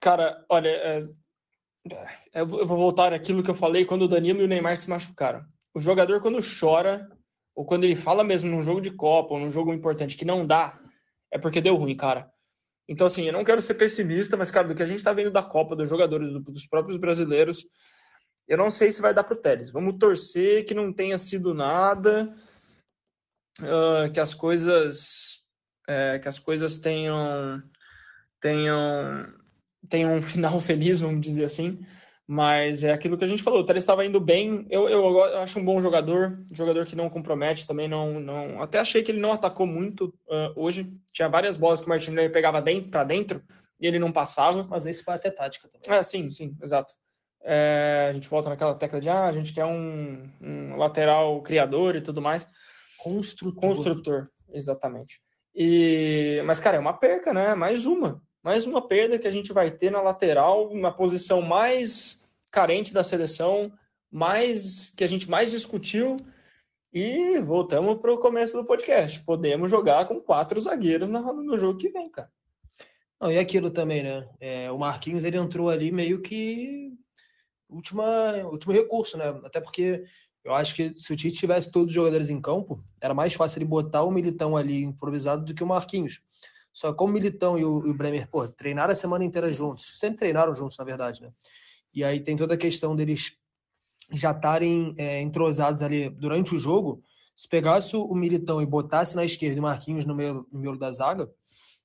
Cara, 0.00 0.44
olha, 0.50 0.68
é, 0.68 1.08
eu 2.34 2.46
vou 2.46 2.58
eu 2.58 2.66
vou 2.66 2.76
voltar 2.76 3.12
àquilo 3.12 3.42
que 3.42 3.50
eu 3.50 3.54
falei 3.54 3.84
quando 3.84 4.02
o 4.02 4.08
Danilo 4.08 4.40
e 4.40 4.44
o 4.44 4.48
Neymar 4.48 4.76
se 4.76 4.90
machucaram. 4.90 5.44
O 5.72 5.78
jogador, 5.78 6.20
quando 6.20 6.38
chora, 6.42 7.08
ou 7.54 7.64
quando 7.64 7.84
ele 7.84 7.94
fala 7.96 8.24
mesmo 8.24 8.50
num 8.50 8.62
jogo 8.62 8.80
de 8.80 8.90
Copa, 8.90 9.34
ou 9.34 9.40
num 9.40 9.50
jogo 9.50 9.72
importante 9.72 10.16
que 10.16 10.24
não 10.24 10.46
dá, 10.46 10.78
é 11.30 11.38
porque 11.38 11.60
deu 11.60 11.76
ruim, 11.76 11.96
cara. 11.96 12.30
Então, 12.88 13.06
assim, 13.06 13.24
eu 13.24 13.32
não 13.32 13.44
quero 13.44 13.62
ser 13.62 13.74
pessimista, 13.74 14.36
mas, 14.36 14.50
cara, 14.50 14.68
do 14.68 14.74
que 14.74 14.82
a 14.82 14.86
gente 14.86 15.02
tá 15.02 15.12
vendo 15.12 15.30
da 15.30 15.42
Copa, 15.42 15.74
dos 15.76 15.88
jogadores, 15.88 16.32
do- 16.32 16.40
dos 16.40 16.66
próprios 16.66 16.96
brasileiros, 16.98 17.66
eu 18.46 18.58
não 18.58 18.70
sei 18.70 18.92
se 18.92 19.00
vai 19.00 19.14
dar 19.14 19.24
pro 19.24 19.36
Teles. 19.36 19.70
Vamos 19.70 19.96
torcer 19.98 20.64
que 20.64 20.74
não 20.74 20.92
tenha 20.92 21.16
sido 21.16 21.54
nada, 21.54 22.34
ah, 23.62 24.08
que 24.12 24.20
as 24.20 24.34
coisas, 24.34 25.44
é, 25.88 26.18
que 26.18 26.28
as 26.28 26.38
coisas 26.38 26.78
tenham, 26.78 27.62
tenham 28.40 29.32
tem 29.88 30.06
um 30.06 30.22
final 30.22 30.60
feliz, 30.60 31.00
vamos 31.00 31.20
dizer 31.20 31.44
assim. 31.44 31.84
Mas 32.26 32.82
é 32.82 32.92
aquilo 32.92 33.18
que 33.18 33.24
a 33.24 33.26
gente 33.26 33.42
falou. 33.42 33.60
O 33.60 33.64
Teles 33.64 33.82
estava 33.82 34.04
indo 34.04 34.18
bem. 34.18 34.66
Eu, 34.70 34.88
eu, 34.88 35.04
eu 35.04 35.38
acho 35.38 35.58
um 35.58 35.64
bom 35.64 35.80
jogador, 35.82 36.42
jogador 36.52 36.86
que 36.86 36.96
não 36.96 37.10
compromete 37.10 37.66
também. 37.66 37.86
Não, 37.86 38.18
não. 38.18 38.62
Até 38.62 38.78
achei 38.78 39.02
que 39.02 39.12
ele 39.12 39.20
não 39.20 39.32
atacou 39.32 39.66
muito 39.66 40.14
ah, 40.30 40.52
hoje. 40.56 40.90
Tinha 41.12 41.28
várias 41.28 41.56
bolas 41.56 41.80
que 41.80 41.86
o 41.86 41.88
Martinelli 41.90 42.32
pegava 42.32 42.62
dentro, 42.62 42.90
para 42.90 43.04
dentro 43.04 43.42
e 43.78 43.86
ele 43.86 43.98
não 43.98 44.10
passava. 44.10 44.62
Mas 44.64 44.84
se 44.84 45.04
vai 45.04 45.16
até 45.16 45.30
tática 45.30 45.68
também. 45.68 45.98
É, 45.98 46.02
sim, 46.02 46.30
sim, 46.30 46.56
exato. 46.62 46.94
É, 47.42 48.06
a 48.08 48.12
gente 48.14 48.28
volta 48.28 48.48
naquela 48.48 48.74
tecla 48.74 49.00
de 49.00 49.08
ah, 49.10 49.26
a 49.26 49.32
gente 49.32 49.52
quer 49.52 49.66
um, 49.66 50.26
um 50.40 50.76
lateral 50.78 51.42
criador 51.42 51.94
e 51.94 52.00
tudo 52.00 52.22
mais. 52.22 52.48
Construtor. 52.98 53.60
Construtor, 53.60 54.28
exatamente. 54.50 55.20
E, 55.54 56.42
mas, 56.46 56.58
cara, 56.58 56.78
é 56.78 56.80
uma 56.80 56.94
perca, 56.94 57.34
né? 57.34 57.54
Mais 57.54 57.84
uma. 57.84 58.22
Mais 58.44 58.66
uma 58.66 58.86
perda 58.86 59.18
que 59.18 59.26
a 59.26 59.30
gente 59.30 59.54
vai 59.54 59.70
ter 59.70 59.90
na 59.90 60.02
lateral, 60.02 60.74
na 60.74 60.90
posição 60.90 61.40
mais 61.40 62.22
carente 62.50 62.92
da 62.92 63.02
seleção, 63.02 63.72
mais 64.12 64.90
que 64.90 65.02
a 65.02 65.06
gente 65.06 65.30
mais 65.30 65.50
discutiu. 65.50 66.18
E 66.92 67.40
voltamos 67.40 67.96
para 67.96 68.12
o 68.12 68.18
começo 68.18 68.54
do 68.54 68.66
podcast. 68.66 69.24
Podemos 69.24 69.70
jogar 69.70 70.06
com 70.06 70.20
quatro 70.20 70.60
zagueiros 70.60 71.08
no 71.08 71.56
jogo 71.56 71.78
que 71.78 71.88
vem, 71.88 72.10
cara. 72.10 72.30
Não, 73.18 73.32
e 73.32 73.38
aquilo 73.38 73.70
também, 73.70 74.02
né? 74.02 74.28
É, 74.38 74.70
o 74.70 74.78
Marquinhos 74.78 75.24
ele 75.24 75.38
entrou 75.38 75.70
ali 75.70 75.90
meio 75.90 76.20
que 76.20 76.92
última, 77.66 78.34
último 78.44 78.74
recurso, 78.74 79.16
né? 79.16 79.28
Até 79.42 79.58
porque 79.58 80.04
eu 80.44 80.52
acho 80.52 80.74
que 80.74 80.94
se 80.98 81.14
o 81.14 81.16
Tite 81.16 81.38
tivesse 81.38 81.70
todos 81.70 81.88
os 81.88 81.94
jogadores 81.94 82.28
em 82.28 82.42
campo, 82.42 82.84
era 83.00 83.14
mais 83.14 83.32
fácil 83.32 83.60
ele 83.60 83.64
botar 83.64 84.02
o 84.02 84.10
Militão 84.10 84.54
ali 84.54 84.84
improvisado 84.84 85.46
do 85.46 85.54
que 85.54 85.64
o 85.64 85.66
Marquinhos. 85.66 86.20
Só 86.74 86.92
como 86.92 87.10
o 87.12 87.14
Militão 87.14 87.56
e 87.58 87.64
o, 87.64 87.86
e 87.86 87.90
o 87.90 87.94
Bremer, 87.94 88.28
pô, 88.28 88.46
treinaram 88.48 88.92
a 88.92 88.96
semana 88.96 89.24
inteira 89.24 89.50
juntos, 89.52 89.98
sempre 89.98 90.18
treinaram 90.18 90.54
juntos, 90.54 90.76
na 90.76 90.84
verdade, 90.84 91.22
né? 91.22 91.32
E 91.94 92.02
aí 92.04 92.20
tem 92.20 92.36
toda 92.36 92.54
a 92.54 92.58
questão 92.58 92.96
deles 92.96 93.36
já 94.12 94.32
estarem 94.32 94.92
é, 94.98 95.22
entrosados 95.22 95.82
ali 95.82 96.10
durante 96.10 96.54
o 96.54 96.58
jogo. 96.58 97.02
Se 97.36 97.48
pegasse 97.48 97.96
o 97.96 98.12
Militão 98.14 98.60
e 98.60 98.66
botasse 98.66 99.14
na 99.14 99.24
esquerda 99.24 99.56
e 99.56 99.60
o 99.60 99.62
Marquinhos 99.62 100.04
no 100.04 100.14
meio, 100.16 100.46
no 100.52 100.58
meio 100.58 100.76
da 100.76 100.90
zaga, 100.90 101.30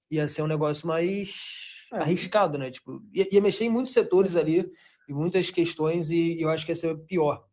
ia 0.10 0.28
ser 0.28 0.42
um 0.42 0.48
negócio 0.48 0.88
mais 0.88 1.88
É. 1.94 1.98
arriscado, 1.98 2.58
né? 2.58 2.70
Tipo, 2.72 3.02
ia, 3.14 3.28
ia 3.32 3.42
mexer 3.42 3.66
em 3.66 3.70
muitos 3.70 3.94
setores 3.94 4.36
ali, 4.36 4.70
e 5.08 5.14
muitas 5.14 5.50
questões, 5.52 6.10
e 6.12 6.40
eu 6.42 6.50
acho 6.50 6.66
que 6.66 6.72
ia 6.72 6.76
ser 6.76 6.96
pior. 7.06 7.44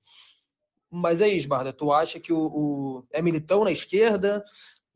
Mas 0.90 1.20
é 1.20 1.28
isso, 1.28 1.48
Barda. 1.48 1.72
Tu 1.72 1.92
acha 1.92 2.18
que 2.20 2.32
o, 2.32 2.38
o- 2.38 3.06
é 3.12 3.20
Militão 3.20 3.64
na 3.64 3.70
esquerda? 3.72 4.42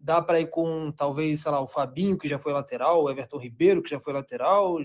Dá 0.03 0.23
para 0.23 0.41
ir 0.41 0.49
com 0.49 0.91
talvez, 0.91 1.43
sei 1.43 1.53
lá, 1.53 1.61
o 1.61 1.69
Fabinho, 1.69 2.17
que 2.17 2.27
já 2.27 2.39
foi 2.39 2.53
lateral, 2.53 3.03
o 3.03 3.11
Everton 3.11 3.39
Ribeiro, 3.39 3.83
que 3.83 3.91
já 3.91 4.01
foi 4.01 4.13
lateral, 4.15 4.79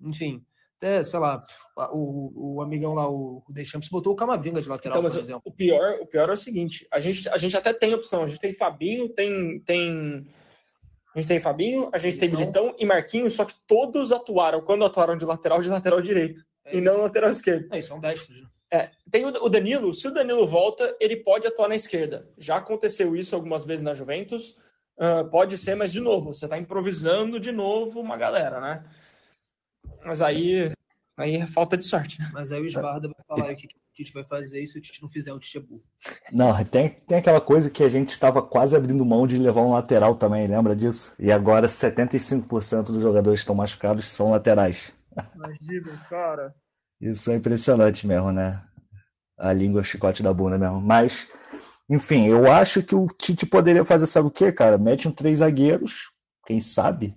enfim. 0.00 0.44
Até, 0.76 1.04
sei 1.04 1.20
lá, 1.20 1.44
o, 1.92 2.54
o 2.56 2.62
amigão 2.62 2.94
lá, 2.94 3.08
o 3.08 3.44
Deschamps, 3.50 3.90
botou 3.90 4.14
o 4.14 4.16
Camavinga 4.16 4.62
de 4.62 4.68
lateral, 4.68 4.96
Então, 4.96 5.02
mas 5.02 5.12
por 5.12 5.20
exemplo. 5.20 5.42
o 5.44 5.52
pior, 5.52 5.98
o 6.00 6.06
pior 6.06 6.28
é 6.30 6.32
o 6.32 6.36
seguinte: 6.36 6.88
a 6.90 6.98
gente, 6.98 7.28
a 7.28 7.36
gente 7.36 7.54
até 7.54 7.72
tem 7.72 7.92
opção. 7.92 8.24
A 8.24 8.26
gente 8.26 8.40
tem 8.40 8.54
Fabinho, 8.54 9.08
tem, 9.10 9.60
tem. 9.60 10.26
A 11.14 11.20
gente 11.20 11.28
tem 11.28 11.38
Fabinho, 11.38 11.90
a 11.92 11.98
gente 11.98 12.16
tem 12.16 12.30
Militão. 12.30 12.62
Militão 12.62 12.82
e 12.82 12.86
Marquinhos, 12.86 13.34
só 13.34 13.44
que 13.44 13.54
todos 13.66 14.10
atuaram, 14.10 14.62
quando 14.62 14.84
atuaram 14.84 15.18
de 15.18 15.24
lateral, 15.26 15.60
de 15.60 15.68
lateral 15.68 16.00
direito, 16.00 16.42
É 16.64 16.76
e 16.76 16.80
não 16.80 17.02
lateral 17.02 17.30
esquerdo. 17.30 17.72
É, 17.74 17.82
são 17.82 18.00
destros, 18.00 18.40
né? 18.40 18.48
É, 18.72 18.90
tem 19.10 19.24
o 19.24 19.48
Danilo, 19.48 19.92
se 19.92 20.06
o 20.06 20.12
Danilo 20.12 20.46
volta, 20.46 20.96
ele 21.00 21.16
pode 21.16 21.46
atuar 21.46 21.68
na 21.68 21.74
esquerda. 21.74 22.28
Já 22.38 22.56
aconteceu 22.56 23.16
isso 23.16 23.34
algumas 23.34 23.64
vezes 23.64 23.82
na 23.82 23.94
Juventus. 23.94 24.56
ah, 24.98 25.24
pode 25.24 25.58
ser, 25.58 25.74
mas 25.74 25.92
de 25.92 26.00
novo, 26.00 26.32
você 26.32 26.44
está 26.44 26.56
improvisando 26.56 27.40
de 27.40 27.50
novo 27.50 28.00
uma 28.00 28.16
galera, 28.16 28.60
né? 28.60 28.84
Mas 30.04 30.22
aí, 30.22 30.72
aí 31.16 31.36
é 31.36 31.46
falta 31.46 31.76
de 31.76 31.84
sorte. 31.84 32.18
Mas 32.32 32.52
aí 32.52 32.60
o 32.60 32.66
Esbarda 32.66 33.08
vai 33.08 33.24
falar 33.26 33.52
o 33.52 33.56
que 33.56 33.66
que 33.66 33.80
Tite 34.04 34.14
vai 34.14 34.24
fazer, 34.24 34.62
e 34.62 34.68
se 34.68 34.78
o 34.78 34.80
Tite 34.80 35.02
não 35.02 35.08
fizer, 35.08 35.32
o 35.32 35.38
Tite 35.38 35.58
é 35.58 35.60
burro. 35.60 35.82
Não, 36.32 36.64
tem, 36.64 36.88
tem 36.88 37.18
aquela 37.18 37.40
coisa 37.40 37.70
que 37.70 37.82
a 37.82 37.88
gente 37.88 38.10
estava 38.10 38.42
quase 38.42 38.76
abrindo 38.76 39.04
mão 39.04 39.26
de 39.26 39.36
levar 39.36 39.62
um 39.62 39.72
lateral 39.72 40.14
também, 40.14 40.46
lembra 40.46 40.74
disso? 40.74 41.12
E 41.18 41.30
agora 41.30 41.66
75% 41.66 42.84
dos 42.84 43.02
jogadores 43.02 43.40
que 43.40 43.42
estão 43.42 43.54
machucados 43.54 44.08
são 44.08 44.30
laterais. 44.30 44.92
Imagina, 45.34 45.96
cara. 46.08 46.54
Isso 47.00 47.30
é 47.30 47.36
impressionante 47.36 48.06
mesmo, 48.06 48.30
né? 48.30 48.62
A 49.38 49.52
língua 49.52 49.82
chicote 49.82 50.22
da 50.22 50.34
bunda 50.34 50.58
mesmo. 50.58 50.80
Mas, 50.80 51.28
enfim, 51.88 52.26
eu 52.26 52.50
acho 52.50 52.82
que 52.82 52.94
o 52.94 53.06
Tite 53.06 53.46
poderia 53.46 53.84
fazer, 53.84 54.06
sabe 54.06 54.28
o 54.28 54.30
quê, 54.30 54.52
cara? 54.52 54.76
Mete 54.76 55.08
um 55.08 55.12
três 55.12 55.38
zagueiros, 55.38 56.10
quem 56.46 56.60
sabe? 56.60 57.16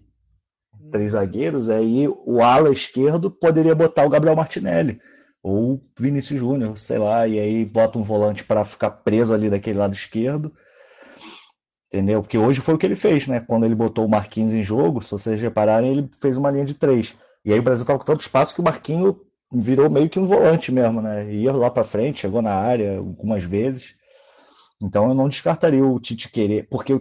Três 0.92 1.12
zagueiros, 1.12 1.70
aí 1.70 2.08
o 2.08 2.42
ala 2.42 2.72
esquerdo 2.72 3.30
poderia 3.30 3.76
botar 3.76 4.06
o 4.06 4.10
Gabriel 4.10 4.36
Martinelli 4.36 5.02
ou 5.42 5.82
Vinícius 6.00 6.40
Júnior, 6.40 6.78
sei 6.78 6.98
lá, 6.98 7.28
e 7.28 7.38
aí 7.38 7.66
bota 7.66 8.00
um 8.00 8.04
volante 8.04 8.46
para 8.46 8.64
ficar 8.64 8.92
preso 8.92 9.34
ali 9.34 9.50
daquele 9.50 9.78
lado 9.78 9.94
esquerdo. 9.94 10.54
Entendeu? 11.88 12.22
Porque 12.22 12.38
hoje 12.38 12.62
foi 12.62 12.74
o 12.74 12.78
que 12.78 12.86
ele 12.86 12.96
fez, 12.96 13.28
né? 13.28 13.42
Quando 13.42 13.66
ele 13.66 13.76
botou 13.76 14.06
o 14.06 14.10
Marquinhos 14.10 14.54
em 14.54 14.64
jogo, 14.64 15.02
se 15.02 15.12
vocês 15.12 15.42
repararem, 15.42 15.92
ele 15.92 16.10
fez 16.22 16.38
uma 16.38 16.50
linha 16.50 16.66
de 16.66 16.74
três. 16.74 17.16
E 17.44 17.52
aí 17.52 17.60
o 17.60 17.64
Brasil 17.64 17.86
tava 17.86 18.00
com 18.00 18.06
tanto 18.06 18.22
espaço 18.22 18.56
que 18.56 18.62
o 18.62 18.64
Marquinhos 18.64 19.16
virou 19.54 19.90
meio 19.90 20.10
que 20.10 20.20
um 20.20 20.26
volante 20.26 20.72
mesmo, 20.72 21.02
né? 21.02 21.32
Ia 21.34 21.54
lá 21.54 21.70
para 21.70 21.84
frente, 21.84 22.22
chegou 22.22 22.42
na 22.42 22.54
área 22.54 22.98
algumas 22.98 23.44
vezes. 23.44 23.96
Então 24.82 25.10
eu 25.10 25.14
não 25.14 25.30
descartaria 25.30 25.86
o 25.86 26.00
Tite 26.00 26.30
querer, 26.30 26.68
porque 26.70 27.00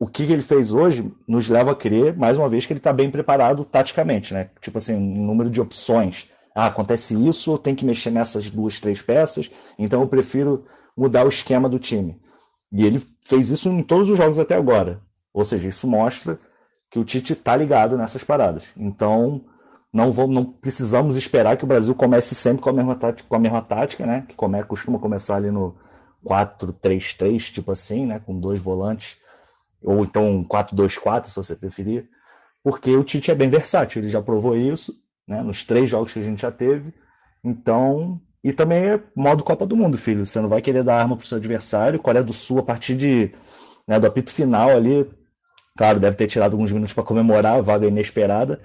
o 0.00 0.06
que 0.06 0.24
ele 0.24 0.42
fez 0.42 0.72
hoje 0.72 1.10
nos 1.26 1.48
leva 1.48 1.72
a 1.72 1.74
crer, 1.74 2.16
mais 2.16 2.36
uma 2.36 2.48
vez, 2.48 2.66
que 2.66 2.72
ele 2.72 2.78
está 2.80 2.92
bem 2.92 3.10
preparado 3.10 3.64
taticamente, 3.64 4.34
né? 4.34 4.50
Tipo 4.60 4.78
assim, 4.78 4.94
um 4.94 5.26
número 5.26 5.50
de 5.50 5.60
opções 5.60 6.28
ah, 6.54 6.66
acontece 6.66 7.14
isso, 7.28 7.52
eu 7.52 7.58
tenho 7.58 7.76
que 7.76 7.84
mexer 7.84 8.10
nessas 8.10 8.48
duas, 8.48 8.78
três 8.78 9.02
peças, 9.02 9.50
então 9.76 10.00
eu 10.00 10.06
prefiro 10.06 10.64
mudar 10.96 11.24
o 11.24 11.28
esquema 11.28 11.68
do 11.68 11.80
time. 11.80 12.20
E 12.70 12.84
ele 12.84 13.02
fez 13.24 13.50
isso 13.50 13.68
em 13.68 13.82
todos 13.82 14.08
os 14.08 14.16
jogos 14.16 14.38
até 14.38 14.54
agora. 14.54 15.00
Ou 15.32 15.44
seja, 15.44 15.66
isso 15.66 15.88
mostra 15.88 16.38
que 16.90 16.98
o 16.98 17.04
Tite 17.04 17.32
está 17.32 17.56
ligado 17.56 17.96
nessas 17.96 18.22
paradas. 18.22 18.68
Então, 18.76 19.44
não, 19.94 20.12
vamos, 20.12 20.34
não 20.34 20.44
precisamos 20.44 21.16
esperar 21.16 21.56
que 21.56 21.64
o 21.64 21.68
Brasil 21.68 21.94
comece 21.94 22.34
sempre 22.34 22.62
com 22.62 22.68
a 22.68 22.72
mesma 22.72 22.94
tática, 22.94 23.28
com 23.28 23.36
a 23.36 23.38
mesma 23.38 23.62
tática 23.62 24.04
né? 24.04 24.26
Que 24.28 24.34
come, 24.34 24.62
costuma 24.64 24.98
começar 24.98 25.36
ali 25.36 25.50
no 25.50 25.74
4-3-3, 26.24 27.52
tipo 27.52 27.72
assim, 27.72 28.04
né? 28.04 28.20
Com 28.26 28.38
dois 28.38 28.60
volantes. 28.60 29.16
Ou 29.82 30.04
então 30.04 30.44
4-2-4, 30.44 31.26
se 31.26 31.36
você 31.36 31.56
preferir. 31.56 32.08
Porque 32.62 32.94
o 32.96 33.04
Tite 33.04 33.30
é 33.30 33.34
bem 33.34 33.48
versátil, 33.48 34.02
ele 34.02 34.08
já 34.08 34.20
provou 34.20 34.56
isso 34.56 34.94
né? 35.26 35.42
Nos 35.42 35.64
três 35.64 35.88
jogos 35.88 36.12
que 36.12 36.18
a 36.18 36.22
gente 36.22 36.42
já 36.42 36.50
teve. 36.50 36.92
Então, 37.42 38.20
e 38.42 38.52
também 38.52 38.84
é 38.84 39.00
modo 39.14 39.44
Copa 39.44 39.66
do 39.66 39.76
Mundo, 39.76 39.98
filho. 39.98 40.26
Você 40.26 40.40
não 40.40 40.48
vai 40.48 40.62
querer 40.62 40.84
dar 40.84 41.00
arma 41.00 41.16
pro 41.16 41.26
seu 41.26 41.38
adversário. 41.38 41.98
Coreia 41.98 42.24
do 42.24 42.32
Sul, 42.32 42.58
a 42.58 42.62
partir 42.62 42.94
de, 42.94 43.32
né, 43.86 43.98
do 43.98 44.06
apito 44.06 44.32
final 44.32 44.70
ali, 44.70 45.08
claro, 45.76 46.00
deve 46.00 46.16
ter 46.16 46.26
tirado 46.26 46.52
alguns 46.52 46.72
minutos 46.72 46.94
para 46.94 47.04
comemorar 47.04 47.56
a 47.56 47.60
vaga 47.60 47.86
inesperada, 47.86 48.60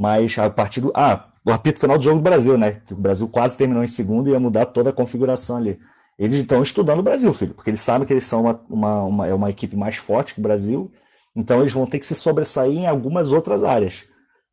mas 0.00 0.38
a 0.38 0.48
partir 0.48 0.80
do. 0.80 0.90
Ah, 0.94 1.26
o 1.44 1.52
apito 1.52 1.78
final 1.78 1.98
do 1.98 2.04
jogo 2.04 2.16
do 2.16 2.22
Brasil, 2.22 2.56
né? 2.56 2.80
Que 2.86 2.94
o 2.94 2.96
Brasil 2.96 3.28
quase 3.28 3.58
terminou 3.58 3.84
em 3.84 3.86
segundo 3.86 4.28
e 4.28 4.32
ia 4.32 4.40
mudar 4.40 4.66
toda 4.66 4.88
a 4.88 4.92
configuração 4.92 5.58
ali. 5.58 5.78
Eles 6.18 6.36
estão 6.40 6.62
estudando 6.62 7.00
o 7.00 7.02
Brasil, 7.02 7.32
filho, 7.34 7.54
porque 7.54 7.68
eles 7.68 7.82
sabem 7.82 8.06
que 8.06 8.12
eles 8.12 8.24
são 8.24 8.42
uma, 8.42 8.60
uma, 8.68 9.02
uma, 9.04 9.26
é 9.26 9.34
uma 9.34 9.50
equipe 9.50 9.76
mais 9.76 9.96
forte 9.96 10.34
que 10.34 10.40
o 10.40 10.42
Brasil, 10.42 10.90
então 11.36 11.60
eles 11.60 11.72
vão 11.72 11.86
ter 11.86 11.98
que 11.98 12.06
se 12.06 12.14
sobressair 12.14 12.72
em 12.72 12.86
algumas 12.86 13.30
outras 13.30 13.62
áreas 13.62 14.06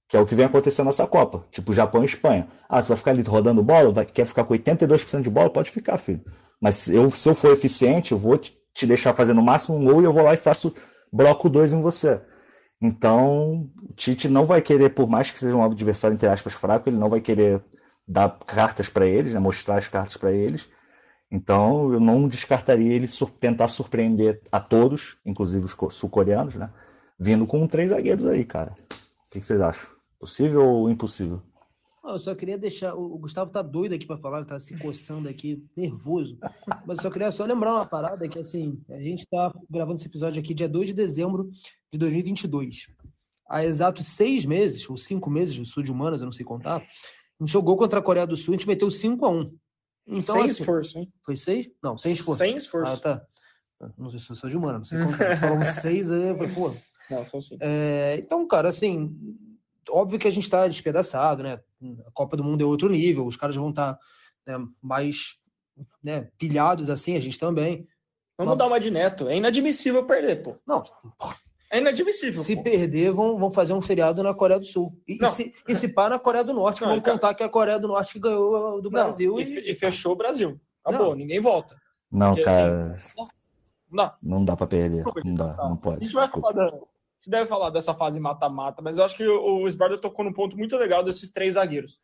que 0.07 0.15
é 0.15 0.19
o 0.19 0.25
que 0.25 0.35
vem 0.35 0.45
acontecendo 0.45 0.85
nessa 0.85 1.05
Copa, 1.05 1.43
tipo 1.51 1.73
Japão 1.73 2.01
e 2.01 2.05
Espanha. 2.05 2.47
Ah, 2.69 2.81
você 2.81 2.89
vai 2.89 2.97
ficar 2.97 3.11
ali 3.11 3.21
rodando 3.21 3.61
bola, 3.61 3.91
vai, 3.91 4.05
quer 4.05 4.25
ficar 4.25 4.45
com 4.45 4.53
82% 4.53 5.21
de 5.21 5.29
bola? 5.29 5.49
Pode 5.49 5.69
ficar, 5.69 5.97
filho. 5.97 6.21
Mas 6.61 6.87
eu, 6.87 7.11
se 7.11 7.27
eu 7.27 7.35
for 7.35 7.51
eficiente, 7.51 8.13
eu 8.13 8.17
vou 8.17 8.37
te, 8.37 8.57
deixar 8.85 9.13
fazer 9.13 9.33
no 9.33 9.41
máximo 9.41 9.77
um 9.77 9.83
gol 9.83 10.01
e 10.01 10.05
eu 10.05 10.13
vou 10.13 10.23
lá 10.23 10.33
e 10.33 10.37
faço 10.37 10.73
bloco 11.11 11.49
2 11.49 11.73
em 11.73 11.81
você. 11.81 12.21
Então, 12.81 13.69
o 13.81 13.93
Tite 13.93 14.27
não 14.29 14.45
vai 14.45 14.61
querer, 14.61 14.91
por 14.91 15.09
mais 15.09 15.31
que 15.31 15.39
seja 15.39 15.55
um 15.55 15.63
adversário, 15.63 16.13
entre 16.15 16.27
aspas, 16.27 16.53
fraco, 16.53 16.89
ele 16.89 16.97
não 16.97 17.09
vai 17.09 17.19
querer 17.19 17.63
dar 18.07 18.29
cartas 18.39 18.87
para 18.87 19.05
eles, 19.05 19.33
né, 19.33 19.39
mostrar 19.39 19.77
as 19.77 19.87
cartas 19.87 20.15
para 20.15 20.31
eles. 20.31 20.69
Então, 21.29 21.91
eu 21.91 21.99
não 21.99 22.27
descartaria 22.27 22.93
ele 22.93 23.07
sur 23.07 23.29
tentar 23.29 23.67
surpreender 23.67 24.41
a 24.51 24.59
todos, 24.59 25.17
inclusive 25.25 25.65
os 25.65 25.75
sul-coreanos, 25.95 26.55
né? 26.55 26.69
Vindo 27.19 27.45
com 27.45 27.67
três 27.67 27.89
zagueiros 27.89 28.25
aí, 28.27 28.45
cara. 28.45 28.71
O 28.71 29.29
que, 29.29 29.39
que 29.39 29.45
vocês 29.45 29.59
acham? 29.59 29.89
Possível 30.19 30.63
ou 30.63 30.89
impossível? 30.89 31.41
Eu 32.13 32.19
só 32.19 32.33
queria 32.35 32.57
deixar. 32.57 32.93
O 32.95 33.17
Gustavo 33.17 33.51
tá 33.51 33.61
doido 33.61 33.95
aqui 33.95 34.05
para 34.05 34.17
falar, 34.17 34.39
ele 34.39 34.47
tá 34.47 34.59
se 34.59 34.77
coçando 34.77 35.27
aqui, 35.27 35.63
nervoso. 35.75 36.37
Mas 36.85 36.99
eu 36.99 37.03
só 37.03 37.11
queria 37.11 37.31
só 37.31 37.45
lembrar 37.45 37.73
uma 37.73 37.85
parada 37.85 38.27
que, 38.27 38.39
assim, 38.39 38.81
a 38.89 38.99
gente 38.99 39.25
tá 39.27 39.53
gravando 39.69 39.97
esse 39.97 40.07
episódio 40.07 40.41
aqui 40.41 40.53
dia 40.53 40.69
2 40.69 40.87
de 40.87 40.93
dezembro 40.93 41.49
de 41.91 41.99
2022. 41.99 42.87
Há 43.49 43.65
exatos 43.65 44.07
seis 44.07 44.45
meses, 44.45 44.89
ou 44.89 44.97
cinco 44.97 45.29
meses, 45.29 45.55
de 45.55 45.65
sul 45.65 45.83
de 45.83 45.91
humanas, 45.91 46.21
eu 46.21 46.25
não 46.25 46.31
sei 46.33 46.45
contar, 46.45 46.77
a 46.77 47.43
gente 47.43 47.51
jogou 47.51 47.77
contra 47.77 47.99
a 47.99 48.03
Coreia 48.03 48.27
do 48.27 48.35
Sul, 48.35 48.53
a 48.53 48.57
gente 48.57 48.67
meteu 48.67 48.91
5 48.91 49.25
a 49.25 49.29
1 49.29 49.57
então, 50.07 50.35
Sem 50.35 50.43
assim, 50.45 50.61
esforço, 50.61 50.99
hein? 50.99 51.13
Foi 51.21 51.35
seis? 51.35 51.69
Não, 51.83 51.97
sem 51.97 52.13
esforço. 52.13 52.37
Sem 52.37 52.55
esforço. 52.55 52.93
Ah, 52.93 52.97
tá. 52.97 53.27
Não 53.97 54.09
sei 54.09 54.19
se 54.19 54.31
eu 54.31 54.35
sou 54.35 54.49
de 54.49 54.57
humana, 54.57 54.77
não 54.77 54.85
sei 54.85 55.03
contar. 55.03 55.37
Falamos 55.37 55.67
seis, 55.83 56.09
aí 56.09 56.29
eu 56.29 56.37
falei, 56.37 56.53
pô. 56.53 56.73
Não, 57.11 57.25
são 57.25 57.41
sim. 57.41 57.57
É, 57.59 58.17
então, 58.17 58.47
cara, 58.47 58.69
assim, 58.69 59.13
óbvio 59.89 60.17
que 60.17 60.27
a 60.27 60.31
gente 60.31 60.43
está 60.43 60.65
despedaçado, 60.67 61.43
né? 61.43 61.59
A 62.05 62.11
Copa 62.11 62.35
do 62.35 62.43
Mundo 62.43 62.61
é 62.61 62.65
outro 62.65 62.89
nível, 62.89 63.25
os 63.25 63.35
caras 63.35 63.55
vão 63.55 63.69
estar 63.69 63.93
tá, 63.93 63.99
né, 64.45 64.65
mais 64.81 65.35
né, 66.03 66.29
pilhados 66.37 66.89
assim, 66.89 67.15
a 67.15 67.19
gente 67.19 67.37
também. 67.37 67.87
Vamos 68.37 68.51
Mas... 68.51 68.57
dar 68.59 68.67
uma 68.67 68.79
de 68.79 68.91
neto. 68.91 69.27
É 69.27 69.35
inadmissível 69.35 70.05
perder, 70.05 70.43
pô. 70.43 70.55
Não. 70.65 70.83
É 71.71 71.79
inadmissível. 71.79 72.41
Se 72.41 72.55
pô. 72.55 72.63
perder, 72.63 73.11
vão, 73.11 73.37
vão 73.37 73.51
fazer 73.51 73.73
um 73.73 73.81
feriado 73.81 74.23
na 74.23 74.33
Coreia 74.33 74.59
do 74.59 74.65
Sul. 74.65 74.97
E, 75.07 75.17
e 75.21 75.29
se, 75.29 75.53
e 75.67 75.75
se 75.75 75.87
pá 75.87 76.09
na 76.09 76.19
Coreia 76.19 76.43
do 76.43 76.53
Norte, 76.53 76.81
não, 76.81 76.89
vão 76.89 77.01
cara... 77.01 77.17
contar 77.17 77.33
que 77.33 77.43
é 77.43 77.45
a 77.45 77.49
Coreia 77.49 77.79
do 77.79 77.87
Norte 77.87 78.13
que 78.13 78.19
ganhou 78.19 78.81
do 78.81 78.89
Brasil. 78.89 79.33
Não, 79.33 79.39
e... 79.39 79.71
e... 79.71 79.75
fechou 79.75 80.13
o 80.13 80.15
Brasil. 80.15 80.59
Acabou, 80.83 81.09
não. 81.09 81.15
ninguém 81.15 81.41
volta. 81.41 81.75
Não, 82.11 82.29
Porque, 82.29 82.43
cara. 82.43 82.91
Assim, 82.91 83.13
não. 83.91 84.09
não 84.23 84.45
dá 84.45 84.55
pra 84.55 84.67
perder. 84.67 85.03
Não 85.25 85.35
dá, 85.35 85.55
não 85.57 85.75
pode. 85.75 85.97
A 85.97 86.03
gente 86.03 86.13
vai 86.13 86.27
falar 86.29 86.53
da, 86.53 86.71
gente 87.19 87.29
deve 87.29 87.45
falar 87.45 87.69
dessa 87.69 87.93
fase 87.93 88.19
mata-mata, 88.19 88.81
mas 88.81 88.97
eu 88.97 89.03
acho 89.03 89.17
que 89.17 89.27
o, 89.27 89.65
o 89.65 89.97
tocou 89.97 90.23
num 90.23 90.33
ponto 90.33 90.57
muito 90.57 90.75
legal 90.77 91.03
desses 91.03 91.31
três 91.31 91.55
zagueiros. 91.55 91.99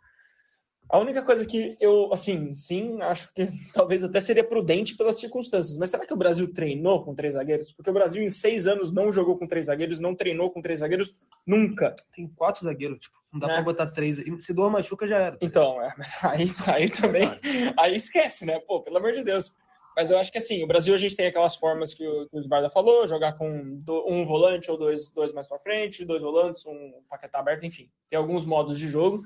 A 0.89 0.99
única 0.99 1.23
coisa 1.23 1.45
que 1.45 1.75
eu, 1.79 2.13
assim, 2.13 2.53
sim, 2.53 3.01
acho 3.01 3.33
que 3.33 3.47
talvez 3.73 4.03
até 4.03 4.19
seria 4.19 4.43
prudente 4.43 4.95
pelas 4.95 5.17
circunstâncias. 5.17 5.77
Mas 5.77 5.89
será 5.89 6.05
que 6.05 6.13
o 6.13 6.17
Brasil 6.17 6.53
treinou 6.53 7.03
com 7.03 7.15
três 7.15 7.33
zagueiros? 7.33 7.71
Porque 7.71 7.89
o 7.89 7.93
Brasil 7.93 8.21
em 8.21 8.29
seis 8.29 8.67
anos 8.67 8.91
não 8.91 9.11
jogou 9.11 9.37
com 9.37 9.47
três 9.47 9.65
zagueiros, 9.65 9.99
não 9.99 10.13
treinou 10.13 10.51
com 10.51 10.61
três 10.61 10.79
zagueiros 10.79 11.15
nunca. 11.47 11.95
Tem 12.13 12.27
quatro 12.27 12.65
zagueiros, 12.65 12.99
tipo, 12.99 13.17
não 13.31 13.39
dá 13.39 13.47
é. 13.47 13.53
pra 13.55 13.63
botar 13.63 13.87
três. 13.87 14.23
Se 14.39 14.53
doa 14.53 14.69
machuca, 14.69 15.07
já 15.07 15.17
era. 15.17 15.37
Então, 15.41 15.81
é, 15.81 15.95
aí, 16.21 16.47
aí 16.67 16.89
também, 16.89 17.29
aí 17.77 17.95
esquece, 17.95 18.45
né? 18.45 18.59
Pô, 18.59 18.81
pelo 18.81 18.97
amor 18.97 19.13
de 19.13 19.23
Deus. 19.23 19.55
Mas 19.95 20.09
eu 20.09 20.17
acho 20.17 20.31
que 20.31 20.37
assim, 20.37 20.63
o 20.63 20.67
Brasil 20.67 20.93
a 20.93 20.97
gente 20.97 21.15
tem 21.15 21.27
aquelas 21.27 21.55
formas 21.55 21.93
que 21.93 22.05
o, 22.07 22.27
que 22.27 22.69
falou, 22.71 23.07
jogar 23.07 23.33
com 23.33 23.81
um 24.07 24.25
volante 24.25 24.71
ou 24.71 24.77
dois, 24.77 25.09
dois 25.11 25.31
mais 25.33 25.47
para 25.47 25.59
frente, 25.59 26.05
dois 26.05 26.21
volantes, 26.21 26.65
um 26.65 27.03
paquetá 27.09 27.39
aberto, 27.39 27.65
enfim. 27.65 27.89
Tem 28.09 28.17
alguns 28.17 28.45
modos 28.45 28.79
de 28.79 28.87
jogo, 28.87 29.23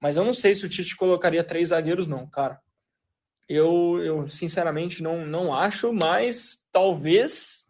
mas 0.00 0.16
eu 0.16 0.24
não 0.24 0.32
sei 0.32 0.54
se 0.54 0.64
o 0.64 0.68
Tite 0.68 0.96
colocaria 0.96 1.44
três 1.44 1.68
zagueiros, 1.68 2.06
não, 2.06 2.26
cara. 2.26 2.60
Eu, 3.48 4.02
eu 4.02 4.26
sinceramente 4.26 5.02
não, 5.02 5.24
não 5.24 5.54
acho, 5.54 5.92
mas 5.92 6.64
talvez. 6.72 7.64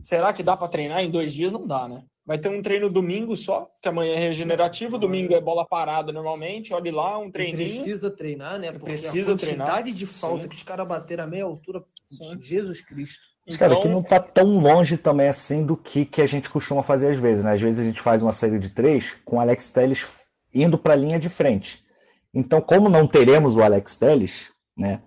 Será 0.00 0.32
que 0.32 0.42
dá 0.42 0.56
para 0.56 0.68
treinar 0.68 1.00
em 1.00 1.10
dois 1.10 1.32
dias? 1.32 1.52
Não 1.52 1.66
dá, 1.66 1.88
né? 1.88 2.04
Vai 2.26 2.38
ter 2.38 2.48
um 2.48 2.60
treino 2.60 2.90
domingo 2.90 3.36
só, 3.36 3.70
que 3.80 3.88
amanhã 3.88 4.14
é 4.14 4.18
regenerativo, 4.18 4.98
domingo 4.98 5.32
é 5.32 5.40
bola 5.40 5.64
parada 5.64 6.10
normalmente, 6.10 6.74
olhe 6.74 6.90
lá, 6.90 7.16
um 7.16 7.30
treininho. 7.30 7.56
Precisa 7.56 8.10
treinar, 8.10 8.58
né? 8.58 8.72
Porque 8.72 8.86
precisa 8.86 9.32
a 9.32 9.38
quantidade 9.38 9.64
treinar. 9.64 9.94
de 9.94 10.06
falta 10.06 10.42
Sim. 10.42 10.48
que 10.48 10.56
os 10.56 10.62
caras 10.64 10.88
bateram 10.88 11.22
a 11.22 11.26
meia 11.28 11.44
altura, 11.44 11.84
Sim. 12.08 12.36
Jesus 12.40 12.80
Cristo. 12.80 13.20
Então... 13.46 13.58
Cara, 13.58 13.80
que 13.80 13.88
não 13.88 14.02
tá 14.02 14.18
tão 14.18 14.58
longe 14.58 14.96
também 14.96 15.28
assim 15.28 15.64
do 15.64 15.76
que, 15.76 16.04
que 16.04 16.20
a 16.20 16.26
gente 16.26 16.50
costuma 16.50 16.82
fazer 16.82 17.10
às 17.10 17.18
vezes, 17.18 17.44
né? 17.44 17.52
Às 17.52 17.60
vezes 17.60 17.78
a 17.78 17.84
gente 17.84 18.00
faz 18.00 18.20
uma 18.24 18.32
série 18.32 18.58
de 18.58 18.70
três 18.70 19.12
com 19.24 19.36
o 19.36 19.40
Alex 19.40 19.70
Telles 19.70 20.04
indo 20.52 20.76
para 20.76 20.94
a 20.94 20.96
linha 20.96 21.20
de 21.20 21.28
frente. 21.28 21.84
Então, 22.34 22.60
como 22.60 22.88
não 22.88 23.06
teremos 23.06 23.56
o 23.56 23.62
Alex 23.62 23.94
Telles, 23.94 24.50
né? 24.76 25.00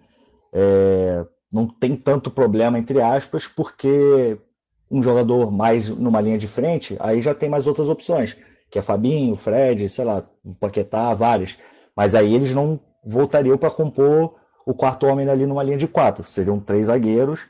É, 0.53 1.25
não 1.51 1.67
tem 1.67 1.97
tanto 1.97 2.31
problema, 2.31 2.79
entre 2.79 3.01
aspas, 3.01 3.45
porque 3.45 4.39
um 4.89 5.01
jogador 5.03 5.51
mais 5.51 5.89
numa 5.89 6.21
linha 6.21 6.37
de 6.37 6.47
frente, 6.47 6.95
aí 6.99 7.21
já 7.21 7.33
tem 7.33 7.49
mais 7.49 7.67
outras 7.67 7.89
opções, 7.89 8.35
que 8.69 8.79
é 8.79 8.81
Fabinho, 8.81 9.35
Fred, 9.35 9.87
sei 9.89 10.05
lá, 10.05 10.23
Paquetá, 10.59 11.13
vários. 11.13 11.57
Mas 11.95 12.15
aí 12.15 12.33
eles 12.33 12.53
não 12.53 12.79
voltariam 13.03 13.57
para 13.57 13.71
compor 13.71 14.35
o 14.65 14.73
quarto 14.73 15.05
homem 15.05 15.27
ali 15.27 15.45
numa 15.45 15.63
linha 15.63 15.77
de 15.77 15.87
quatro. 15.87 16.27
Seriam 16.27 16.59
três 16.59 16.87
zagueiros. 16.87 17.47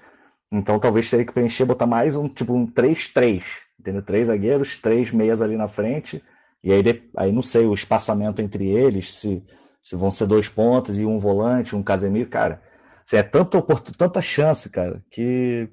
Então 0.52 0.80
talvez 0.80 1.10
teria 1.10 1.26
que 1.26 1.34
preencher, 1.34 1.66
botar 1.66 1.86
mais 1.86 2.16
um 2.16 2.28
tipo 2.28 2.54
um 2.54 2.66
3-3. 2.66 3.44
Entendeu? 3.80 4.02
Três 4.02 4.28
zagueiros, 4.28 4.78
três 4.78 5.12
meias 5.12 5.42
ali 5.42 5.56
na 5.56 5.68
frente. 5.68 6.24
E 6.64 6.72
aí, 6.74 6.82
aí 7.16 7.32
não 7.32 7.42
sei 7.42 7.66
o 7.66 7.74
espaçamento 7.74 8.42
entre 8.42 8.68
eles, 8.68 9.14
se 9.14 9.44
se 9.82 9.96
vão 9.96 10.12
ser 10.12 10.28
dois 10.28 10.48
pontos 10.48 11.00
e 11.00 11.06
um 11.06 11.18
volante, 11.18 11.76
um 11.76 11.84
Casemiro, 11.84 12.30
cara. 12.30 12.62
Assim, 13.06 13.18
é 13.18 13.24
tanta, 13.24 13.62
tanta 13.98 14.22
chance, 14.22 14.70
cara, 14.70 15.04
que 15.10 15.70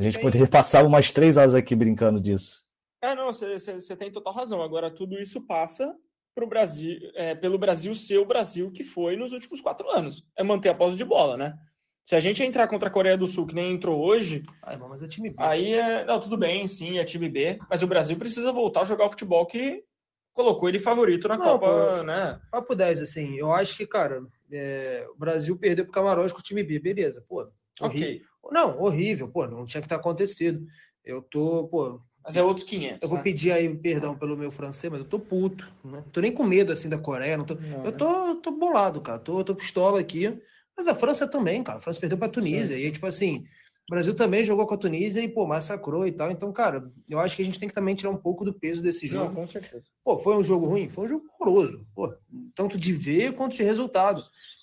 a 0.00 0.02
gente 0.02 0.18
poderia 0.18 0.48
passar 0.48 0.84
umas 0.84 1.12
três 1.12 1.36
horas 1.36 1.54
aqui 1.54 1.76
brincando 1.76 2.20
disso. 2.20 2.64
É, 3.02 3.14
não, 3.14 3.30
você 3.32 3.96
tem 3.96 4.10
total 4.10 4.32
razão. 4.32 4.62
Agora, 4.62 4.90
tudo 4.90 5.20
isso 5.20 5.42
passa 5.42 5.94
pro 6.34 6.46
Brasil, 6.46 6.98
é, 7.14 7.34
pelo 7.34 7.58
Brasil 7.58 7.94
ser 7.94 8.16
o 8.16 8.24
Brasil 8.24 8.70
que 8.70 8.82
foi 8.82 9.14
nos 9.14 9.32
últimos 9.32 9.60
quatro 9.60 9.90
anos. 9.90 10.26
É 10.36 10.42
manter 10.42 10.70
a 10.70 10.74
posse 10.74 10.96
de 10.96 11.04
bola, 11.04 11.36
né? 11.36 11.54
Se 12.02 12.16
a 12.16 12.20
gente 12.20 12.42
entrar 12.42 12.66
contra 12.66 12.88
a 12.88 12.92
Coreia 12.92 13.16
do 13.16 13.26
Sul, 13.26 13.46
que 13.46 13.54
nem 13.54 13.74
entrou 13.74 14.02
hoje. 14.02 14.42
Ai, 14.62 14.78
mas 14.78 15.02
é 15.02 15.06
time 15.06 15.28
B. 15.28 15.36
Aí 15.38 15.74
é. 15.74 16.02
Não, 16.04 16.18
tudo 16.18 16.36
bem, 16.38 16.66
sim, 16.66 16.98
é 16.98 17.04
time 17.04 17.28
B. 17.28 17.58
Mas 17.68 17.82
o 17.82 17.86
Brasil 17.86 18.16
precisa 18.16 18.52
voltar 18.52 18.80
a 18.80 18.84
jogar 18.84 19.04
o 19.04 19.10
futebol 19.10 19.44
que 19.44 19.84
colocou 20.32 20.68
ele 20.68 20.78
favorito 20.78 21.28
na 21.28 21.36
não, 21.36 21.44
Copa, 21.44 21.66
pô, 21.66 22.02
né? 22.04 22.40
Papo 22.50 22.74
10, 22.74 23.02
assim, 23.02 23.36
eu 23.36 23.52
acho 23.52 23.76
que, 23.76 23.86
cara, 23.86 24.22
é, 24.50 25.06
o 25.10 25.18
Brasil 25.18 25.54
perdeu 25.58 25.84
pro 25.84 25.92
Camarões 25.92 26.32
com 26.32 26.38
o 26.38 26.42
time 26.42 26.62
B, 26.62 26.78
beleza, 26.78 27.22
pô. 27.28 27.46
Ok. 27.80 28.22
Não, 28.50 28.80
horrível, 28.80 29.28
pô, 29.28 29.46
não 29.46 29.64
tinha 29.64 29.80
que 29.80 29.88
ter 29.88 29.94
acontecido. 29.94 30.66
Eu 31.04 31.22
tô, 31.22 31.68
pô. 31.68 32.00
Mas 32.22 32.36
é 32.36 32.42
outros 32.42 32.66
500. 32.66 32.98
Eu 33.02 33.08
vou 33.08 33.18
né? 33.18 33.24
pedir 33.24 33.52
aí 33.52 33.74
perdão 33.74 34.16
pelo 34.16 34.36
meu 34.36 34.50
francês, 34.50 34.90
mas 34.90 35.00
eu 35.00 35.08
tô 35.08 35.18
puto. 35.18 35.64
Né? 35.84 36.02
Não 36.04 36.10
tô 36.10 36.20
nem 36.20 36.32
com 36.32 36.44
medo, 36.44 36.70
assim, 36.70 36.88
da 36.88 36.98
Coreia. 36.98 37.36
Não 37.36 37.46
tô... 37.46 37.54
Não, 37.54 37.84
eu 37.84 37.92
tô, 37.92 38.36
tô 38.36 38.50
bolado, 38.50 39.00
cara. 39.00 39.18
Tô, 39.18 39.42
tô 39.42 39.54
pistola 39.54 39.98
aqui. 39.98 40.38
Mas 40.76 40.86
a 40.86 40.94
França 40.94 41.26
também, 41.26 41.62
cara. 41.62 41.78
A 41.78 41.80
França 41.80 42.00
perdeu 42.00 42.18
pra 42.18 42.28
Tunísia. 42.28 42.76
Sim. 42.76 42.82
E, 42.82 42.90
tipo 42.90 43.06
assim, 43.06 43.44
o 43.88 43.90
Brasil 43.90 44.14
também 44.14 44.44
jogou 44.44 44.66
com 44.66 44.74
a 44.74 44.78
Tunísia 44.78 45.20
e, 45.20 45.28
pô, 45.28 45.46
massacrou 45.46 46.06
e 46.06 46.12
tal. 46.12 46.30
Então, 46.30 46.52
cara, 46.52 46.90
eu 47.08 47.18
acho 47.18 47.36
que 47.36 47.42
a 47.42 47.44
gente 47.44 47.58
tem 47.58 47.68
que 47.68 47.74
também 47.74 47.94
tirar 47.94 48.10
um 48.10 48.16
pouco 48.16 48.44
do 48.44 48.52
peso 48.52 48.82
desse 48.82 49.06
jogo. 49.06 49.26
Não, 49.26 49.34
com 49.34 49.46
certeza. 49.46 49.86
Pô, 50.04 50.18
foi 50.18 50.36
um 50.36 50.42
jogo 50.42 50.66
ruim? 50.66 50.88
Foi 50.88 51.06
um 51.06 51.08
jogo 51.08 51.24
horroroso. 51.40 51.86
Pô, 51.94 52.14
tanto 52.54 52.78
de 52.78 52.92
ver 52.92 53.34
quanto 53.34 53.56
de 53.56 53.62
resultado. 53.62 54.22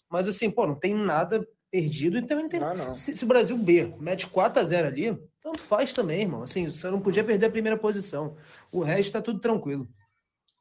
Mas, 0.09 0.27
assim, 0.27 0.49
pô, 0.49 0.65
não 0.65 0.75
tem 0.75 0.93
nada 0.93 1.45
perdido 1.71 2.17
e 2.17 2.25
também 2.25 2.43
não 2.43 2.49
tem. 2.49 2.59
Não, 2.59 2.73
não. 2.75 2.95
Se, 2.95 3.15
se, 3.15 3.23
o 3.23 3.27
Brasil 3.27 3.57
B 3.57 3.93
mete 3.99 4.27
4 4.27 4.61
a 4.61 4.65
0 4.65 4.87
ali, 4.87 5.17
tanto 5.41 5.59
faz 5.59 5.93
também, 5.93 6.21
irmão. 6.21 6.43
Assim, 6.43 6.69
você 6.69 6.89
não 6.89 7.01
podia 7.01 7.23
perder 7.23 7.47
a 7.47 7.51
primeira 7.51 7.77
posição. 7.77 8.35
O 8.71 8.81
resto 8.81 9.13
tá 9.13 9.21
tudo 9.21 9.39
tranquilo. 9.39 9.87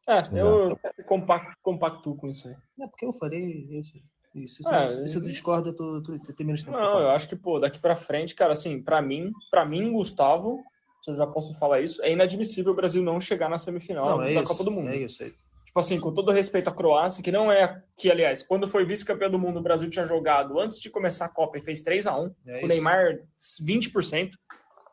É, 0.09 0.23
eu 0.39 0.79
compacto, 1.05 1.53
compacto 1.63 2.15
com 2.15 2.29
isso 2.29 2.49
aí. 2.49 2.55
É 2.81 2.87
porque 2.87 3.05
eu 3.05 3.13
falei 3.13 3.67
isso. 3.71 3.97
Isso, 4.35 4.61
isso, 4.61 4.69
é, 4.69 4.85
isso, 4.85 5.05
isso 5.05 5.19
eu 5.19 5.23
discordo, 5.23 5.73
tu, 5.73 6.03
tu, 6.03 6.19
tu, 6.19 6.33
tem 6.35 6.45
menos 6.45 6.63
tempo. 6.63 6.77
Não, 6.77 7.01
eu 7.01 7.09
acho 7.09 7.27
que, 7.27 7.35
pô, 7.35 7.59
daqui 7.59 7.79
pra 7.79 7.97
frente, 7.97 8.35
cara, 8.35 8.53
assim, 8.53 8.83
pra 8.83 9.01
mim, 9.01 9.33
pra 9.51 9.65
mim, 9.65 9.91
Gustavo, 9.91 10.63
se 11.03 11.11
eu 11.11 11.15
já 11.15 11.27
posso 11.27 11.55
falar 11.55 11.81
isso, 11.81 12.03
é 12.03 12.13
inadmissível 12.13 12.73
o 12.73 12.77
Brasil 12.77 13.03
não 13.03 13.19
chegar 13.19 13.49
na 13.49 13.57
semifinal 13.57 14.19
não, 14.19 14.23
é 14.23 14.35
da 14.35 14.43
isso, 14.43 14.53
Copa 14.53 14.63
do 14.63 14.71
Mundo. 14.71 14.91
É 14.91 14.97
isso 14.97 15.23
aí. 15.23 15.33
Tipo 15.77 15.81
assim, 15.81 16.01
com 16.01 16.11
todo 16.11 16.33
respeito 16.33 16.71
à 16.71 16.75
Croácia, 16.75 17.23
que 17.23 17.31
não 17.31 17.53
é 17.53 17.83
que, 17.99 18.11
aliás, 18.11 18.43
quando 18.43 18.67
foi 18.67 18.87
vice-campeão 18.87 19.31
do 19.31 19.39
mundo, 19.39 19.59
o 19.59 19.63
Brasil 19.63 19.91
tinha 19.91 20.07
jogado 20.07 20.59
antes 20.59 20.81
de 20.81 20.89
começar 20.89 21.27
a 21.27 21.29
Copa 21.29 21.59
e 21.59 21.61
fez 21.61 21.83
3 21.83 22.07
a 22.07 22.19
1 22.19 22.35
é 22.47 22.65
o 22.65 22.67
Neymar 22.67 23.19
20%. 23.61 24.31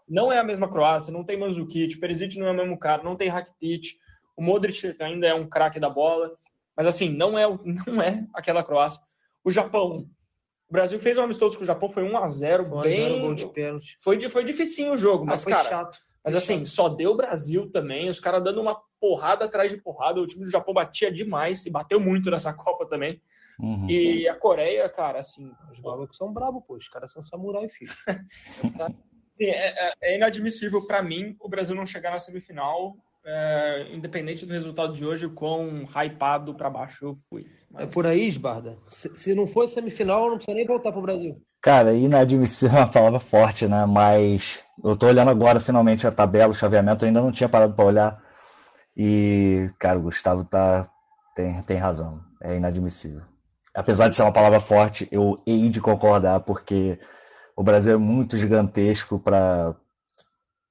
Não 0.10 0.30
é 0.30 0.40
a 0.40 0.44
mesma 0.44 0.68
Croácia, 0.68 1.14
não 1.14 1.24
tem 1.24 1.40
Mandzukic, 1.40 1.96
o 1.96 2.00
Perisic 2.02 2.38
não 2.38 2.48
é 2.48 2.52
o 2.52 2.54
mesmo 2.54 2.78
cara, 2.78 3.02
não 3.02 3.16
tem 3.16 3.30
Rakitic, 3.30 3.96
o 4.36 4.44
Modric 4.44 4.94
ainda 5.00 5.26
é 5.26 5.34
um 5.34 5.48
craque 5.48 5.80
da 5.80 5.90
bola, 5.90 6.34
mas 6.76 6.86
assim, 6.86 7.08
não 7.08 7.40
é, 7.40 7.46
não 7.88 8.02
é 8.02 8.28
aquela 8.34 8.62
Croácia. 8.62 9.00
O 9.42 9.50
Japão. 9.50 10.06
O 10.70 10.74
Brasil 10.74 11.00
fez 11.00 11.18
um 11.18 11.24
amistoso 11.24 11.56
com 11.58 11.64
o 11.64 11.68
Japão, 11.68 11.90
foi 11.90 12.04
1 12.04 12.18
a 12.18 12.28
0 12.28 12.68
foi 12.68 12.90
bem. 12.90 13.22
Gol 13.22 13.36
de 13.36 13.48
pênalti. 13.48 13.98
Foi, 14.02 14.20
foi 14.28 14.44
dificinho 14.44 14.92
o 14.92 14.98
jogo, 14.98 15.26
mas, 15.26 15.48
ah, 15.48 15.50
cara. 15.50 15.70
Chato. 15.70 16.00
Mas 16.26 16.36
assim, 16.36 16.66
só 16.66 16.90
deu 16.90 17.12
o 17.12 17.16
Brasil 17.16 17.70
também, 17.70 18.10
os 18.10 18.20
caras 18.20 18.44
dando 18.44 18.62
uma 18.62 18.82
porrada 19.04 19.44
atrás 19.44 19.70
de 19.70 19.76
porrada. 19.76 20.22
O 20.22 20.26
time 20.26 20.46
do 20.46 20.50
Japão 20.50 20.74
batia 20.74 21.12
demais 21.12 21.66
e 21.66 21.70
bateu 21.70 22.00
muito 22.00 22.32
nessa 22.32 22.54
Copa 22.56 22.86
também. 22.86 23.22
Uhum. 23.60 23.90
E 23.90 24.30
a 24.30 24.34
Coreia, 24.34 24.88
cara, 24.88 25.20
assim. 25.20 25.52
Os 25.74 25.82
malucos 25.82 26.16
são 26.16 26.32
bravos, 26.32 26.64
pô. 26.66 26.76
Os 26.76 26.88
caras 26.88 27.12
são 27.12 27.22
samurai, 27.22 27.68
filho. 27.68 27.92
Sim, 29.34 29.48
é, 29.48 29.90
é, 29.90 29.94
é 30.02 30.16
inadmissível 30.16 30.88
para 30.88 31.04
mim 31.04 31.36
o 31.42 31.50
Brasil 31.50 31.76
não 31.76 31.86
chegar 31.86 32.12
na 32.12 32.20
semifinal 32.20 32.96
é, 33.26 33.88
independente 33.92 34.46
do 34.46 34.54
resultado 34.54 34.94
de 34.94 35.06
hoje, 35.06 35.26
o 35.26 35.34
quão 35.34 35.88
hypado 35.96 36.54
para 36.54 36.70
baixo 36.70 37.06
eu 37.06 37.16
fui. 37.30 37.46
Mas... 37.72 37.84
É 37.84 37.86
por 37.88 38.06
aí, 38.06 38.28
Esbarda. 38.28 38.78
Se, 38.88 39.14
se, 39.16 39.34
não 39.34 39.48
fosse 39.48 39.74
semifinal, 39.74 40.30
não 40.30 40.36
precisa 40.38 40.56
nem 40.56 40.66
voltar 40.66 40.92
pro 40.92 41.02
Brasil. 41.02 41.42
Cara, 41.62 41.94
inadmissível 41.94 42.78
é 42.78 42.82
uma 42.82 42.92
palavra 42.92 43.20
forte, 43.20 43.68
né? 43.68 43.86
Mas 43.86 44.60
eu 44.84 44.96
tô 44.98 45.08
olhando 45.08 45.32
agora 45.32 45.60
finalmente 45.60 46.06
a 46.06 46.12
tabela, 46.12 46.52
o 46.52 46.56
chaveamento, 46.56 47.06
eu 47.06 47.08
ainda 47.08 47.22
não 47.22 47.32
tinha 47.32 47.48
parado 47.48 47.74
para 47.74 47.86
olhar. 47.86 48.23
E, 48.96 49.70
cara, 49.80 49.98
o 49.98 50.04
Gustavo 50.04 50.44
tá, 50.44 50.90
tem, 51.36 51.62
tem 51.64 51.78
razão. 51.78 52.24
É 52.42 52.56
inadmissível. 52.56 53.22
Apesar 53.74 54.08
de 54.08 54.16
ser 54.16 54.24
uma 54.24 54.34
palavra 54.34 54.60
forte, 54.60 55.08
eu 55.12 55.42
hei 55.48 55.70
de 55.70 55.82
concordar, 55.82 56.42
porque 56.42 57.00
o 57.56 57.64
Brasil 57.64 57.94
é 57.96 57.98
muito 57.98 58.38
gigantesco 58.38 59.20
para 59.20 59.76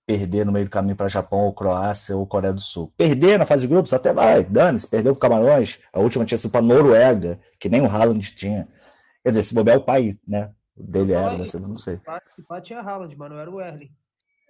perder 0.07 0.45
no 0.45 0.53
meio 0.53 0.67
do 0.67 0.71
caminho 0.71 0.97
para 0.97 1.09
Japão 1.09 1.41
ou 1.41 1.55
Croácia 1.55 2.17
ou 2.17 2.27
Coreia 2.27 2.53
do 2.53 2.61
Sul. 2.61 2.93
Perder 2.97 3.39
na 3.39 3.47
fase 3.47 3.63
de 3.63 3.73
grupos 3.73 3.93
até 3.93 4.13
vai, 4.13 4.45
dane-se, 4.45 4.89
perdeu 4.89 5.15
para 5.15 5.29
Camarões, 5.29 5.81
a 5.93 6.01
última 6.01 6.25
tinha 6.25 6.39
sido 6.39 6.51
para 6.51 6.63
Noruega, 6.63 7.41
que 7.59 7.69
nem 7.69 7.81
o 7.81 7.87
Haaland 7.87 8.35
tinha. 8.35 8.69
Quer 9.23 9.31
dizer, 9.31 9.45
se 9.45 9.55
bobear 9.55 9.77
é 9.77 9.81
o 9.81 9.85
pai, 9.85 10.19
né? 10.27 10.53
O 10.77 10.83
dele 10.83 11.13
era, 11.13 11.37
você 11.37 11.59
não 11.59 11.79
sei. 11.79 12.01
O 12.39 12.47
pai 12.47 12.61
tinha 12.61 12.81
Haaland, 12.81 13.15
mas 13.17 13.31
não 13.31 13.39
era 13.39 13.51
o 13.51 13.61
Erling. 13.61 13.91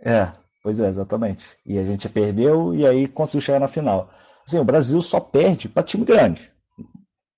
É, 0.04 0.32
pois 0.62 0.80
é, 0.80 0.88
exatamente. 0.88 1.44
E 1.64 1.78
a 1.78 1.84
gente 1.84 2.08
perdeu 2.08 2.74
e 2.74 2.86
aí 2.86 3.08
conseguiu 3.08 3.40
chegar 3.40 3.60
na 3.60 3.68
final. 3.68 4.10
Assim, 4.46 4.58
o 4.58 4.64
Brasil 4.64 5.00
só 5.02 5.20
perde 5.20 5.68
para 5.68 5.82
time 5.82 6.04
grande. 6.04 6.52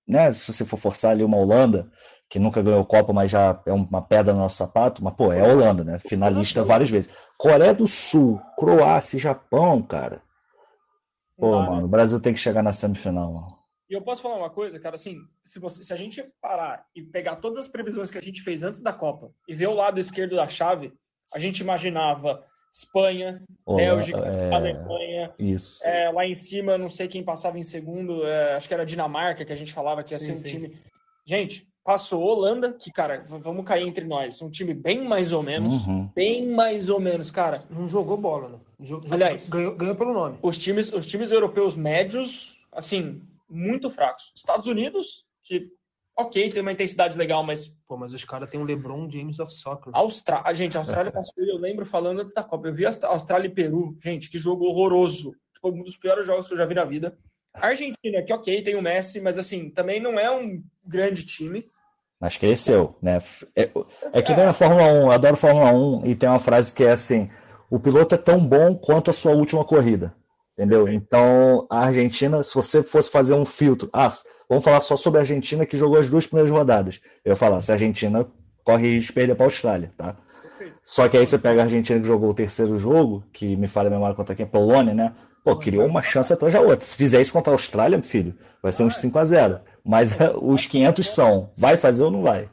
Né? 0.07 0.31
Se 0.31 0.53
você 0.53 0.65
for 0.65 0.77
forçar 0.77 1.11
ali 1.11 1.23
uma 1.23 1.37
Holanda, 1.37 1.91
que 2.29 2.39
nunca 2.39 2.61
ganhou 2.61 2.85
Copa, 2.85 3.13
mas 3.13 3.31
já 3.31 3.61
é 3.65 3.73
uma 3.73 4.01
pedra 4.01 4.33
no 4.33 4.39
nosso 4.39 4.57
sapato, 4.57 5.03
mas 5.03 5.13
pô, 5.13 5.31
é 5.31 5.41
a 5.41 5.51
Holanda, 5.51 5.83
né? 5.83 5.99
Finalista 5.99 6.63
várias 6.63 6.89
vezes. 6.89 7.09
Coreia 7.37 7.73
do 7.73 7.87
Sul, 7.87 8.41
Croácia 8.57 9.17
e 9.17 9.21
Japão, 9.21 9.81
cara. 9.81 10.21
Pô, 11.37 11.59
mano, 11.59 11.85
o 11.85 11.89
Brasil 11.89 12.19
tem 12.19 12.33
que 12.33 12.39
chegar 12.39 12.63
na 12.63 12.71
semifinal, 12.71 13.31
mano. 13.31 13.55
E 13.89 13.93
eu 13.93 14.01
posso 14.01 14.21
falar 14.21 14.37
uma 14.37 14.49
coisa, 14.49 14.79
cara, 14.79 14.95
assim, 14.95 15.19
se, 15.43 15.59
você, 15.59 15.83
se 15.83 15.93
a 15.93 15.95
gente 15.95 16.23
parar 16.41 16.85
e 16.95 17.03
pegar 17.03 17.35
todas 17.35 17.59
as 17.59 17.67
previsões 17.67 18.09
que 18.09 18.17
a 18.17 18.21
gente 18.21 18.41
fez 18.41 18.63
antes 18.63 18.81
da 18.81 18.91
Copa 18.91 19.31
e 19.47 19.53
ver 19.53 19.67
o 19.67 19.75
lado 19.75 19.99
esquerdo 19.99 20.35
da 20.35 20.47
chave, 20.47 20.91
a 21.31 21.37
gente 21.37 21.59
imaginava 21.59 22.43
Espanha, 22.75 23.41
Olá, 23.65 23.77
Bélgica, 23.77 24.19
é... 24.19 24.53
Alemanha. 24.53 25.33
Isso. 25.39 25.81
É, 25.87 26.11
lá 26.11 26.27
em 26.27 26.35
cima, 26.35 26.77
não 26.77 26.89
sei 26.89 27.07
quem 27.07 27.23
passava 27.23 27.57
em 27.57 27.63
segundo, 27.63 28.25
é, 28.25 28.55
acho 28.55 28.67
que 28.67 28.73
era 28.73 28.85
Dinamarca, 28.85 29.45
que 29.45 29.53
a 29.53 29.55
gente 29.55 29.71
falava 29.71 30.03
que 30.03 30.13
ia 30.13 30.19
sim, 30.19 30.25
ser 30.25 30.33
um 30.33 30.35
sim. 30.35 30.43
time. 30.43 30.77
Gente, 31.25 31.65
passou 31.85 32.21
Holanda, 32.21 32.73
que, 32.73 32.91
cara, 32.91 33.23
vamos 33.25 33.63
cair 33.63 33.87
entre 33.87 34.03
nós. 34.03 34.41
Um 34.41 34.49
time 34.49 34.73
bem 34.73 35.07
mais 35.07 35.31
ou 35.31 35.41
menos. 35.41 35.87
Uhum. 35.87 36.09
Bem 36.13 36.49
mais 36.49 36.89
ou 36.89 36.99
menos, 36.99 37.31
cara. 37.31 37.63
Não 37.69 37.87
jogou 37.87 38.17
bola, 38.17 38.49
né? 38.49 38.59
Jogou, 38.81 39.13
Aliás, 39.13 39.49
ganhou, 39.49 39.73
ganhou 39.73 39.95
pelo 39.95 40.13
nome. 40.13 40.37
Os 40.41 40.57
times, 40.57 40.91
os 40.91 41.07
times 41.07 41.31
europeus 41.31 41.75
médios, 41.77 42.57
assim, 42.73 43.21
muito 43.49 43.89
fracos. 43.89 44.33
Estados 44.35 44.67
Unidos, 44.67 45.23
que, 45.41 45.69
ok, 46.15 46.49
tem 46.49 46.61
uma 46.61 46.71
intensidade 46.71 47.17
legal, 47.17 47.43
mas. 47.43 47.67
Pô, 47.87 47.97
mas 47.97 48.13
os 48.13 48.23
caras 48.25 48.49
têm 48.49 48.59
o 48.59 48.63
LeBron 48.63 49.09
James 49.09 49.39
of 49.39 49.53
Soccer. 49.53 49.91
Austrália, 49.95 50.55
gente, 50.55 50.77
a 50.77 50.79
Austrália 50.79 51.11
passou, 51.13 51.43
eu 51.43 51.57
lembro 51.57 51.85
falando 51.85 52.21
antes 52.21 52.33
da 52.33 52.43
Copa. 52.43 52.67
Eu 52.67 52.73
vi 52.73 52.85
a 52.85 52.89
Austrália 53.03 53.47
e 53.47 53.53
Peru, 53.53 53.95
gente, 54.01 54.29
que 54.29 54.37
jogo 54.37 54.65
horroroso. 54.65 55.35
Tipo, 55.53 55.69
um 55.69 55.83
dos 55.83 55.97
piores 55.97 56.25
jogos 56.25 56.47
que 56.47 56.53
eu 56.53 56.57
já 56.57 56.65
vi 56.65 56.75
na 56.75 56.85
vida. 56.85 57.17
A 57.53 57.67
Argentina, 57.67 58.21
que 58.21 58.33
ok, 58.33 58.63
tem 58.63 58.75
o 58.75 58.81
Messi, 58.81 59.21
mas 59.21 59.37
assim, 59.37 59.69
também 59.69 59.99
não 59.99 60.19
é 60.19 60.29
um 60.29 60.61
grande 60.85 61.23
time. 61.23 61.63
Mas 62.19 62.37
cresceu, 62.37 62.97
né? 63.01 63.19
É, 63.55 63.69
é 64.13 64.21
que 64.21 64.33
nem 64.33 64.45
na 64.45 64.53
Fórmula 64.53 64.83
1, 64.83 65.01
eu 65.01 65.11
adoro 65.11 65.37
Fórmula 65.37 65.71
1 65.71 66.05
e 66.05 66.15
tem 66.15 66.27
uma 66.27 66.39
frase 66.39 66.73
que 66.73 66.83
é 66.83 66.91
assim: 66.91 67.29
o 67.69 67.79
piloto 67.79 68.15
é 68.15 68.17
tão 68.17 68.45
bom 68.45 68.75
quanto 68.75 69.09
a 69.09 69.13
sua 69.13 69.33
última 69.33 69.63
corrida. 69.63 70.13
Entendeu? 70.57 70.87
Então, 70.87 71.67
a 71.69 71.79
Argentina, 71.85 72.41
se 72.41 72.55
você 72.55 72.81
fosse 72.81 73.11
fazer 73.11 73.33
um 73.33 73.43
filtro, 73.43 73.89
ah, 73.91 74.07
vamos 74.47 74.63
falar 74.63 74.79
só 74.79 74.95
sobre 74.95 75.19
a 75.19 75.21
Argentina 75.21 75.65
que 75.65 75.77
jogou 75.77 75.99
as 75.99 76.09
duas 76.09 76.25
primeiras 76.25 76.51
rodadas. 76.51 77.01
Eu 77.25 77.31
ia 77.31 77.35
falar, 77.35 77.61
se 77.61 77.71
a 77.71 77.75
Argentina 77.75 78.25
corre 78.63 78.95
risco 78.95 79.07
de 79.07 79.13
perder 79.13 79.35
para 79.35 79.45
a 79.45 79.47
Austrália, 79.47 79.93
tá? 79.97 80.15
Só 80.83 81.09
que 81.09 81.17
aí 81.17 81.25
você 81.25 81.37
pega 81.37 81.61
a 81.61 81.63
Argentina 81.65 81.99
que 81.99 82.07
jogou 82.07 82.29
o 82.29 82.33
terceiro 82.33 82.79
jogo, 82.79 83.23
que 83.33 83.55
me 83.55 83.67
fala 83.67 83.87
a 83.87 83.91
memória 83.91 84.15
contra 84.15 84.35
quem? 84.35 84.45
Polônia, 84.45 84.93
né? 84.93 85.15
Pô, 85.43 85.55
criou 85.57 85.85
uma 85.85 86.01
chance 86.01 86.31
atrás 86.31 86.53
da 86.53 86.61
outra. 86.61 86.85
Se 86.85 86.95
fizer 86.95 87.21
isso 87.21 87.33
contra 87.33 87.51
a 87.51 87.55
Austrália, 87.55 88.01
filho, 88.01 88.35
vai 88.63 88.71
ser 88.71 88.83
uns 88.83 88.95
5 88.97 89.19
a 89.19 89.25
0 89.25 89.61
Mas 89.83 90.15
os 90.41 90.65
500 90.65 91.09
são, 91.09 91.51
vai 91.55 91.75
fazer 91.77 92.03
ou 92.03 92.11
não 92.11 92.23
vai? 92.23 92.49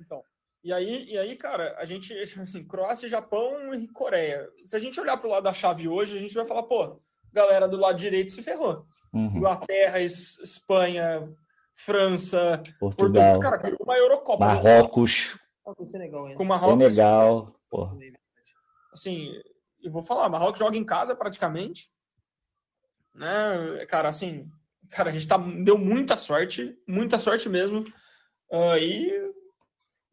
Então, 0.00 0.22
e 0.64 0.72
aí, 0.72 1.04
e 1.04 1.18
aí, 1.18 1.36
cara, 1.36 1.76
a 1.78 1.84
gente, 1.84 2.12
assim, 2.18 2.64
Croácia, 2.64 3.08
Japão 3.08 3.74
e 3.74 3.86
Coreia. 3.88 4.48
Se 4.64 4.74
a 4.74 4.78
gente 4.78 5.00
olhar 5.00 5.16
pro 5.18 5.30
lado 5.30 5.44
da 5.44 5.52
chave 5.52 5.86
hoje, 5.86 6.16
a 6.16 6.20
gente 6.20 6.34
vai 6.34 6.44
falar, 6.44 6.64
pô, 6.64 7.00
galera 7.32 7.68
do 7.68 7.76
lado 7.76 7.98
direito 7.98 8.30
se 8.30 8.42
ferrou. 8.42 8.86
Uhum. 9.12 9.36
Inglaterra, 9.36 10.00
Espanha, 10.00 11.28
França, 11.74 12.60
Portugal, 12.78 13.40
Portugal 13.40 13.40
cara, 13.40 13.76
uma 13.80 13.96
Eurocopa. 13.96 14.46
Marrocos. 14.46 15.38
Com 15.62 15.86
Senegal, 15.86 16.34
com 16.34 16.44
Marrocos, 16.44 16.94
Senegal, 16.94 17.54
porra. 17.68 17.96
Assim, 18.92 19.30
eu 19.82 19.90
vou 19.90 20.02
falar, 20.02 20.28
Marrocos 20.28 20.58
joga 20.58 20.76
em 20.76 20.84
casa 20.84 21.14
praticamente 21.14 21.90
né? 23.14 23.84
Cara, 23.86 24.08
assim, 24.08 24.50
cara, 24.88 25.10
a 25.10 25.12
gente 25.12 25.26
tá, 25.26 25.36
deu 25.36 25.76
muita 25.76 26.16
sorte, 26.16 26.76
muita 26.86 27.18
sorte 27.18 27.48
mesmo. 27.48 27.80
Uh, 28.50 28.76
e. 28.80 29.30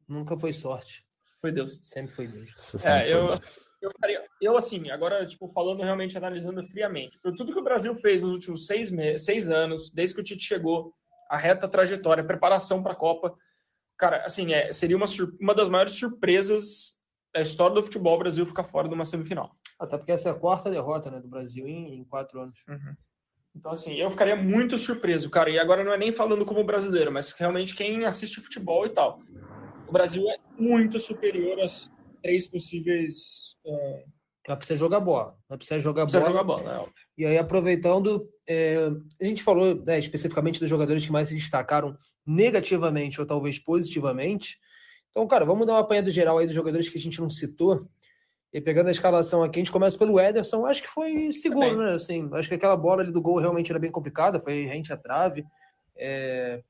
Nunca 0.08 0.38
foi 0.38 0.54
sorte. 0.54 1.06
Foi 1.42 1.52
Deus. 1.52 1.80
Sempre 1.84 2.12
foi 2.12 2.28
Deus. 2.28 2.76
É, 2.86 3.12
eu, 3.12 3.30
eu, 4.10 4.22
eu, 4.42 4.58
assim, 4.58 4.90
agora, 4.90 5.26
tipo, 5.26 5.48
falando 5.50 5.84
realmente, 5.84 6.18
analisando 6.18 6.64
friamente, 6.64 7.20
por 7.22 7.36
tudo 7.36 7.54
que 7.54 7.60
o 7.60 7.64
Brasil 7.64 7.96
fez 7.96 8.22
nos 8.22 8.34
últimos 8.34 8.66
seis, 8.66 8.92
meses, 8.92 9.26
seis 9.26 9.50
anos, 9.50 9.92
desde 9.92 10.16
que 10.16 10.22
o 10.22 10.24
Tite 10.24 10.44
chegou, 10.44 10.94
a 11.30 11.38
reta 11.38 11.68
trajetória, 11.68 12.24
a 12.24 12.28
preparação 12.28 12.82
para 12.82 12.94
a 12.94 12.96
Copa, 12.96 13.36
cara, 13.98 14.24
assim, 14.26 14.54
é, 14.54 14.72
seria 14.72 14.96
uma, 14.96 15.08
uma 15.40 15.54
das 15.54 15.70
maiores 15.70 15.94
surpresas 15.94 16.98
da 17.34 17.42
história 17.42 17.76
do 17.76 17.84
futebol 17.84 18.16
o 18.16 18.20
Brasil 18.20 18.46
ficar 18.46 18.64
fora 18.64 18.88
de 18.88 18.94
uma 18.94 19.06
semifinal. 19.06 19.52
Até 19.80 19.98
porque 19.98 20.12
essa 20.12 20.30
é 20.30 20.32
a 20.32 20.36
quarta 20.36 20.70
derrota 20.70 21.12
né, 21.12 21.20
do 21.20 21.28
Brasil 21.28 21.68
em, 21.68 21.96
em 21.96 22.04
quatro 22.04 22.40
anos. 22.40 22.64
Uhum. 22.68 22.96
Então, 23.56 23.72
assim, 23.72 23.96
eu 23.96 24.10
ficaria 24.12 24.36
muito 24.36 24.78
surpreso, 24.78 25.30
cara. 25.30 25.50
E 25.50 25.58
agora 25.58 25.84
não 25.84 25.94
é 25.94 25.98
nem 25.98 26.12
falando 26.12 26.46
como 26.46 26.64
brasileiro, 26.64 27.12
mas 27.12 27.32
realmente 27.34 27.76
quem 27.76 28.06
assiste 28.06 28.40
futebol 28.40 28.86
e 28.86 28.90
tal. 28.90 29.20
O 29.88 29.92
Brasil 29.92 30.24
é 30.30 30.38
muito 30.60 31.00
superior 31.00 31.60
às 31.60 31.90
três 32.28 32.46
possíveis. 32.46 33.56
É... 33.66 34.04
Mas 34.50 34.58
precisa 34.58 34.80
jogar 34.80 35.00
bola. 35.00 35.38
Mas 35.50 35.58
precisa 35.58 35.80
jogar 35.80 36.04
precisa 36.04 36.24
bola. 36.24 36.32
jogar 36.32 36.44
bola, 36.44 36.88
é 36.88 37.22
E 37.22 37.26
aí, 37.26 37.38
aproveitando, 37.38 38.30
é, 38.48 38.90
a 39.22 39.26
gente 39.26 39.44
falou 39.44 39.76
né, 39.86 40.00
especificamente 40.00 40.60
dos 40.60 40.70
jogadores 40.70 41.06
que 41.06 41.12
mais 41.12 41.30
se 41.30 41.36
destacaram 41.36 41.98
negativamente 42.26 43.20
ou 43.20 43.28
talvez 43.28 43.60
positivamente. 43.60 44.58
Então, 45.12 45.28
cara, 45.28 45.46
vamos 45.46 45.66
dar 45.68 45.74
uma 45.74 45.82
apanhada 45.82 46.10
geral 46.12 46.38
aí 46.38 46.46
dos 46.46 46.56
jogadores 46.56 46.88
que 46.90 46.98
a 46.98 47.02
gente 47.02 47.20
não 47.20 47.30
citou. 47.30 47.88
E 48.54 48.62
pegando 48.62 48.88
a 48.88 48.92
escalação 48.92 49.44
aqui, 49.44 49.60
a 49.60 49.62
gente 49.62 49.72
começa 49.72 49.98
pelo 49.98 50.20
Ederson. 50.20 50.66
Acho 50.66 50.84
que 50.84 50.90
foi 50.90 51.32
seguro, 51.34 51.78
né? 51.78 51.94
Assim, 51.94 52.30
acho 52.34 52.48
que 52.48 52.56
aquela 52.56 52.78
bola 52.78 53.02
ali 53.02 53.12
do 53.12 53.22
gol 53.22 53.40
realmente 53.40 53.70
era 53.72 53.80
bem 53.80 53.92
complicada, 53.92 54.40
foi 54.40 54.64
rente 54.64 54.94
à 54.94 54.98
trave. 54.98 55.46
É... 55.98 56.64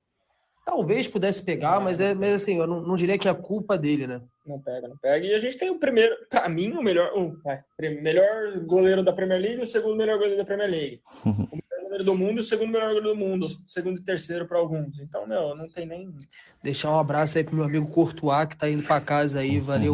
Talvez 0.68 1.08
pudesse 1.08 1.42
pegar, 1.42 1.80
mas, 1.80 2.02
é, 2.02 2.14
mas 2.14 2.34
assim, 2.34 2.58
eu 2.58 2.68
não, 2.68 2.82
não, 2.82 2.98
diria 2.98 3.18
que 3.18 3.26
é 3.26 3.32
a 3.32 3.34
culpa 3.34 3.78
dele, 3.78 4.06
né? 4.06 4.22
Não 4.46 4.60
pega, 4.60 4.86
não 4.86 4.98
pega. 4.98 5.26
E 5.26 5.34
a 5.34 5.40
gente 5.40 5.58
tem 5.58 5.70
o 5.70 5.80
primeiro, 5.80 6.14
pra 6.30 6.50
mim, 6.50 6.74
o 6.74 6.84
melhor, 6.84 7.10
o 7.16 7.38
melhor 7.80 8.52
goleiro 8.66 9.02
da 9.02 9.14
Premier 9.14 9.40
League 9.40 9.60
e 9.60 9.64
o 9.64 9.66
segundo 9.66 9.96
melhor 9.96 10.18
goleiro 10.18 10.38
da 10.38 10.44
Premier 10.44 10.70
League. 10.70 11.02
o 11.26 11.30
melhor 11.30 11.84
goleiro 11.84 12.04
do 12.04 12.16
mundo 12.16 12.40
e 12.40 12.40
o 12.42 12.44
segundo 12.44 12.74
melhor 12.74 12.88
goleiro 12.94 13.08
do 13.08 13.16
mundo, 13.16 13.46
o 13.46 13.50
segundo 13.66 13.98
e 13.98 14.04
terceiro 14.04 14.46
para 14.46 14.58
alguns. 14.58 15.00
Então, 15.00 15.26
meu, 15.26 15.56
não 15.56 15.70
tem 15.70 15.86
nem. 15.86 16.14
Deixar 16.62 16.92
um 16.92 17.00
abraço 17.00 17.38
aí 17.38 17.46
pro 17.46 17.56
meu 17.56 17.64
amigo 17.64 17.88
Courtois, 17.88 18.48
que 18.50 18.58
tá 18.58 18.70
indo 18.70 18.84
para 18.84 19.00
casa 19.00 19.40
aí. 19.40 19.62
Valeu. 19.62 19.94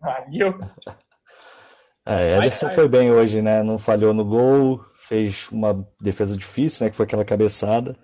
Valeu. 0.00 0.58
É, 2.04 2.38
Ederson 2.38 2.70
foi 2.70 2.88
bem 2.88 3.12
hoje, 3.12 3.40
né? 3.40 3.62
Não 3.62 3.78
falhou 3.78 4.12
no 4.12 4.24
gol, 4.24 4.84
fez 4.94 5.48
uma 5.52 5.86
defesa 6.00 6.36
difícil, 6.36 6.84
né? 6.84 6.90
Que 6.90 6.96
foi 6.96 7.06
aquela 7.06 7.24
cabeçada. 7.24 7.94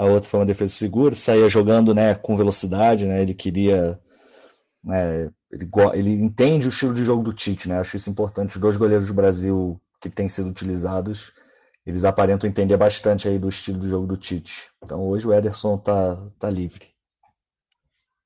A 0.00 0.04
outra 0.06 0.30
foi 0.30 0.40
uma 0.40 0.46
defesa 0.46 0.72
segura, 0.72 1.14
saía 1.14 1.46
jogando, 1.46 1.94
né? 1.94 2.14
Com 2.14 2.34
velocidade, 2.34 3.04
né? 3.04 3.20
Ele 3.20 3.34
queria, 3.34 4.00
né? 4.82 5.30
Ele, 5.52 5.68
ele 5.92 6.10
entende 6.12 6.66
o 6.66 6.70
estilo 6.70 6.94
de 6.94 7.04
jogo 7.04 7.22
do 7.22 7.34
Tite, 7.34 7.68
né? 7.68 7.78
Acho 7.78 7.98
isso 7.98 8.08
importante. 8.08 8.54
Os 8.54 8.60
dois 8.62 8.78
goleiros 8.78 9.08
do 9.08 9.14
Brasil 9.14 9.78
que 10.00 10.08
têm 10.08 10.26
sido 10.26 10.48
utilizados, 10.48 11.34
eles 11.84 12.06
aparentam 12.06 12.48
entender 12.48 12.78
bastante 12.78 13.28
aí 13.28 13.38
do 13.38 13.50
estilo 13.50 13.78
do 13.78 13.90
jogo 13.90 14.06
do 14.06 14.16
Tite. 14.16 14.70
Então 14.82 15.06
hoje 15.06 15.28
o 15.28 15.34
Ederson 15.34 15.76
tá, 15.76 16.16
tá 16.38 16.48
livre. 16.48 16.86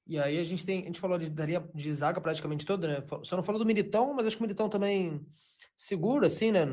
E 0.06 0.16
aí 0.16 0.38
a 0.38 0.44
gente 0.44 0.64
tem, 0.64 0.82
a 0.82 0.86
gente 0.86 1.00
falou 1.00 1.18
de, 1.18 1.28
de 1.28 1.92
zaga 1.92 2.20
praticamente 2.20 2.64
toda, 2.64 2.86
né? 2.86 3.04
Só 3.24 3.34
não 3.34 3.42
falou 3.42 3.58
do 3.58 3.66
Militão, 3.66 4.14
mas 4.14 4.26
acho 4.28 4.36
que 4.36 4.42
o 4.42 4.46
Militão 4.46 4.68
também 4.68 5.26
segura, 5.76 6.28
assim, 6.28 6.52
né? 6.52 6.64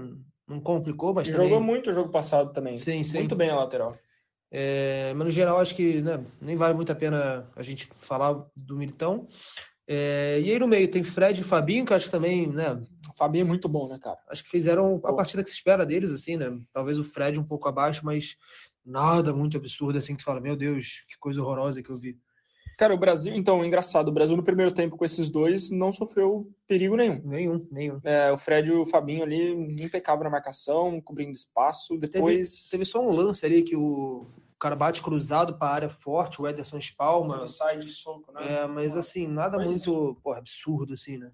Não 0.47 0.59
complicou, 0.59 1.11
mas 1.11 1.27
Jogou 1.27 1.45
também... 1.45 1.59
muito 1.59 1.89
o 1.89 1.93
jogo 1.93 2.11
passado 2.11 2.53
também. 2.53 2.77
Sim, 2.77 3.01
sim. 3.01 3.17
Muito 3.17 3.35
bem 3.35 3.49
a 3.49 3.55
lateral. 3.55 3.97
É, 4.51 5.13
mas 5.15 5.25
no 5.25 5.31
geral 5.31 5.59
acho 5.59 5.73
que 5.73 6.01
né, 6.01 6.23
nem 6.41 6.57
vale 6.57 6.73
muito 6.73 6.91
a 6.91 6.95
pena 6.95 7.49
a 7.55 7.61
gente 7.61 7.89
falar 7.97 8.45
do 8.55 8.75
Militão. 8.75 9.27
É, 9.87 10.39
e 10.41 10.51
aí 10.51 10.59
no 10.59 10.67
meio 10.67 10.89
tem 10.89 11.03
Fred 11.03 11.39
e 11.39 11.43
Fabinho, 11.43 11.85
que 11.85 11.93
acho 11.93 12.05
que 12.05 12.11
também, 12.11 12.47
né? 12.47 12.73
O 13.09 13.13
Fabinho 13.15 13.43
é 13.43 13.47
muito 13.47 13.67
bom, 13.67 13.87
né, 13.87 13.97
cara? 14.01 14.17
Acho 14.29 14.43
que 14.43 14.49
fizeram 14.49 15.01
a 15.03 15.13
partida 15.13 15.43
que 15.43 15.49
se 15.49 15.55
espera 15.55 15.85
deles, 15.85 16.11
assim, 16.11 16.37
né? 16.37 16.57
Talvez 16.73 16.99
o 16.99 17.03
Fred 17.03 17.39
um 17.39 17.43
pouco 17.43 17.67
abaixo, 17.67 18.05
mas 18.05 18.35
nada 18.85 19.33
muito 19.33 19.57
absurdo, 19.57 19.97
assim, 19.97 20.15
que 20.15 20.23
tu 20.23 20.25
fala, 20.25 20.39
meu 20.39 20.55
Deus, 20.55 21.03
que 21.09 21.17
coisa 21.19 21.41
horrorosa 21.41 21.81
que 21.81 21.89
eu 21.89 21.95
vi. 21.95 22.17
Cara, 22.77 22.93
o 22.93 22.97
Brasil, 22.97 23.35
então, 23.35 23.63
engraçado, 23.63 24.07
o 24.07 24.11
Brasil 24.11 24.35
no 24.35 24.43
primeiro 24.43 24.71
tempo 24.73 24.97
com 24.97 25.05
esses 25.05 25.29
dois 25.29 25.69
não 25.69 25.91
sofreu 25.91 26.49
perigo 26.67 26.95
nenhum. 26.95 27.21
Nenhum, 27.23 27.67
nenhum. 27.71 27.99
É, 28.03 28.31
o 28.31 28.37
Fred 28.37 28.69
e 28.69 28.73
o 28.73 28.85
Fabinho 28.85 29.23
ali 29.23 29.51
impecável 29.83 30.23
na 30.23 30.29
marcação, 30.29 30.99
cobrindo 31.01 31.35
espaço. 31.35 31.97
Depois. 31.97 32.51
Teve, 32.51 32.69
teve 32.71 32.85
só 32.85 33.01
um 33.01 33.11
lance 33.11 33.45
ali 33.45 33.61
que 33.61 33.75
o, 33.75 34.25
o 34.25 34.59
cara 34.59 34.75
bate 34.75 35.01
cruzado 35.01 35.57
para 35.57 35.67
a 35.67 35.75
área 35.75 35.89
forte, 35.89 36.41
o 36.41 36.47
Ederson 36.47 36.77
espalma. 36.77 37.37
Ele 37.37 37.47
sai 37.47 37.77
de 37.77 37.89
soco, 37.89 38.31
né? 38.31 38.61
É, 38.61 38.67
mas 38.67 38.97
assim, 38.97 39.27
nada 39.27 39.59
muito 39.59 40.19
porra, 40.23 40.39
absurdo, 40.39 40.93
assim, 40.93 41.17
né? 41.17 41.31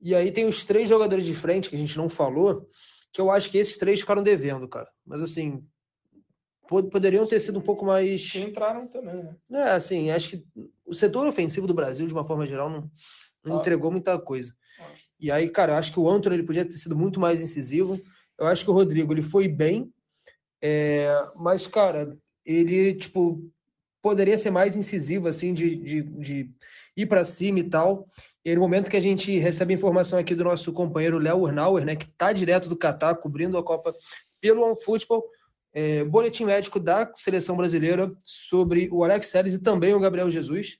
E 0.00 0.14
aí 0.14 0.30
tem 0.30 0.46
os 0.46 0.64
três 0.64 0.88
jogadores 0.88 1.24
de 1.24 1.34
frente 1.34 1.70
que 1.70 1.76
a 1.76 1.78
gente 1.78 1.96
não 1.96 2.08
falou, 2.08 2.68
que 3.12 3.20
eu 3.20 3.30
acho 3.30 3.50
que 3.50 3.58
esses 3.58 3.76
três 3.76 4.00
ficaram 4.00 4.22
devendo, 4.22 4.68
cara. 4.68 4.90
Mas 5.06 5.22
assim, 5.22 5.66
poderiam 6.66 7.26
ter 7.26 7.40
sido 7.40 7.58
um 7.58 7.62
pouco 7.62 7.84
mais. 7.84 8.30
Que 8.30 8.40
entraram 8.40 8.86
também, 8.86 9.22
né? 9.22 9.36
É, 9.52 9.70
assim, 9.70 10.10
acho 10.10 10.30
que 10.30 10.44
o 10.84 10.94
setor 10.94 11.26
ofensivo 11.26 11.66
do 11.66 11.74
Brasil, 11.74 12.06
de 12.06 12.12
uma 12.12 12.24
forma 12.24 12.46
geral, 12.46 12.70
não, 12.70 12.90
não 13.44 13.56
ah. 13.56 13.60
entregou 13.60 13.90
muita 13.90 14.18
coisa. 14.18 14.54
Ah. 14.80 14.90
E 15.20 15.30
aí, 15.30 15.48
cara, 15.48 15.72
eu 15.72 15.76
acho 15.76 15.92
que 15.92 16.00
o 16.00 16.08
Antônio 16.08 16.36
ele 16.36 16.46
podia 16.46 16.64
ter 16.64 16.76
sido 16.78 16.96
muito 16.96 17.20
mais 17.20 17.42
incisivo. 17.42 18.00
Eu 18.38 18.46
acho 18.46 18.64
que 18.64 18.70
o 18.70 18.74
Rodrigo 18.74 19.12
ele 19.12 19.22
foi 19.22 19.46
bem, 19.46 19.92
é, 20.60 21.14
mas, 21.36 21.66
cara, 21.66 22.16
ele, 22.44 22.94
tipo, 22.94 23.48
poderia 24.02 24.36
ser 24.36 24.50
mais 24.50 24.76
incisivo, 24.76 25.28
assim, 25.28 25.52
de, 25.52 25.76
de, 25.76 26.02
de 26.02 26.50
ir 26.96 27.06
para 27.06 27.24
cima 27.24 27.58
e 27.58 27.64
tal. 27.64 28.08
E 28.44 28.54
no 28.54 28.60
momento 28.60 28.90
que 28.90 28.96
a 28.96 29.00
gente 29.00 29.38
recebe 29.38 29.72
informação 29.74 30.18
aqui 30.18 30.34
do 30.34 30.44
nosso 30.44 30.72
companheiro 30.72 31.18
Léo 31.18 31.42
Urnauer, 31.42 31.84
né, 31.84 31.96
que 31.96 32.06
tá 32.06 32.32
direto 32.32 32.68
do 32.68 32.76
Catar, 32.76 33.16
cobrindo 33.16 33.56
a 33.56 33.62
Copa 33.62 33.94
pelo 34.40 34.62
OneFootball, 34.62 35.24
é, 35.74 36.04
boletim 36.04 36.44
médico 36.44 36.78
da 36.78 37.12
seleção 37.16 37.56
brasileira 37.56 38.14
sobre 38.22 38.88
o 38.92 39.02
Alex 39.02 39.30
Telles 39.30 39.54
e 39.54 39.58
também 39.58 39.92
o 39.92 39.98
Gabriel 39.98 40.30
Jesus. 40.30 40.78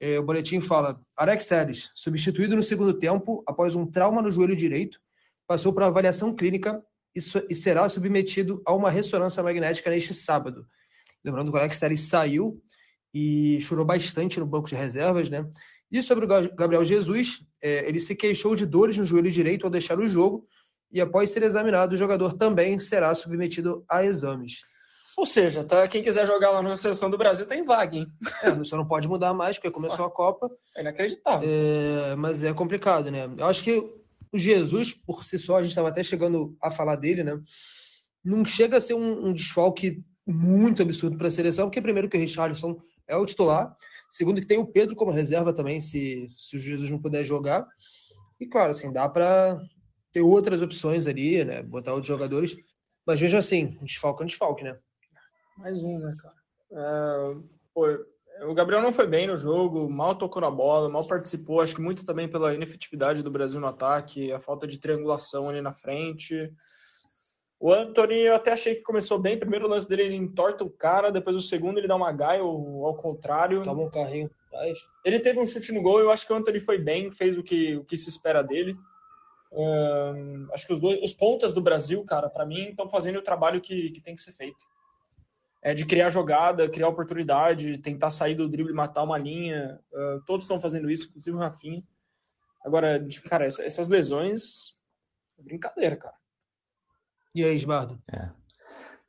É, 0.00 0.18
o 0.20 0.22
boletim 0.22 0.60
fala: 0.60 1.00
Alex 1.16 1.48
Telles, 1.48 1.90
substituído 1.94 2.54
no 2.54 2.62
segundo 2.62 2.94
tempo 2.94 3.42
após 3.46 3.74
um 3.74 3.84
trauma 3.84 4.22
no 4.22 4.30
joelho 4.30 4.54
direito, 4.54 5.00
passou 5.48 5.72
para 5.72 5.86
avaliação 5.86 6.34
clínica 6.34 6.80
e, 7.14 7.18
e, 7.50 7.54
será 7.54 7.88
submetido 7.88 8.62
a 8.64 8.72
uma 8.72 8.90
ressonância 8.90 9.42
magnética 9.42 9.90
neste 9.90 10.14
sábado. 10.14 10.64
Lembrando 11.24 11.50
que 11.50 11.56
o 11.56 11.60
Alex 11.60 11.80
Telles 11.80 12.00
saiu 12.00 12.62
e 13.12 13.60
chorou 13.60 13.84
bastante 13.84 14.38
no 14.38 14.46
banco 14.46 14.68
de 14.68 14.76
reservas, 14.76 15.28
né? 15.28 15.44
E 15.90 16.02
sobre 16.02 16.24
o 16.24 16.28
Gabriel 16.28 16.84
Jesus, 16.84 17.44
é, 17.60 17.88
ele 17.88 17.98
se 17.98 18.14
queixou 18.14 18.54
de 18.54 18.66
dores 18.66 18.96
no 18.96 19.04
joelho 19.04 19.30
direito 19.30 19.64
ao 19.64 19.70
deixar 19.70 19.98
o 19.98 20.08
jogo 20.08 20.46
e 20.94 21.00
após 21.00 21.30
ser 21.30 21.42
examinado, 21.42 21.94
o 21.94 21.98
jogador 21.98 22.34
também 22.34 22.78
será 22.78 23.12
submetido 23.16 23.84
a 23.88 24.04
exames. 24.04 24.62
Ou 25.16 25.26
seja, 25.26 25.64
tá, 25.64 25.86
quem 25.88 26.02
quiser 26.02 26.24
jogar 26.24 26.52
lá 26.52 26.62
na 26.62 26.76
seleção 26.76 27.10
do 27.10 27.18
Brasil 27.18 27.46
tem 27.46 27.64
vaga, 27.64 27.96
hein? 27.96 28.06
É, 28.42 28.50
você 28.50 28.76
não 28.76 28.86
pode 28.86 29.08
mudar 29.08 29.34
mais, 29.34 29.56
porque 29.56 29.72
começou 29.72 30.04
a 30.04 30.10
Copa. 30.10 30.48
É 30.76 30.82
inacreditável. 30.82 31.48
É, 31.50 32.14
mas 32.14 32.44
é 32.44 32.54
complicado, 32.54 33.10
né? 33.10 33.28
Eu 33.36 33.46
acho 33.46 33.64
que 33.64 33.72
o 34.32 34.38
Jesus, 34.38 34.94
por 34.94 35.24
si 35.24 35.36
só, 35.36 35.56
a 35.56 35.62
gente 35.62 35.72
estava 35.72 35.88
até 35.88 36.02
chegando 36.02 36.56
a 36.62 36.70
falar 36.70 36.94
dele, 36.94 37.24
né? 37.24 37.40
Não 38.24 38.44
chega 38.44 38.76
a 38.76 38.80
ser 38.80 38.94
um, 38.94 39.28
um 39.28 39.32
desfalque 39.32 40.00
muito 40.24 40.80
absurdo 40.80 41.18
para 41.18 41.26
a 41.26 41.30
seleção, 41.30 41.66
porque 41.66 41.82
primeiro 41.82 42.08
que 42.08 42.16
o 42.16 42.20
Richarlison 42.20 42.80
é 43.06 43.16
o 43.16 43.26
titular, 43.26 43.76
segundo 44.10 44.40
que 44.40 44.46
tem 44.46 44.58
o 44.58 44.66
Pedro 44.66 44.94
como 44.94 45.10
reserva 45.10 45.52
também, 45.52 45.80
se, 45.80 46.28
se 46.36 46.56
o 46.56 46.58
Jesus 46.58 46.88
não 46.88 47.00
puder 47.00 47.24
jogar. 47.24 47.66
E 48.40 48.46
claro, 48.46 48.70
assim, 48.70 48.92
dá 48.92 49.08
para 49.08 49.56
ter 50.14 50.20
outras 50.20 50.62
opções 50.62 51.08
ali, 51.08 51.44
né? 51.44 51.60
Botar 51.60 51.92
outros 51.92 52.06
jogadores. 52.06 52.56
Mas 53.04 53.20
mesmo 53.20 53.38
assim, 53.38 53.76
desfalque 53.82 54.22
é 54.22 54.24
um 54.24 54.26
desfalque, 54.26 54.62
né? 54.62 54.78
Mais 55.58 55.76
um, 55.82 55.98
né, 55.98 56.14
cara? 56.16 56.34
É, 56.72 57.36
pô, 57.74 57.86
o 58.48 58.54
Gabriel 58.54 58.80
não 58.80 58.92
foi 58.92 59.08
bem 59.08 59.26
no 59.26 59.36
jogo, 59.36 59.90
mal 59.90 60.14
tocou 60.14 60.40
na 60.40 60.50
bola, 60.50 60.88
mal 60.88 61.06
participou, 61.06 61.60
acho 61.60 61.74
que 61.74 61.82
muito 61.82 62.06
também 62.06 62.28
pela 62.28 62.54
inefetividade 62.54 63.22
do 63.22 63.30
Brasil 63.30 63.60
no 63.60 63.66
ataque, 63.66 64.32
a 64.32 64.38
falta 64.38 64.68
de 64.68 64.78
triangulação 64.78 65.48
ali 65.48 65.60
na 65.60 65.74
frente. 65.74 66.52
O 67.58 67.72
Anthony, 67.72 68.20
eu 68.20 68.36
até 68.36 68.52
achei 68.52 68.76
que 68.76 68.82
começou 68.82 69.18
bem. 69.18 69.38
Primeiro 69.38 69.68
lance 69.68 69.88
dele, 69.88 70.02
ele 70.02 70.16
entorta 70.16 70.62
o 70.62 70.70
cara, 70.70 71.10
depois 71.10 71.34
o 71.34 71.40
segundo 71.40 71.78
ele 71.78 71.88
dá 71.88 71.96
uma 71.96 72.12
gaia, 72.12 72.42
ou 72.42 72.86
ao 72.86 72.94
contrário. 72.94 73.64
Toma 73.64 73.82
um 73.82 73.90
carrinho 73.90 74.30
atrás. 74.46 74.78
Ele 75.04 75.18
teve 75.18 75.40
um 75.40 75.46
chute 75.46 75.72
no 75.72 75.82
gol, 75.82 75.98
eu 75.98 76.10
acho 76.10 76.26
que 76.26 76.32
o 76.32 76.36
Anthony 76.36 76.60
foi 76.60 76.78
bem, 76.78 77.10
fez 77.10 77.36
o 77.36 77.42
que, 77.42 77.76
o 77.76 77.84
que 77.84 77.96
se 77.96 78.08
espera 78.08 78.42
dele 78.42 78.76
acho 80.52 80.66
que 80.66 80.72
os, 80.72 80.80
dois, 80.80 81.02
os 81.02 81.12
pontas 81.12 81.52
do 81.52 81.60
Brasil, 81.60 82.04
cara, 82.04 82.28
para 82.28 82.46
mim, 82.46 82.70
estão 82.70 82.88
fazendo 82.88 83.18
o 83.18 83.22
trabalho 83.22 83.60
que, 83.60 83.90
que 83.90 84.00
tem 84.00 84.14
que 84.14 84.20
ser 84.20 84.32
feito. 84.32 84.64
É 85.62 85.72
de 85.72 85.86
criar 85.86 86.10
jogada, 86.10 86.68
criar 86.68 86.88
oportunidade, 86.88 87.78
tentar 87.78 88.10
sair 88.10 88.34
do 88.34 88.48
drible, 88.48 88.72
matar 88.72 89.02
uma 89.02 89.16
linha. 89.16 89.80
Uh, 89.92 90.20
todos 90.26 90.44
estão 90.44 90.60
fazendo 90.60 90.90
isso, 90.90 91.08
inclusive 91.08 91.36
o 91.36 91.40
Rafinha. 91.40 91.82
Agora, 92.64 93.02
cara, 93.28 93.46
essas 93.46 93.88
lesões. 93.88 94.76
Brincadeira, 95.38 95.96
cara. 95.96 96.14
E 97.34 97.42
aí, 97.44 97.56
Esbardo? 97.56 97.98
É. 98.12 98.30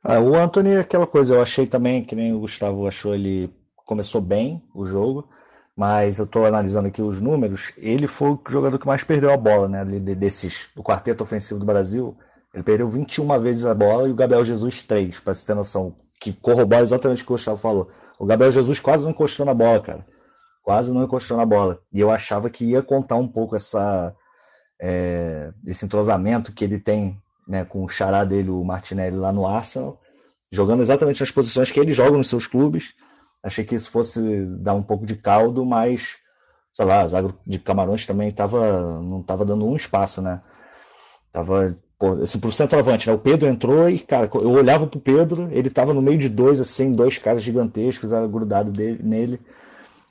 Ah, 0.02 0.20
o 0.20 0.34
Anthony 0.34 0.70
é 0.70 0.80
aquela 0.80 1.06
coisa, 1.06 1.34
eu 1.34 1.42
achei 1.42 1.66
também, 1.66 2.04
que 2.04 2.14
nem 2.14 2.32
o 2.32 2.40
Gustavo 2.40 2.86
achou, 2.86 3.14
ele 3.14 3.52
começou 3.74 4.20
bem 4.20 4.62
o 4.74 4.86
jogo, 4.86 5.28
mas 5.76 6.18
eu 6.18 6.24
estou 6.24 6.46
analisando 6.46 6.88
aqui 6.88 7.02
os 7.02 7.20
números, 7.20 7.72
ele 7.76 8.06
foi 8.06 8.30
o 8.30 8.40
jogador 8.48 8.78
que 8.78 8.86
mais 8.86 9.04
perdeu 9.04 9.30
a 9.30 9.36
bola, 9.36 9.68
né? 9.68 9.84
Desses, 9.84 10.68
do 10.74 10.82
quarteto 10.82 11.22
ofensivo 11.22 11.60
do 11.60 11.66
Brasil, 11.66 12.16
ele 12.54 12.62
perdeu 12.62 12.88
21 12.88 13.38
vezes 13.40 13.66
a 13.66 13.74
bola 13.74 14.08
e 14.08 14.10
o 14.10 14.14
Gabriel 14.14 14.44
Jesus 14.44 14.82
3, 14.82 15.20
para 15.20 15.34
você 15.34 15.46
ter 15.46 15.54
noção, 15.54 15.94
que 16.18 16.32
corrobora 16.32 16.82
exatamente 16.82 17.22
o 17.22 17.26
que 17.26 17.32
o 17.32 17.34
Gustavo 17.34 17.58
falou. 17.58 17.90
O 18.18 18.24
Gabriel 18.24 18.50
Jesus 18.50 18.80
quase 18.80 19.04
não 19.04 19.10
encostou 19.10 19.44
na 19.44 19.52
bola, 19.52 19.80
cara. 19.80 20.06
Quase 20.62 20.92
não 20.92 21.04
encostou 21.04 21.36
na 21.36 21.44
bola. 21.44 21.78
E 21.92 22.00
eu 22.00 22.10
achava 22.10 22.48
que 22.48 22.64
ia 22.64 22.82
contar 22.82 23.16
um 23.16 23.28
pouco 23.28 23.54
essa, 23.54 24.14
é, 24.80 25.52
esse 25.66 25.84
entrosamento 25.84 26.52
que 26.52 26.64
ele 26.64 26.78
tem 26.78 27.20
né, 27.46 27.64
com 27.64 27.84
o 27.84 27.88
xará 27.88 28.24
dele, 28.24 28.48
o 28.48 28.64
Martinelli, 28.64 29.16
lá 29.16 29.32
no 29.32 29.46
Arsenal, 29.46 30.00
jogando 30.50 30.80
exatamente 30.80 31.20
nas 31.20 31.30
posições 31.30 31.70
que 31.70 31.78
ele 31.78 31.92
joga 31.92 32.16
nos 32.16 32.28
seus 32.28 32.46
clubes. 32.46 32.94
Achei 33.42 33.64
que 33.64 33.74
isso 33.74 33.90
fosse 33.90 34.44
dar 34.58 34.74
um 34.74 34.82
pouco 34.82 35.06
de 35.06 35.16
caldo, 35.16 35.64
mas, 35.64 36.16
sei 36.72 36.84
lá, 36.84 37.02
a 37.02 37.06
de 37.46 37.58
Camarões 37.58 38.06
também 38.06 38.30
tava, 38.30 39.00
não 39.00 39.20
estava 39.20 39.44
dando 39.44 39.66
um 39.66 39.76
espaço, 39.76 40.20
né? 40.20 40.40
Tava, 41.32 41.78
pô, 41.98 42.14
assim, 42.22 42.40
pro 42.40 42.50
centroavante, 42.50 43.08
né? 43.08 43.14
O 43.14 43.18
Pedro 43.18 43.48
entrou 43.48 43.88
e, 43.88 43.98
cara, 43.98 44.28
eu 44.34 44.50
olhava 44.50 44.86
pro 44.86 45.00
Pedro, 45.00 45.48
ele 45.52 45.70
tava 45.70 45.94
no 45.94 46.02
meio 46.02 46.18
de 46.18 46.28
dois, 46.28 46.60
assim, 46.60 46.92
dois 46.92 47.18
caras 47.18 47.42
gigantescos, 47.42 48.12
era 48.12 48.26
grudado 48.26 48.72
dele, 48.72 49.00
nele. 49.02 49.40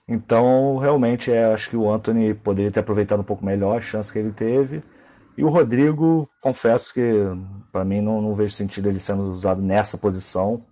Então, 0.07 0.77
realmente, 0.77 1.31
é, 1.31 1.45
acho 1.45 1.69
que 1.69 1.75
o 1.77 1.89
Anthony 1.89 2.33
poderia 2.33 2.71
ter 2.71 2.79
aproveitado 2.81 3.21
um 3.21 3.23
pouco 3.23 3.45
melhor 3.45 3.77
a 3.77 3.81
chance 3.81 4.13
que 4.13 4.19
ele 4.19 4.31
teve. 4.31 4.83
E 5.37 5.43
o 5.43 5.49
Rodrigo, 5.49 6.29
confesso 6.41 6.93
que 6.93 7.01
para 7.71 7.83
mim 7.83 8.01
não, 8.01 8.21
não, 8.21 8.33
vejo 8.33 8.53
sentido 8.53 8.87
ele 8.87 8.99
sendo 8.99 9.23
usado 9.31 9.61
nessa 9.61 9.97
posição. 9.97 10.65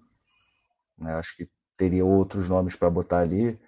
Né? 0.97 1.13
Acho 1.15 1.35
que 1.35 1.49
teria 1.77 2.05
outros 2.05 2.47
nomes 2.47 2.75
para 2.75 2.89
botar 2.89 3.19
ali. 3.19 3.59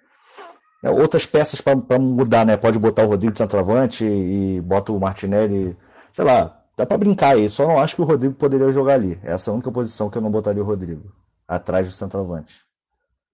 É, 0.82 0.90
outras 0.90 1.26
peças 1.26 1.60
para 1.60 1.98
mudar, 1.98 2.44
né? 2.44 2.56
Pode 2.56 2.78
botar 2.78 3.04
o 3.04 3.08
Rodrigo 3.08 3.32
de 3.32 3.38
centroavante 3.38 4.04
e, 4.04 4.56
e 4.56 4.60
bota 4.60 4.92
o 4.92 5.00
Martinelli, 5.00 5.76
sei 6.12 6.24
lá, 6.24 6.62
dá 6.76 6.86
para 6.86 6.98
brincar 6.98 7.34
aí. 7.34 7.48
Só 7.48 7.66
não 7.66 7.80
acho 7.80 7.96
que 7.96 8.02
o 8.02 8.04
Rodrigo 8.04 8.34
poderia 8.34 8.72
jogar 8.72 8.94
ali. 8.94 9.18
Essa 9.22 9.50
é 9.50 9.52
a 9.52 9.54
única 9.54 9.72
posição 9.72 10.10
que 10.10 10.18
eu 10.18 10.22
não 10.22 10.30
botaria 10.30 10.62
o 10.62 10.66
Rodrigo, 10.66 11.12
atrás 11.48 11.86
do 11.86 11.92
centroavante. 11.92 12.66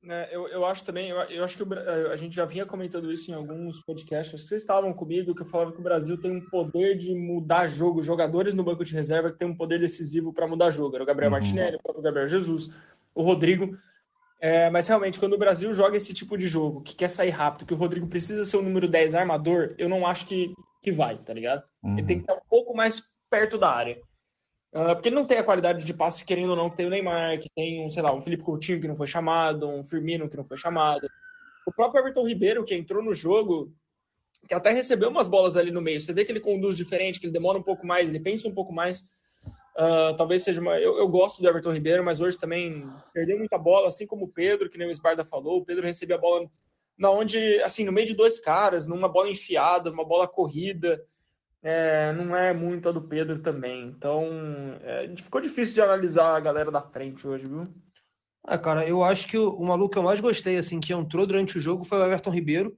É, 0.08 0.34
eu, 0.34 0.48
eu 0.48 0.66
acho 0.66 0.84
também, 0.84 1.10
eu, 1.10 1.16
eu, 1.16 1.44
acho 1.44 1.56
que 1.56 1.62
o, 1.62 2.10
a 2.10 2.16
gente 2.16 2.34
já 2.34 2.44
vinha 2.44 2.66
comentando 2.66 3.12
isso 3.12 3.30
em 3.30 3.34
alguns 3.34 3.78
podcasts, 3.80 4.48
vocês 4.48 4.60
estavam 4.60 4.92
comigo, 4.92 5.32
que 5.32 5.42
eu 5.42 5.46
falava 5.46 5.70
que 5.70 5.78
o 5.78 5.82
Brasil 5.82 6.20
tem 6.20 6.32
um 6.32 6.40
poder 6.40 6.96
de 6.96 7.14
mudar 7.14 7.68
jogo, 7.68 8.02
jogadores 8.02 8.52
no 8.52 8.64
banco 8.64 8.84
de 8.84 8.92
reserva 8.92 9.30
que 9.30 9.38
tem 9.38 9.46
um 9.46 9.56
poder 9.56 9.78
decisivo 9.78 10.32
para 10.32 10.48
mudar 10.48 10.72
jogo. 10.72 10.96
Era 10.96 11.04
o 11.04 11.06
Gabriel 11.06 11.30
uhum. 11.30 11.38
Martinelli, 11.38 11.78
o 11.84 12.02
Gabriel 12.02 12.26
Jesus, 12.26 12.70
o 13.14 13.22
Rodrigo. 13.22 13.76
É, 14.42 14.68
mas 14.70 14.88
realmente, 14.88 15.20
quando 15.20 15.34
o 15.34 15.38
Brasil 15.38 15.72
joga 15.72 15.96
esse 15.96 16.12
tipo 16.12 16.36
de 16.36 16.48
jogo, 16.48 16.82
que 16.82 16.96
quer 16.96 17.08
sair 17.08 17.30
rápido, 17.30 17.64
que 17.64 17.72
o 17.72 17.76
Rodrigo 17.76 18.08
precisa 18.08 18.44
ser 18.44 18.56
o 18.56 18.62
número 18.62 18.88
10 18.88 19.14
armador, 19.14 19.72
eu 19.78 19.88
não 19.88 20.04
acho 20.04 20.26
que, 20.26 20.52
que 20.82 20.90
vai, 20.90 21.16
tá 21.16 21.32
ligado? 21.32 21.62
Uhum. 21.80 21.96
Ele 21.96 22.06
tem 22.08 22.16
que 22.16 22.24
estar 22.24 22.34
um 22.34 22.48
pouco 22.50 22.74
mais 22.74 23.00
perto 23.30 23.56
da 23.56 23.70
área. 23.70 24.02
Uh, 24.74 24.94
porque 24.94 25.10
ele 25.10 25.16
não 25.16 25.26
tem 25.26 25.38
a 25.38 25.44
qualidade 25.44 25.84
de 25.84 25.94
passe, 25.94 26.24
querendo 26.24 26.50
ou 26.50 26.56
não, 26.56 26.68
que 26.68 26.76
tem 26.76 26.86
o 26.86 26.90
Neymar, 26.90 27.38
que 27.38 27.48
tem, 27.54 27.84
um, 27.84 27.88
sei 27.88 28.02
lá, 28.02 28.12
um 28.12 28.20
Felipe 28.20 28.42
Coutinho 28.42 28.80
que 28.80 28.88
não 28.88 28.96
foi 28.96 29.06
chamado, 29.06 29.68
um 29.68 29.84
Firmino 29.84 30.28
que 30.28 30.36
não 30.36 30.44
foi 30.44 30.56
chamado. 30.56 31.06
O 31.64 31.72
próprio 31.72 32.00
Everton 32.00 32.26
Ribeiro, 32.26 32.64
que 32.64 32.74
entrou 32.74 33.00
no 33.00 33.14
jogo, 33.14 33.72
que 34.48 34.54
até 34.54 34.72
recebeu 34.72 35.08
umas 35.08 35.28
bolas 35.28 35.56
ali 35.56 35.70
no 35.70 35.80
meio. 35.80 36.00
Você 36.00 36.12
vê 36.12 36.24
que 36.24 36.32
ele 36.32 36.40
conduz 36.40 36.76
diferente, 36.76 37.20
que 37.20 37.26
ele 37.26 37.32
demora 37.32 37.58
um 37.58 37.62
pouco 37.62 37.86
mais, 37.86 38.08
ele 38.08 38.18
pensa 38.18 38.48
um 38.48 38.54
pouco 38.54 38.72
mais. 38.72 39.04
Uh, 39.76 40.14
talvez 40.16 40.42
seja 40.42 40.60
uma. 40.60 40.78
Eu, 40.78 40.98
eu, 40.98 41.08
gosto 41.08 41.40
do 41.40 41.48
Everton 41.48 41.72
Ribeiro, 41.72 42.04
mas 42.04 42.20
hoje 42.20 42.38
também 42.38 42.84
perdeu 43.12 43.38
muita 43.38 43.56
bola, 43.56 43.88
assim 43.88 44.06
como 44.06 44.26
o 44.26 44.28
Pedro, 44.28 44.68
que 44.68 44.76
nem 44.76 44.86
o 44.86 44.90
Esbarda 44.90 45.24
falou. 45.24 45.58
O 45.58 45.64
Pedro 45.64 45.86
recebia 45.86 46.16
a 46.16 46.20
bola 46.20 46.46
na 46.98 47.10
onde, 47.10 47.60
assim, 47.62 47.84
no 47.84 47.92
meio 47.92 48.06
de 48.06 48.14
dois 48.14 48.38
caras, 48.38 48.86
numa 48.86 49.08
bola 49.08 49.30
enfiada, 49.30 49.90
uma 49.90 50.04
bola 50.04 50.28
corrida 50.28 51.02
é, 51.62 52.12
não 52.12 52.36
é 52.36 52.52
muito 52.52 52.88
a 52.88 52.92
do 52.92 53.00
Pedro 53.00 53.38
também. 53.38 53.86
Então, 53.86 54.26
é, 54.82 55.08
ficou 55.16 55.40
difícil 55.40 55.74
de 55.74 55.80
analisar 55.80 56.34
a 56.34 56.40
galera 56.40 56.70
da 56.70 56.82
frente 56.82 57.26
hoje, 57.26 57.46
viu? 57.46 57.64
Ah, 58.44 58.58
cara, 58.58 58.86
eu 58.86 59.04
acho 59.04 59.28
que 59.28 59.38
o, 59.38 59.50
o 59.50 59.64
maluco 59.64 59.92
que 59.92 59.98
eu 59.98 60.02
mais 60.02 60.18
gostei, 60.18 60.58
assim, 60.58 60.80
que 60.80 60.92
entrou 60.92 61.24
durante 61.24 61.56
o 61.56 61.60
jogo 61.60 61.84
foi 61.84 61.98
o 61.98 62.04
Everton 62.04 62.30
Ribeiro. 62.30 62.76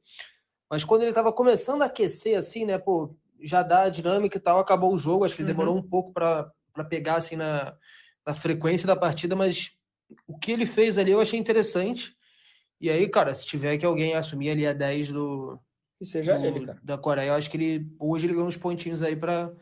Mas 0.71 0.85
quando 0.85 1.03
ele 1.03 1.13
tava 1.15 1.33
começando 1.33 1.81
a 1.81 1.87
aquecer, 1.87 2.39
assim, 2.39 2.67
né, 2.67 2.79
pô, 2.79 3.17
já 3.41 3.63
dá 3.63 3.85
a 3.85 3.89
dinâmica 3.89 4.37
e 4.37 4.41
tal, 4.41 4.59
acabou 4.59 4.93
o 4.93 4.99
jogo. 4.99 5.25
Acho 5.25 5.35
que 5.35 5.41
ele 5.41 5.51
uhum. 5.51 5.57
demorou 5.57 5.79
um 5.79 5.83
pouco 5.83 6.13
para 6.13 6.51
pegar, 6.83 7.17
assim, 7.17 7.37
na, 7.37 7.77
na 8.27 8.35
frequência 8.35 8.87
da 8.87 8.97
partida, 8.97 9.37
mas 9.37 9.71
o 10.27 10.39
que 10.39 10.51
ele 10.51 10.67
fez 10.67 10.99
ali 10.99 11.13
eu 11.13 11.21
achei 11.21 11.39
interessante. 11.39 12.17
E 12.81 12.91
aí, 12.91 13.09
cara, 13.09 13.35
se 13.35 13.47
tiver 13.47 13.79
que 13.79 13.87
alguém 13.87 14.15
assumir 14.15 14.51
ali 14.51 14.67
a 14.67 14.73
10 14.73 15.13
do, 15.13 15.61
que 15.99 16.05
seja 16.05 16.39
do, 16.39 16.47
ele, 16.47 16.67
cara. 16.67 16.81
Da 16.83 16.99
Coreia. 16.99 17.29
Eu 17.29 17.35
acho 17.35 17.51
que 17.51 17.57
ele 17.57 17.87
hoje 17.99 18.27
ele 18.27 18.35
ganhou 18.35 18.49
uns 18.49 18.57
pontinhos 18.57 19.03
aí 19.03 19.17
para 19.17 19.53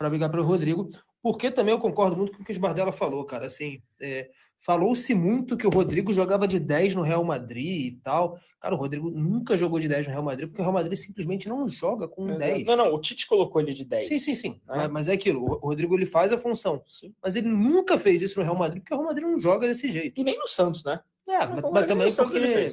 brigar 0.00 0.30
pelo 0.30 0.44
Rodrigo. 0.44 0.90
Porque 1.22 1.50
também 1.50 1.72
eu 1.72 1.80
concordo 1.80 2.16
muito 2.16 2.36
com 2.36 2.42
o 2.42 2.44
que 2.44 2.52
o 2.52 2.60
Bardella 2.60 2.92
falou, 2.92 3.24
cara. 3.24 3.46
Assim, 3.46 3.82
é, 4.00 4.30
falou-se 4.64 5.14
muito 5.14 5.58
que 5.58 5.66
o 5.66 5.70
Rodrigo 5.70 6.10
jogava 6.10 6.48
de 6.48 6.58
10 6.58 6.94
no 6.94 7.02
Real 7.02 7.22
Madrid 7.22 7.92
e 7.92 8.00
tal. 8.02 8.38
Cara, 8.58 8.74
o 8.74 8.78
Rodrigo 8.78 9.10
nunca 9.10 9.56
jogou 9.58 9.78
de 9.78 9.86
10 9.86 10.06
no 10.06 10.12
Real 10.12 10.24
Madrid, 10.24 10.48
porque 10.48 10.62
o 10.62 10.64
Real 10.64 10.72
Madrid 10.72 10.96
simplesmente 10.96 11.48
não 11.50 11.68
joga 11.68 12.08
com 12.08 12.26
Exato. 12.26 12.40
10. 12.40 12.66
Não, 12.66 12.76
não, 12.76 12.94
o 12.94 12.98
Tite 12.98 13.26
colocou 13.26 13.60
ele 13.60 13.74
de 13.74 13.84
10. 13.84 14.06
Sim, 14.06 14.18
sim, 14.18 14.34
sim. 14.34 14.50
Né? 14.66 14.76
Mas, 14.76 14.88
mas, 14.88 15.08
é 15.08 15.12
aquilo, 15.12 15.42
o 15.42 15.68
Rodrigo 15.68 15.94
ele 15.94 16.06
faz 16.06 16.32
a 16.32 16.38
função. 16.38 16.82
Sim. 16.88 17.14
Mas 17.22 17.36
ele 17.36 17.48
nunca 17.48 17.98
fez 17.98 18.22
isso 18.22 18.38
no 18.38 18.44
Real 18.44 18.56
Madrid, 18.56 18.82
porque 18.82 18.94
o 18.94 18.96
Real 18.96 19.08
Madrid 19.08 19.28
não 19.28 19.38
joga 19.38 19.66
desse 19.66 19.86
jeito. 19.86 20.18
E 20.18 20.24
nem 20.24 20.38
no 20.38 20.48
Santos, 20.48 20.82
né? 20.82 20.98
É, 21.28 21.46
mas, 21.46 21.62
mas 21.70 21.86
também 21.86 22.14
porque, 22.14 22.66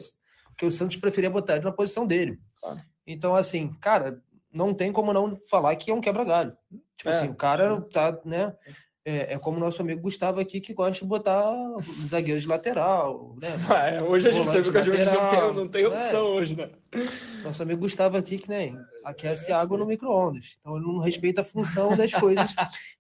porque 0.48 0.66
o 0.66 0.72
Santos 0.72 0.96
preferia 0.96 1.30
botar 1.30 1.58
ele 1.58 1.66
na 1.66 1.74
posição 1.74 2.08
dele. 2.08 2.40
Claro. 2.58 2.80
Então, 3.06 3.36
assim, 3.36 3.74
cara, 3.82 4.22
não 4.54 4.74
tem 4.74 4.94
como 4.94 5.12
não 5.12 5.38
falar 5.50 5.76
que 5.76 5.92
é 5.92 5.94
um 5.94 6.02
quebra-galho. 6.02 6.56
Tipo 6.96 7.10
é, 7.10 7.14
assim, 7.14 7.28
o 7.28 7.36
cara 7.36 7.82
sim. 7.82 7.90
tá, 7.90 8.22
né? 8.24 8.56
É, 9.04 9.34
é, 9.34 9.40
como 9.40 9.60
nosso 9.60 9.82
amigo 9.82 10.02
Gustavo 10.02 10.40
aqui, 10.40 10.62
que 10.62 10.76
gosta 10.76 11.04
de 11.04 11.10
botar 11.10 11.52
zagueiros 12.06 12.44
de 12.44 12.50
lateral, 12.50 13.36
né? 13.42 13.50
É, 13.98 14.04
hoje 14.04 14.30
a 14.30 14.32
gente 14.32 14.52
sabe 14.52 14.72
que 14.72 14.78
a 14.78 14.82
gente 14.82 15.06
não 15.06 15.30
tem, 15.30 15.54
não 15.56 15.68
tem 15.68 15.86
opção 15.88 16.20
é. 16.20 16.30
hoje, 16.30 16.56
né? 16.56 16.70
Nosso 17.44 17.64
amigo 17.64 17.82
Gustavo 17.82 18.16
aqui, 18.16 18.38
que 18.38 18.48
nem 18.48 18.78
aquece 19.04 19.52
água 19.52 19.76
no 19.76 19.88
micro-ondas. 19.88 20.60
Então 20.60 20.78
ele 20.78 20.86
não 20.86 21.00
respeita 21.00 21.42
a 21.42 21.44
função 21.44 21.98
das 21.98 22.14
coisas 22.14 22.54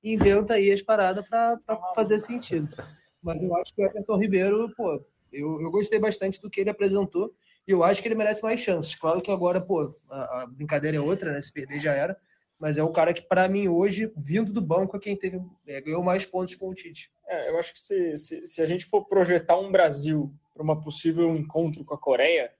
e 0.03 0.13
inventa 0.13 0.55
aí 0.55 0.71
as 0.71 0.81
paradas 0.81 1.27
para 1.29 1.59
fazer 1.93 2.17
sentido. 2.17 2.75
Mas 3.21 3.39
eu 3.39 3.55
acho 3.57 3.71
que 3.71 3.83
o 3.83 3.85
Everton 3.85 4.17
Ribeiro, 4.17 4.73
pô, 4.75 4.99
eu, 5.31 5.61
eu 5.61 5.69
gostei 5.69 5.99
bastante 5.99 6.41
do 6.41 6.49
que 6.49 6.61
ele 6.61 6.71
apresentou. 6.71 7.31
E 7.67 7.71
eu 7.71 7.83
acho 7.83 8.01
que 8.01 8.07
ele 8.07 8.15
merece 8.15 8.41
mais 8.41 8.59
chances. 8.59 8.95
Claro 8.95 9.21
que 9.21 9.31
agora, 9.31 9.61
pô, 9.61 9.93
a, 10.09 10.41
a 10.41 10.47
brincadeira 10.47 10.97
é 10.97 10.99
outra, 10.99 11.31
né? 11.31 11.39
Se 11.39 11.53
perder 11.53 11.79
já 11.79 11.93
era. 11.93 12.17
Mas 12.61 12.77
é 12.77 12.83
o 12.83 12.91
cara 12.91 13.11
que, 13.11 13.23
para 13.23 13.49
mim, 13.49 13.67
hoje, 13.67 14.13
vindo 14.15 14.53
do 14.53 14.61
banco, 14.61 14.95
é 14.95 14.99
quem 14.99 15.17
teve, 15.17 15.41
é, 15.65 15.81
ganhou 15.81 16.03
mais 16.03 16.27
pontos 16.27 16.53
com 16.53 16.69
o 16.69 16.75
Tite. 16.75 17.11
É, 17.27 17.49
eu 17.49 17.57
acho 17.57 17.73
que 17.73 17.79
se, 17.79 18.15
se, 18.17 18.45
se 18.45 18.61
a 18.61 18.65
gente 18.67 18.85
for 18.85 19.03
projetar 19.07 19.57
um 19.57 19.71
Brasil 19.71 20.31
para 20.53 20.61
uma 20.61 20.79
possível 20.79 21.35
encontro 21.35 21.83
com 21.83 21.95
a 21.95 21.97
Coreia, 21.97 22.51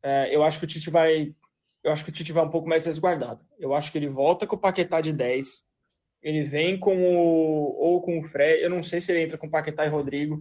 é, 0.00 0.32
eu 0.32 0.44
acho 0.44 0.60
que 0.60 0.64
o 0.64 0.68
Tite 0.68 0.90
vai. 0.90 1.34
Eu 1.82 1.90
acho 1.90 2.04
que 2.04 2.10
o 2.10 2.12
Tite 2.12 2.32
vai 2.32 2.44
um 2.44 2.50
pouco 2.50 2.68
mais 2.68 2.86
resguardado. 2.86 3.44
Eu 3.58 3.74
acho 3.74 3.90
que 3.90 3.98
ele 3.98 4.08
volta 4.08 4.46
com 4.46 4.54
o 4.54 4.60
Paquetá 4.60 5.00
de 5.00 5.12
10. 5.12 5.66
Ele 6.22 6.44
vem 6.44 6.78
com 6.78 6.96
o. 6.96 7.74
ou 7.80 8.00
com 8.00 8.20
o 8.20 8.22
Fred. 8.28 8.62
Eu 8.62 8.70
não 8.70 8.84
sei 8.84 9.00
se 9.00 9.10
ele 9.10 9.22
entra 9.22 9.36
com 9.36 9.50
Paquetá 9.50 9.84
e 9.84 9.88
Rodrigo. 9.88 10.40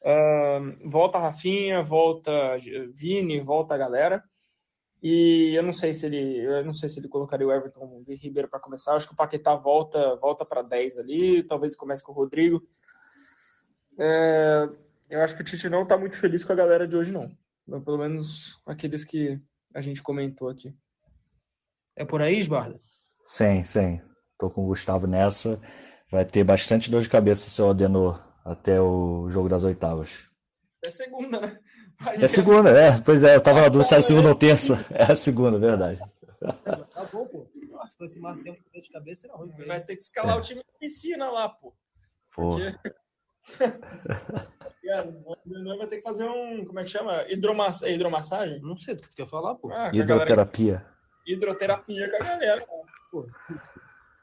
Uh, 0.00 0.90
volta 0.90 1.16
Rafinha, 1.16 1.80
volta 1.80 2.56
Vini, 2.92 3.38
volta 3.38 3.74
a 3.74 3.78
galera. 3.78 4.24
E 5.02 5.52
eu 5.56 5.64
não 5.64 5.72
sei 5.72 5.92
se 5.92 6.06
ele, 6.06 6.38
eu 6.38 6.64
não 6.64 6.72
sei 6.72 6.88
se 6.88 7.00
ele 7.00 7.08
colocaria 7.08 7.46
o 7.46 7.52
Everton 7.52 8.04
Ribeiro 8.06 8.48
para 8.48 8.60
começar. 8.60 8.94
Acho 8.94 9.08
que 9.08 9.14
o 9.14 9.16
Paquetá 9.16 9.54
volta, 9.56 10.14
volta 10.16 10.44
para 10.44 10.62
10 10.62 10.98
ali, 10.98 11.42
talvez 11.42 11.74
comece 11.74 12.04
com 12.04 12.12
o 12.12 12.14
Rodrigo. 12.14 12.62
É, 13.98 14.68
eu 15.10 15.20
acho 15.20 15.34
que 15.34 15.42
o 15.42 15.44
Tite 15.44 15.68
não 15.68 15.82
está 15.82 15.98
muito 15.98 16.16
feliz 16.16 16.44
com 16.44 16.52
a 16.52 16.56
galera 16.56 16.86
de 16.86 16.96
hoje 16.96 17.12
não. 17.12 17.28
Pelo 17.82 17.98
menos 17.98 18.60
aqueles 18.64 19.04
que 19.04 19.40
a 19.74 19.80
gente 19.80 20.02
comentou 20.02 20.48
aqui. 20.48 20.72
É 21.96 22.04
por 22.04 22.22
aí, 22.22 22.38
Esbarda? 22.38 22.80
Sim, 23.24 23.64
sim. 23.64 24.00
Tô 24.38 24.50
com 24.50 24.62
o 24.62 24.68
Gustavo 24.68 25.06
nessa. 25.06 25.60
Vai 26.10 26.24
ter 26.24 26.44
bastante 26.44 26.90
dor 26.90 27.02
de 27.02 27.08
cabeça 27.08 27.50
se 27.50 27.60
o 27.60 27.68
Adenor 27.68 28.22
até 28.44 28.80
o 28.80 29.28
jogo 29.28 29.48
das 29.48 29.64
oitavas. 29.64 30.28
É 30.84 30.90
segunda, 30.90 31.40
né? 31.40 31.58
É 32.20 32.28
segunda, 32.28 32.70
é. 32.70 33.00
Pois 33.00 33.22
é, 33.22 33.36
eu 33.36 33.40
tava 33.40 33.60
na 33.60 33.68
dúvida 33.68 33.84
se 33.84 33.94
era 33.94 34.02
segunda 34.02 34.28
ou 34.28 34.34
terça. 34.34 34.84
É 34.92 35.04
a 35.04 35.14
segunda, 35.14 35.58
verdade. 35.58 36.00
Tá 36.40 37.08
bom, 37.12 37.26
pô. 37.26 37.46
Se 37.86 37.96
fosse 37.96 38.20
mais 38.20 38.40
tempo 38.42 38.60
de 38.72 38.90
cabeça, 38.90 39.26
era 39.26 39.36
ruim. 39.36 39.52
Vai 39.66 39.80
ter 39.80 39.96
que 39.96 40.02
escalar 40.02 40.36
é. 40.36 40.38
o 40.38 40.42
time 40.42 40.60
de 40.60 40.78
piscina 40.78 41.30
lá, 41.30 41.48
pô. 41.48 41.72
Pô. 42.34 42.50
Porque... 42.50 42.78
vai 45.78 45.86
ter 45.88 45.96
que 45.96 46.02
fazer 46.02 46.24
um. 46.24 46.64
Como 46.64 46.78
é 46.78 46.84
que 46.84 46.90
chama? 46.90 47.24
Hidromass... 47.28 47.82
É 47.82 47.92
hidromassagem? 47.92 48.60
Não 48.60 48.76
sei 48.76 48.94
do 48.94 49.02
que 49.02 49.10
tu 49.10 49.16
quer 49.16 49.26
falar, 49.26 49.56
pô. 49.56 49.72
Ah, 49.72 49.90
Hidroterapia. 49.92 50.74
Galera... 50.74 50.92
Hidroterapia 51.26 52.10
com 52.10 52.16
a 52.16 52.26
galera, 52.26 52.66
pô. 53.10 53.26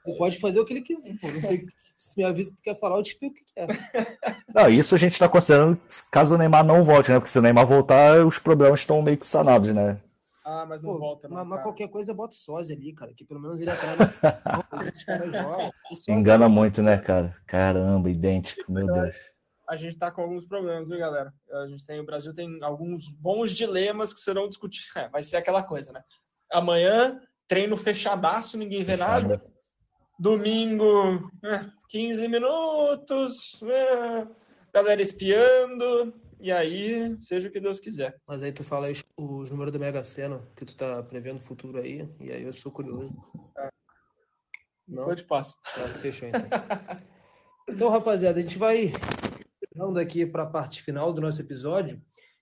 Ele 0.06 0.18
pode 0.18 0.40
fazer 0.40 0.60
o 0.60 0.66
que 0.66 0.74
ele 0.74 0.82
quiser, 0.82 1.18
pô. 1.20 1.28
Não 1.28 1.42
sei 1.42 1.62
se 2.00 2.14
me 2.18 2.24
avisa 2.24 2.50
que 2.52 2.58
tu 2.58 2.64
quer 2.64 2.80
falar, 2.80 2.98
eu 2.98 3.04
te 3.04 3.12
explico 3.12 3.36
o 3.36 3.38
que 3.38 3.44
é. 3.58 3.68
Não, 4.56 4.70
isso 4.70 4.96
a 4.96 4.98
gente 4.98 5.14
está 5.14 5.28
considerando 5.28 5.80
caso 6.12 6.36
o 6.36 6.38
Neymar 6.38 6.64
não 6.64 6.82
volte, 6.82 7.12
né? 7.12 7.20
Porque 7.20 7.30
se 7.30 7.38
o 7.38 7.42
Neymar 7.42 7.68
voltar, 7.68 8.26
os 8.26 8.40
problemas 8.40 8.80
estão 8.80 9.02
meio 9.02 9.18
que 9.18 9.26
sanados, 9.26 9.74
né? 9.74 10.00
Ah, 10.44 10.66
mas 10.66 10.82
não 10.82 10.94
Pô, 10.94 10.98
volta, 10.98 11.28
não. 11.28 11.36
mas, 11.38 11.48
mas 11.48 11.62
qualquer 11.62 11.90
coisa 11.90 12.14
bota 12.14 12.34
o 12.34 12.38
sósia 12.38 12.76
ali, 12.76 12.94
cara. 12.94 13.14
Que 13.14 13.26
pelo 13.26 13.40
menos 13.40 13.60
ele 13.62 13.70
sósia- 13.76 14.10
Engana 16.10 16.50
muito, 16.50 16.82
né, 16.82 16.98
cara? 16.98 17.36
Caramba, 17.46 18.10
idêntico, 18.10 18.72
meu 18.72 18.88
Deus. 18.88 19.16
A 19.68 19.76
gente 19.76 19.98
tá 20.00 20.10
com 20.10 20.22
alguns 20.24 20.46
problemas, 20.46 20.88
viu, 20.88 20.98
galera? 20.98 21.32
A 21.52 21.68
gente 21.68 21.86
tem, 21.86 22.00
o 22.00 22.06
Brasil 22.06 22.34
tem 22.34 22.58
alguns 22.64 23.10
bons 23.10 23.52
dilemas 23.52 24.14
que 24.14 24.22
serão 24.22 24.48
discutidos. 24.50 24.90
É, 24.96 25.08
vai 25.10 25.22
ser 25.22 25.36
aquela 25.36 25.62
coisa, 25.62 25.92
né? 25.92 26.02
Amanhã, 26.52 27.22
treino 27.48 27.78
fechadaço, 27.78 28.58
ninguém 28.58 28.82
vê 28.82 28.96
nada. 28.98 29.40
Domingo, 30.20 31.32
é, 31.44 31.66
15 31.88 32.28
minutos, 32.28 33.62
é, 33.64 34.28
galera 34.74 35.02
espiando, 35.02 36.14
e 36.42 36.52
aí, 36.52 37.16
seja 37.22 37.48
o 37.48 37.52
que 37.52 37.60
Deus 37.60 37.80
quiser. 37.80 38.20
Mas 38.28 38.44
aí 38.44 38.52
tu 38.52 38.64
fala 38.64 38.88
aí 38.88 38.92
os, 38.92 39.04
os 39.18 39.50
números 39.50 39.72
da 39.72 39.80
Mega 39.80 40.04
Sena, 40.04 40.42
que 40.58 40.66
tu 40.66 40.76
tá 40.76 41.02
prevendo 41.04 41.38
o 41.38 41.42
futuro 41.42 41.80
aí, 41.80 42.08
e 42.20 42.32
aí 42.32 42.44
eu 42.44 42.52
sou 42.52 42.72
curioso. 42.72 43.16
Não? 44.88 45.04
Depois 45.04 45.10
eu 45.10 45.16
te 45.16 45.24
passo. 45.24 45.56
Tá, 45.64 45.88
fechou 46.00 46.28
então. 46.28 46.42
Então, 47.72 47.90
rapaziada, 47.90 48.40
a 48.40 48.42
gente 48.42 48.58
vai 48.58 48.92
chegando 49.64 50.00
aqui 50.00 50.26
para 50.26 50.44
a 50.44 50.50
parte 50.50 50.82
final 50.82 51.14
do 51.14 51.22
nosso 51.22 51.40
episódio. 51.40 52.02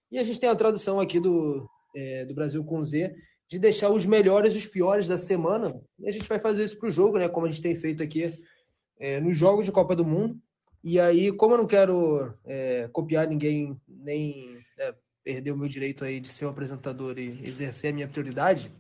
E 0.10 0.18
a 0.18 0.24
gente 0.24 0.40
tem 0.40 0.50
a 0.50 0.56
tradução 0.56 1.02
aqui 1.02 1.20
do, 1.20 1.70
é, 1.94 2.24
do 2.24 2.34
Brasil 2.34 2.64
com 2.64 2.82
Z, 2.82 3.14
de 3.50 3.58
deixar 3.58 3.90
os 3.90 4.06
melhores 4.06 4.54
e 4.54 4.58
os 4.58 4.68
piores 4.68 5.08
da 5.08 5.18
semana. 5.18 5.80
E 6.00 6.08
a 6.08 6.12
gente 6.12 6.28
vai 6.28 6.40
fazer 6.40 6.64
isso 6.64 6.78
para 6.78 6.90
o 6.90 6.92
jogo, 6.92 7.18
né? 7.18 7.30
Como 7.30 7.46
a 7.46 7.50
gente 7.50 7.62
tem 7.62 7.76
feito 7.76 8.04
aqui 8.04 8.34
é, 9.00 9.20
nos 9.20 9.38
jogos 9.38 9.66
de 9.66 9.72
Copa 9.72 9.96
do 9.96 10.06
Mundo. 10.06 10.38
E 10.84 11.00
aí, 11.00 11.32
como 11.32 11.54
eu 11.54 11.58
não 11.58 11.68
quero 11.68 12.34
é, 12.46 12.88
copiar 12.92 13.28
ninguém, 13.28 13.80
nem 13.88 14.58
né, 14.78 14.94
perder 15.24 15.52
o 15.52 15.58
meu 15.58 15.68
direito 15.68 16.04
aí 16.04 16.20
de 16.20 16.28
ser 16.28 16.46
o 16.46 16.50
apresentador 16.50 17.18
e 17.18 17.42
exercer 17.44 17.92
a 17.92 17.94
minha 17.94 18.08
prioridade, 18.08 18.72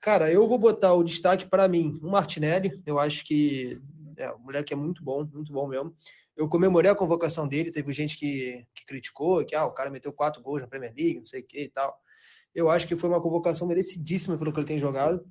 cara, 0.00 0.30
eu 0.30 0.46
vou 0.46 0.58
botar 0.58 0.94
o 0.94 1.02
destaque 1.02 1.46
para 1.46 1.68
mim, 1.68 1.98
o 2.02 2.10
Martinelli. 2.10 2.80
Eu 2.84 2.98
acho 2.98 3.24
que 3.24 3.80
é, 4.16 4.30
o 4.30 4.38
moleque 4.38 4.72
é 4.72 4.76
muito 4.76 5.02
bom, 5.02 5.24
muito 5.24 5.52
bom 5.52 5.66
mesmo. 5.66 5.94
Eu 6.36 6.48
comemorei 6.48 6.90
a 6.90 6.94
convocação 6.94 7.48
dele, 7.48 7.70
teve 7.70 7.90
gente 7.92 8.18
que, 8.18 8.66
que 8.74 8.84
criticou, 8.84 9.44
que 9.44 9.54
ah, 9.54 9.64
o 9.64 9.72
cara 9.72 9.90
meteu 9.90 10.12
quatro 10.12 10.42
gols 10.42 10.60
na 10.60 10.68
Premier 10.68 10.92
League, 10.94 11.18
não 11.18 11.26
sei 11.26 11.40
o 11.40 11.44
que 11.46 11.62
e 11.62 11.68
tal. 11.70 11.98
Eu 12.56 12.70
acho 12.70 12.88
que 12.88 12.96
foi 12.96 13.10
uma 13.10 13.20
convocação 13.20 13.68
merecidíssima 13.68 14.38
pelo 14.38 14.50
que 14.50 14.58
ele 14.58 14.66
tem 14.66 14.78
jogado. 14.78 15.22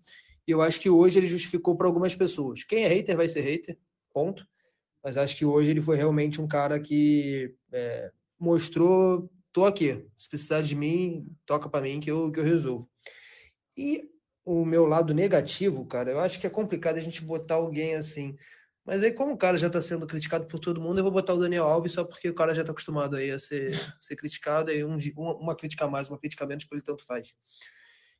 E 0.47 0.51
eu 0.51 0.61
acho 0.61 0.79
que 0.79 0.91
hoje 0.91 1.17
ele 1.17 1.25
justificou 1.25 1.75
para 1.75 1.87
algumas 1.87 2.13
pessoas. 2.13 2.63
Quem 2.63 2.83
é 2.83 2.87
hater 2.87 3.17
vai 3.17 3.27
ser 3.27 3.41
hater, 3.41 3.75
ponto. 4.13 4.45
Mas 5.03 5.17
acho 5.17 5.35
que 5.35 5.43
hoje 5.43 5.71
ele 5.71 5.81
foi 5.81 5.97
realmente 5.97 6.39
um 6.39 6.47
cara 6.47 6.79
que 6.79 7.55
é, 7.73 8.11
mostrou: 8.39 9.27
tô 9.51 9.65
aqui, 9.65 10.05
se 10.15 10.29
precisar 10.29 10.61
de 10.61 10.75
mim, 10.75 11.27
toca 11.47 11.67
para 11.67 11.81
mim 11.81 11.99
que 11.99 12.11
eu, 12.11 12.31
que 12.31 12.39
eu 12.39 12.43
resolvo. 12.43 12.87
E 13.75 14.07
o 14.45 14.63
meu 14.63 14.85
lado 14.85 15.11
negativo, 15.11 15.83
cara, 15.87 16.11
eu 16.11 16.19
acho 16.19 16.39
que 16.39 16.45
é 16.45 16.49
complicado 16.49 16.97
a 16.97 17.01
gente 17.01 17.23
botar 17.23 17.55
alguém 17.55 17.95
assim. 17.95 18.35
Mas 18.85 19.01
aí, 19.01 19.11
como 19.11 19.33
o 19.33 19.37
cara 19.37 19.57
já 19.57 19.65
está 19.65 19.81
sendo 19.81 20.05
criticado 20.05 20.45
por 20.45 20.59
todo 20.59 20.79
mundo, 20.79 20.99
eu 20.99 21.03
vou 21.03 21.11
botar 21.11 21.33
o 21.33 21.39
Daniel 21.39 21.65
Alves 21.65 21.93
só 21.93 22.03
porque 22.03 22.29
o 22.29 22.35
cara 22.35 22.53
já 22.53 22.61
está 22.61 22.71
acostumado 22.71 23.15
aí 23.15 23.31
a 23.31 23.39
ser, 23.39 23.73
ser 23.99 24.15
criticado, 24.15 24.71
e 24.71 24.85
um, 24.85 24.99
uma, 25.17 25.55
crítica 25.55 25.85
a 25.85 25.87
mais, 25.87 26.07
uma 26.07 26.19
crítica 26.19 26.43
a 26.43 26.47
menos, 26.47 26.65
por 26.65 26.75
ele 26.75 26.83
tanto 26.83 27.03
faz. 27.03 27.33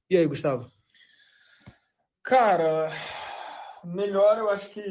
E 0.10 0.18
aí, 0.18 0.26
Gustavo? 0.26 0.72
Cara, 2.24 2.90
melhor 3.84 4.40
eu 4.40 4.50
acho 4.50 4.70
que. 4.72 4.84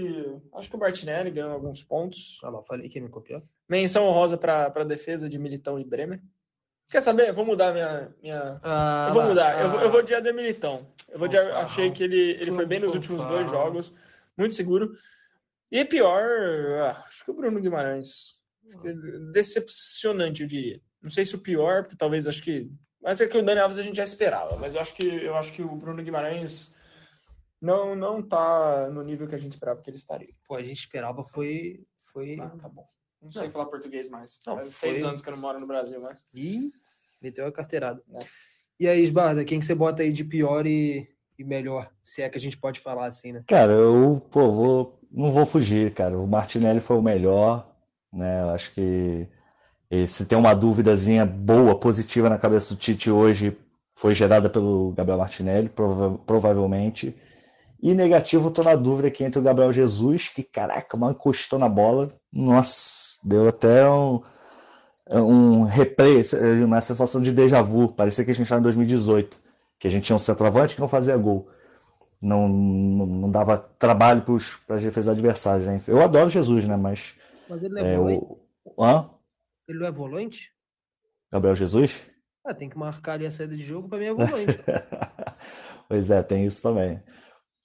Acho 0.55 0.71
que 0.71 0.77
o 0.77 0.79
Martinelli 0.79 1.33
ganhou 1.33 1.51
alguns 1.51 1.83
pontos. 1.83 2.39
Ah 2.45 2.51
lá, 2.51 2.63
falei 2.63 2.89
que 2.89 3.01
me 3.01 3.09
copiar. 3.09 3.43
Menção 3.69 4.07
honrosa 4.07 4.39
para 4.39 4.67
a 4.67 4.85
defesa 4.85 5.29
de 5.29 5.39
Militão 5.41 5.81
e 5.81 5.85
Bremer. 5.85 6.23
Quer 6.89 7.01
saber? 7.01 7.33
Vou 7.33 7.45
mudar 7.45 7.73
minha. 7.73 8.15
minha... 8.23 8.61
Ah, 8.63 9.07
eu 9.09 9.15
vou 9.15 9.25
mudar. 9.25 9.61
Eu, 9.61 9.71
vou, 9.71 9.81
eu 9.81 9.89
ah. 9.89 9.91
vou 9.91 10.03
de 10.03 10.15
Adem 10.15 10.33
Militão. 10.33 10.87
Eu 11.09 11.19
vou 11.19 11.27
de, 11.27 11.37
achei 11.37 11.91
que 11.91 12.05
ele, 12.05 12.33
ele 12.33 12.53
foi 12.53 12.67
bem 12.67 12.79
nos 12.79 12.95
últimos 12.95 13.25
dois 13.27 13.51
jogos. 13.51 13.93
Muito 14.37 14.55
seguro. 14.55 14.95
E 15.71 15.85
pior, 15.85 16.23
ah, 16.83 17.05
acho 17.07 17.25
que 17.25 17.31
o 17.31 17.35
Bruno 17.35 17.61
Guimarães. 17.61 18.39
Que 18.83 18.93
Decepcionante, 19.33 20.43
eu 20.43 20.49
diria. 20.49 20.81
Não 21.03 21.11
sei 21.11 21.25
se 21.25 21.35
o 21.35 21.41
pior, 21.41 21.83
porque 21.83 21.97
talvez 21.97 22.27
acho 22.27 22.43
que. 22.43 22.71
Mas 23.03 23.21
é 23.21 23.29
que 23.29 23.37
o 23.37 23.43
Dani 23.43 23.61
Alves 23.61 23.79
a 23.79 23.83
gente 23.83 23.97
já 23.97 24.05
esperava. 24.05 24.57
Mas 24.57 24.75
eu 24.75 24.81
acho 24.81 24.95
que, 24.95 25.07
eu 25.07 25.35
acho 25.37 25.53
que 25.53 25.63
o 25.63 25.77
Bruno 25.77 26.03
Guimarães 26.03 26.75
não, 27.61 27.95
não 27.95 28.23
tá 28.23 28.89
no 28.91 29.03
nível 29.03 29.29
que 29.29 29.35
a 29.35 29.39
gente 29.39 29.53
esperava 29.53 29.81
que 29.83 29.91
ele 29.91 29.97
estaria. 29.99 30.35
Pô, 30.47 30.55
a 30.55 30.63
gente 30.63 30.81
esperava 30.81 31.23
foi. 31.23 31.85
foi... 32.13 32.39
Ah, 32.41 32.51
tá 32.61 32.69
bom. 32.69 32.87
Não 33.21 33.31
sei 33.31 33.49
falar 33.51 33.67
português 33.67 34.09
mais. 34.09 34.39
Não, 34.47 34.57
Faz 34.57 34.75
seis 34.75 35.01
foi- 35.01 35.09
anos 35.09 35.23
que 35.23 35.29
eu 35.29 35.33
não 35.33 35.41
moro 35.41 35.59
no 35.59 35.67
Brasil 35.67 36.01
mais. 36.01 36.25
Ih, 36.35 36.71
meteu 37.23 37.47
a 37.47 37.53
carteirada. 37.53 38.03
É. 38.15 38.19
E 38.81 38.89
aí, 38.89 39.01
Esbarda, 39.03 39.45
quem 39.45 39.61
que 39.61 39.67
você 39.67 39.75
bota 39.75 40.03
aí 40.03 40.13
de 40.13 40.25
pior 40.25 40.67
e, 40.67 41.09
e 41.39 41.45
melhor? 41.45 41.91
Se 42.03 42.23
é 42.23 42.29
que 42.29 42.37
a 42.37 42.41
gente 42.41 42.59
pode 42.59 42.81
falar 42.81 43.07
assim, 43.07 43.33
né? 43.33 43.45
Cara, 43.47 43.73
eu, 43.73 44.21
pô, 44.31 44.51
vou, 44.53 45.01
não 45.15 45.31
vou 45.31 45.47
fugir, 45.47 45.95
cara. 45.95 46.19
O 46.19 46.27
Martinelli 46.27 46.81
foi 46.81 46.97
o 46.97 47.03
melhor, 47.03 47.67
né? 48.13 48.43
Eu 48.43 48.51
acho 48.51 48.73
que 48.73 49.29
se 50.09 50.25
tem 50.27 50.37
uma 50.37 50.55
dúvidazinha 50.55 51.25
boa, 51.25 51.79
positiva 51.79 52.29
na 52.29 52.39
cabeça 52.39 52.75
do 52.75 52.81
Tite 52.81 53.11
hoje, 53.11 53.57
foi 53.91 54.13
gerada 54.13 54.51
pelo 54.51 54.93
Gabriel 54.93 55.19
Martinelli, 55.19 55.69
prova- 55.69 56.19
provavelmente. 56.27 57.15
E 57.81 57.95
negativo, 57.95 58.51
tô 58.51 58.63
na 58.63 58.75
dúvida 58.75 59.09
aqui 59.09 59.23
entre 59.23 59.39
o 59.39 59.43
Gabriel 59.43 59.73
Jesus, 59.73 60.29
que 60.29 60.43
caraca, 60.43 60.97
mal 60.97 61.13
encostou 61.13 61.59
na 61.59 61.69
bola. 61.69 62.13
Nossa, 62.33 63.19
deu 63.23 63.49
até 63.49 63.89
um, 63.89 64.21
um 65.11 65.63
replay, 65.65 66.23
uma 66.65 66.81
sensação 66.81 67.23
de 67.23 67.31
déjà 67.31 67.63
vu. 67.63 67.89
Parecia 67.89 68.25
que 68.25 68.31
a 68.33 68.35
gente 68.35 68.45
estava 68.45 68.61
em 68.61 68.65
2018, 68.65 69.41
que 69.79 69.87
a 69.87 69.91
gente 69.91 70.05
tinha 70.05 70.17
um 70.17 70.19
centroavante 70.19 70.75
que 70.75 70.81
não 70.81 70.89
fazia 70.89 71.17
gol 71.17 71.49
não, 72.25 72.49
não, 72.49 73.07
não 73.07 73.31
dava 73.31 73.59
trabalho 73.59 74.23
para 74.67 74.77
as 74.77 74.83
defesas 74.83 75.09
adversárias. 75.09 75.67
Né? 75.67 75.81
Eu 75.87 76.03
adoro 76.03 76.31
Jesus, 76.31 76.67
né? 76.67 76.77
Mas 76.77 77.15
Mas 77.49 77.63
ele 77.63 77.75
não 77.75 77.85
é, 77.85 77.93
é, 77.93 77.97
volante? 77.97 78.25
o. 78.25 78.83
Hã? 78.83 79.11
Ele 79.69 79.79
não 79.79 79.87
é 79.87 79.91
volante? 79.91 80.53
Gabriel 81.31 81.55
Jesus? 81.55 82.01
Ah, 82.45 82.55
tem 82.55 82.69
que 82.69 82.79
marcar 82.79 83.13
ali 83.15 83.27
a 83.27 83.31
saída 83.31 83.57
de 83.57 83.63
jogo, 83.63 83.89
pra 83.89 83.99
mim 83.99 84.07
é 84.07 84.13
volante. 84.15 84.59
pois 85.89 86.11
é, 86.11 86.23
tem 86.23 86.45
isso 86.47 86.63
também. 86.63 87.03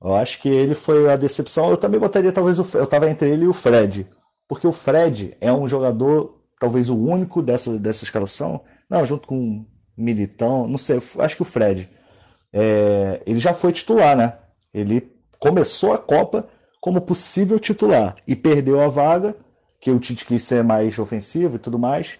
Eu 0.02 0.16
acho 0.16 0.42
que 0.42 0.50
ele 0.50 0.76
foi 0.76 1.10
a 1.10 1.16
decepção. 1.16 1.70
Eu 1.70 1.78
também 1.78 2.00
botaria 2.00 2.32
talvez 2.32 2.60
o. 2.60 2.78
Eu 2.78 2.84
estava 2.84 3.10
entre 3.10 3.30
ele 3.30 3.46
e 3.46 3.48
o 3.48 3.54
Fred. 3.54 4.08
Porque 4.48 4.68
o 4.68 4.72
Fred 4.72 5.38
é 5.40 5.52
um 5.52 5.68
jogador, 5.68 6.42
talvez 6.60 6.90
o 6.90 6.98
único 6.98 7.42
dessa, 7.42 7.78
dessa 7.78 8.04
escalação. 8.04 8.64
Não, 8.90 9.06
junto 9.06 9.28
com 9.28 9.38
o 9.38 9.66
Militão, 9.96 10.68
não 10.68 10.78
sei, 10.78 10.98
acho 11.20 11.36
que 11.36 11.42
o 11.42 11.46
Fred. 11.46 11.90
É, 12.52 13.22
ele 13.26 13.40
já 13.40 13.54
foi 13.54 13.72
titular, 13.72 14.18
né? 14.18 14.38
Ele 14.74 15.12
começou 15.40 15.94
a 15.94 15.98
Copa 15.98 16.48
como 16.82 17.02
possível 17.02 17.60
titular 17.60 18.16
e 18.28 18.36
perdeu 18.36 18.80
a 18.82 18.88
vaga, 18.88 19.36
que 19.82 19.92
o 19.92 20.00
Tite 20.00 20.26
quis 20.26 20.44
ser 20.44 20.64
mais 20.64 20.98
ofensivo 21.00 21.56
e 21.56 21.60
tudo 21.60 21.80
mais. 21.80 22.20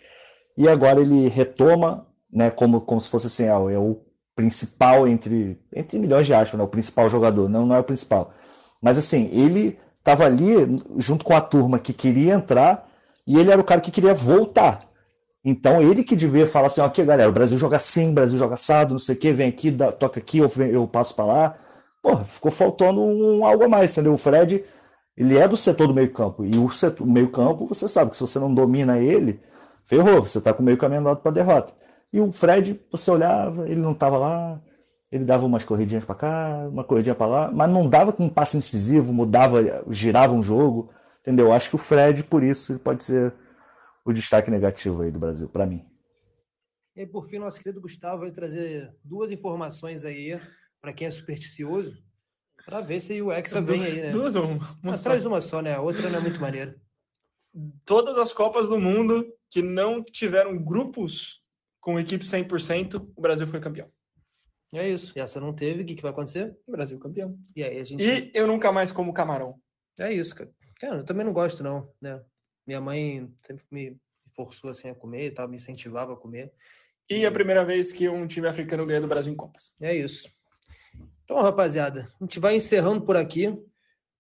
E 0.58 0.68
agora 0.68 1.02
ele 1.02 1.28
retoma, 1.28 2.08
né, 2.32 2.50
como, 2.50 2.82
como 2.82 3.00
se 3.00 3.10
fosse 3.10 3.28
assim, 3.28 3.48
ah, 3.48 3.72
é 3.72 3.78
o 3.78 4.02
principal 4.36 5.08
entre, 5.08 5.60
entre 5.76 6.00
milhões 6.00 6.26
de 6.26 6.34
aspas, 6.34 6.58
né, 6.58 6.64
o 6.64 6.68
principal 6.68 7.10
jogador, 7.10 7.50
não, 7.50 7.66
não 7.66 7.76
é 7.76 7.80
o 7.80 7.84
principal. 7.84 8.32
Mas 8.82 8.98
assim, 8.98 9.30
ele 9.32 9.78
estava 9.98 10.26
ali 10.26 10.54
junto 10.98 11.26
com 11.26 11.36
a 11.36 11.42
turma 11.42 11.80
que 11.80 11.94
queria 11.94 12.34
entrar 12.34 12.90
e 13.28 13.38
ele 13.38 13.52
era 13.52 13.60
o 13.60 13.66
cara 13.66 13.82
que 13.82 13.92
queria 13.92 14.14
voltar. 14.14 14.88
Então 15.44 15.82
ele 15.82 16.04
que 16.04 16.16
devia 16.16 16.48
falar 16.48 16.68
assim, 16.68 16.82
ok, 16.82 17.06
galera, 17.06 17.30
o 17.30 17.34
Brasil 17.34 17.58
joga 17.58 17.78
assim, 17.78 18.10
o 18.10 18.14
Brasil 18.14 18.38
joga 18.38 18.56
assado, 18.56 18.94
não 18.94 19.00
sei 19.00 19.16
o 19.16 19.18
que, 19.18 19.32
vem 19.32 19.50
aqui, 19.50 19.72
dá, 19.72 19.92
toca 19.92 20.20
aqui, 20.20 20.40
eu, 20.40 20.52
eu 20.70 20.88
passo 20.88 21.16
para 21.16 21.26
lá. 21.26 21.58
Porra, 22.02 22.24
ficou 22.26 22.52
faltando 22.52 23.02
um, 23.02 23.46
algo 23.46 23.64
a 23.64 23.68
mais, 23.68 23.92
entendeu? 23.92 24.14
O 24.14 24.18
Fred, 24.18 24.64
ele 25.18 25.38
é 25.38 25.48
do 25.48 25.58
setor 25.58 25.88
do 25.88 25.94
meio 25.94 26.12
campo, 26.12 26.46
e 26.46 26.58
o, 26.58 26.70
setor, 26.70 27.04
o 27.04 27.10
meio 27.10 27.30
campo, 27.30 27.68
você 27.68 27.88
sabe 27.88 28.12
que 28.12 28.18
se 28.18 28.22
você 28.22 28.40
não 28.40 28.54
domina 28.54 28.98
ele, 29.00 29.42
ferrou, 29.86 30.22
você 30.22 30.40
tá 30.40 30.54
com 30.54 30.64
meio 30.64 30.78
caminho 30.78 31.02
andado 31.02 31.22
para 31.22 31.32
derrota. 31.32 31.74
E 32.12 32.20
o 32.20 32.32
Fred, 32.32 32.80
você 32.92 33.12
olhava, 33.12 33.70
ele 33.70 33.82
não 33.82 33.94
tava 33.94 34.18
lá, 34.18 34.62
ele 35.12 35.26
dava 35.26 35.46
umas 35.46 35.64
corridinhas 35.64 36.06
para 36.06 36.16
cá, 36.16 36.68
uma 36.72 36.84
corridinha 36.84 37.16
para 37.16 37.28
lá, 37.28 37.52
mas 37.52 37.70
não 37.70 37.88
dava 37.88 38.14
com 38.14 38.26
um 38.26 38.30
passe 38.30 38.58
incisivo, 38.58 39.12
mudava, 39.12 39.84
girava 39.90 40.34
um 40.34 40.42
jogo, 40.42 40.92
entendeu? 41.22 41.52
Acho 41.52 41.70
que 41.70 41.76
o 41.76 41.80
Fred, 41.80 42.24
por 42.24 42.44
isso, 42.44 42.80
pode 42.80 43.04
ser 43.04 43.34
o 44.06 44.14
destaque 44.14 44.50
negativo 44.50 45.02
aí 45.02 45.12
do 45.12 45.20
Brasil, 45.20 45.50
para 45.50 45.66
mim. 45.66 45.86
E 46.96 47.06
por 47.06 47.28
fim, 47.28 47.40
nosso 47.40 47.60
querido 47.60 47.82
Gustavo 47.82 48.22
vai 48.22 48.32
trazer 48.32 48.94
duas 49.04 49.32
informações 49.32 50.04
aí 50.04 50.40
para 50.82 50.94
quem 50.94 51.08
é 51.08 51.12
supersticioso, 51.12 51.98
para 52.66 52.82
ver 52.82 53.00
se 53.00 53.22
o 53.22 53.32
Hexa 53.32 53.62
vem 53.62 53.84
aí, 53.84 54.02
né? 54.02 54.12
Duas 54.12 54.36
ou 54.36 54.46
uma? 54.46 54.78
uma 54.84 54.94
Ah, 54.94 54.98
traz 54.98 55.26
uma 55.26 55.42
só, 55.42 55.62
né? 55.62 55.74
A 55.74 55.82
outra 55.82 56.10
não 56.10 56.20
é 56.20 56.22
muito 56.22 56.40
maneira. 56.40 56.80
Todas 57.86 58.18
as 58.18 58.32
Copas 58.32 58.68
do 58.68 58.80
Mundo 58.80 59.26
que 59.50 59.62
não 59.62 60.04
tiveram 60.04 60.58
grupos 60.64 61.42
com 61.82 62.00
equipe 62.00 62.24
100%, 62.24 63.12
o 63.16 63.22
Brasil 63.22 63.48
foi 63.48 63.60
campeão. 63.60 63.92
É 64.74 64.88
isso. 64.88 65.14
E 65.16 65.20
essa 65.20 65.40
não 65.40 65.54
teve, 65.54 65.82
o 65.82 65.86
que, 65.86 65.96
que 65.96 66.02
vai 66.02 66.12
acontecer? 66.12 66.56
Brasil 66.68 67.00
campeão. 67.00 67.38
E 67.56 67.64
aí 67.64 67.80
a 67.80 67.84
gente. 67.84 68.04
E 68.04 68.32
eu 68.36 68.46
nunca 68.46 68.72
mais 68.72 68.92
como 68.92 69.14
camarão. 69.14 69.60
É 70.00 70.14
isso, 70.14 70.36
cara. 70.36 70.52
Cara, 70.80 70.98
eu 70.98 71.04
também 71.04 71.26
não 71.26 71.34
gosto, 71.34 71.64
não, 71.64 71.92
né? 72.00 72.22
Minha 72.68 72.80
mãe 72.80 73.34
sempre 73.44 73.66
me 73.72 73.98
forçou 74.36 74.70
assim 74.70 74.90
a 74.90 74.96
comer 74.96 75.26
e 75.26 75.32
tal, 75.32 75.48
me 75.48 75.56
incentivava 75.56 76.14
a 76.14 76.16
comer. 76.16 76.54
E 77.10 77.26
a 77.26 77.32
primeira 77.32 77.66
vez 77.66 77.92
que 77.92 78.08
um 78.08 78.28
time 78.28 78.48
africano 78.48 78.86
ganha 78.86 79.02
do 79.02 79.08
Brasil 79.08 79.34
em 79.34 79.36
Copas. 79.36 79.74
É 79.82 79.96
isso. 79.96 80.30
Então, 81.30 81.44
rapaziada, 81.44 82.12
a 82.20 82.24
gente 82.24 82.40
vai 82.40 82.56
encerrando 82.56 83.06
por 83.06 83.16
aqui. 83.16 83.56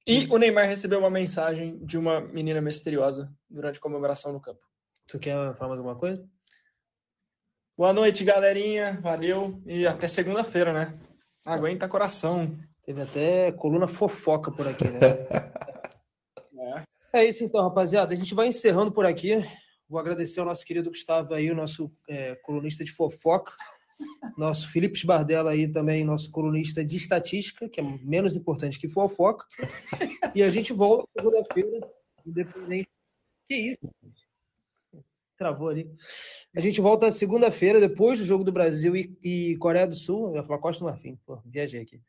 E 0.05 0.27
o 0.27 0.37
Neymar 0.37 0.67
recebeu 0.67 0.99
uma 0.99 1.09
mensagem 1.09 1.83
de 1.83 1.97
uma 1.97 2.21
menina 2.21 2.61
misteriosa 2.61 3.33
durante 3.49 3.79
a 3.79 3.81
comemoração 3.81 4.31
no 4.31 4.39
campo. 4.39 4.59
Tu 5.07 5.17
quer 5.17 5.33
falar 5.55 5.69
mais 5.69 5.79
alguma 5.79 5.95
coisa? 5.95 6.23
Boa 7.75 7.91
noite, 7.93 8.23
galerinha. 8.23 8.99
Valeu. 9.01 9.59
E 9.65 9.87
até 9.87 10.07
segunda-feira, 10.07 10.71
né? 10.71 10.99
Aguenta 11.43 11.89
coração. 11.89 12.55
Teve 12.83 13.01
até 13.01 13.51
coluna 13.53 13.87
fofoca 13.87 14.51
por 14.51 14.67
aqui, 14.67 14.85
né? 14.87 14.99
é. 17.11 17.21
é 17.21 17.25
isso 17.25 17.43
então, 17.43 17.63
rapaziada. 17.63 18.13
A 18.13 18.15
gente 18.15 18.35
vai 18.35 18.45
encerrando 18.45 18.91
por 18.91 19.07
aqui. 19.07 19.43
Vou 19.89 19.99
agradecer 19.99 20.41
ao 20.41 20.45
nosso 20.45 20.63
querido 20.63 20.91
Gustavo 20.91 21.33
aí, 21.33 21.49
o 21.49 21.55
nosso 21.55 21.91
é, 22.07 22.35
colunista 22.35 22.83
de 22.83 22.91
fofoca. 22.91 23.51
Nosso 24.37 24.71
Felipe 24.71 25.05
Bardella 25.05 25.51
aí 25.51 25.67
também, 25.67 26.03
nosso 26.05 26.31
colunista 26.31 26.83
de 26.83 26.95
estatística, 26.95 27.67
que 27.67 27.79
é 27.79 27.83
menos 27.83 28.35
importante 28.35 28.79
que 28.79 28.87
fofoca. 28.87 29.45
E 30.33 30.41
a 30.41 30.49
gente 30.49 30.71
volta 30.71 31.07
segunda-feira, 31.17 31.89
independente. 32.25 32.89
Que 33.47 33.55
isso? 33.55 33.89
Travou 35.37 35.69
ali. 35.69 35.89
A 36.55 36.59
gente 36.59 36.79
volta 36.81 37.11
segunda-feira, 37.11 37.79
depois 37.79 38.19
do 38.19 38.25
jogo 38.25 38.43
do 38.43 38.51
Brasil 38.51 38.95
e, 38.95 39.17
e, 39.23 39.57
Coreia 39.57 39.87
do 39.87 39.95
Sul. 39.95 40.29
Eu 40.29 40.35
ia 40.35 40.43
falar 40.43 40.59
Costa 40.59 40.83
do 40.83 40.89
Marfim, 40.89 41.17
pô, 41.25 41.39
viajei 41.45 41.81
aqui. 41.81 42.01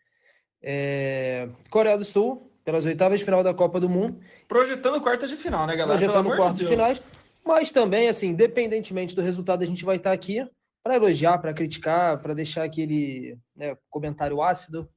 É... 0.62 1.49
Coreia 1.70 1.97
do 1.97 2.05
Sul, 2.05 2.53
pelas 2.64 2.84
oitavas 2.84 3.20
de 3.20 3.24
final 3.24 3.43
da 3.43 3.55
Copa 3.55 3.80
do 3.80 3.88
Mundo. 3.88 4.20
Projetando 4.47 5.01
quartas 5.01 5.30
de 5.30 5.36
final, 5.36 5.66
né, 5.66 5.76
galera? 5.76 5.99
Projetando 5.99 6.36
quartas 6.36 6.59
de, 6.59 6.64
de 6.64 6.70
finais. 6.70 7.03
Mas 7.45 7.72
também, 7.72 8.09
assim, 8.09 8.28
independentemente 8.28 9.14
do 9.14 9.22
resultado, 9.22 9.62
a 9.62 9.66
gente 9.66 9.84
vai 9.84 9.97
estar 9.97 10.12
aqui 10.12 10.47
para 10.83 10.97
elogiar, 10.97 11.39
para 11.39 11.55
criticar, 11.55 12.20
para 12.20 12.35
deixar 12.35 12.64
aquele 12.64 13.39
né, 13.55 13.76
comentário 13.89 14.43
ácido. 14.43 14.89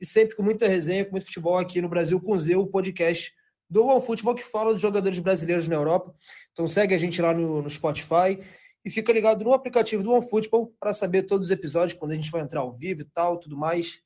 E 0.00 0.06
sempre 0.06 0.36
com 0.36 0.42
muita 0.42 0.66
resenha, 0.66 1.04
com 1.04 1.12
muito 1.12 1.26
futebol 1.26 1.58
aqui 1.58 1.80
no 1.80 1.88
Brasil, 1.88 2.20
com 2.20 2.32
o 2.32 2.38
Zeu, 2.38 2.60
o 2.60 2.66
podcast 2.66 3.32
do 3.70 3.86
One 3.86 4.04
Futebol 4.04 4.34
que 4.34 4.42
fala 4.42 4.72
dos 4.72 4.82
jogadores 4.82 5.18
brasileiros 5.18 5.66
na 5.66 5.76
Europa. 5.76 6.14
Então 6.52 6.66
segue 6.66 6.94
a 6.94 6.98
gente 6.98 7.22
lá 7.22 7.32
no, 7.32 7.62
no 7.62 7.70
Spotify 7.70 8.38
e 8.84 8.90
fica 8.90 9.12
ligado 9.12 9.44
no 9.44 9.54
aplicativo 9.54 10.02
do 10.02 10.12
One 10.12 10.28
Futebol 10.28 10.74
para 10.78 10.92
saber 10.92 11.22
todos 11.22 11.46
os 11.46 11.50
episódios, 11.50 11.98
quando 11.98 12.12
a 12.12 12.14
gente 12.14 12.30
vai 12.30 12.42
entrar 12.42 12.60
ao 12.60 12.72
vivo 12.72 13.00
e 13.00 13.04
tal, 13.14 13.38
tudo 13.38 13.56
mais. 13.56 14.00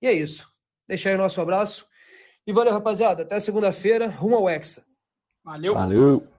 E 0.00 0.06
é 0.06 0.12
isso. 0.12 0.48
Deixa 0.86 1.08
aí 1.08 1.16
o 1.16 1.18
nosso 1.18 1.40
abraço. 1.40 1.86
E 2.46 2.52
valeu, 2.52 2.72
rapaziada. 2.72 3.22
Até 3.22 3.40
segunda-feira, 3.40 4.06
rumo 4.06 4.36
ao 4.36 4.48
Hexa. 4.48 4.84
Valeu. 5.44 5.74
Valeu. 5.74 6.37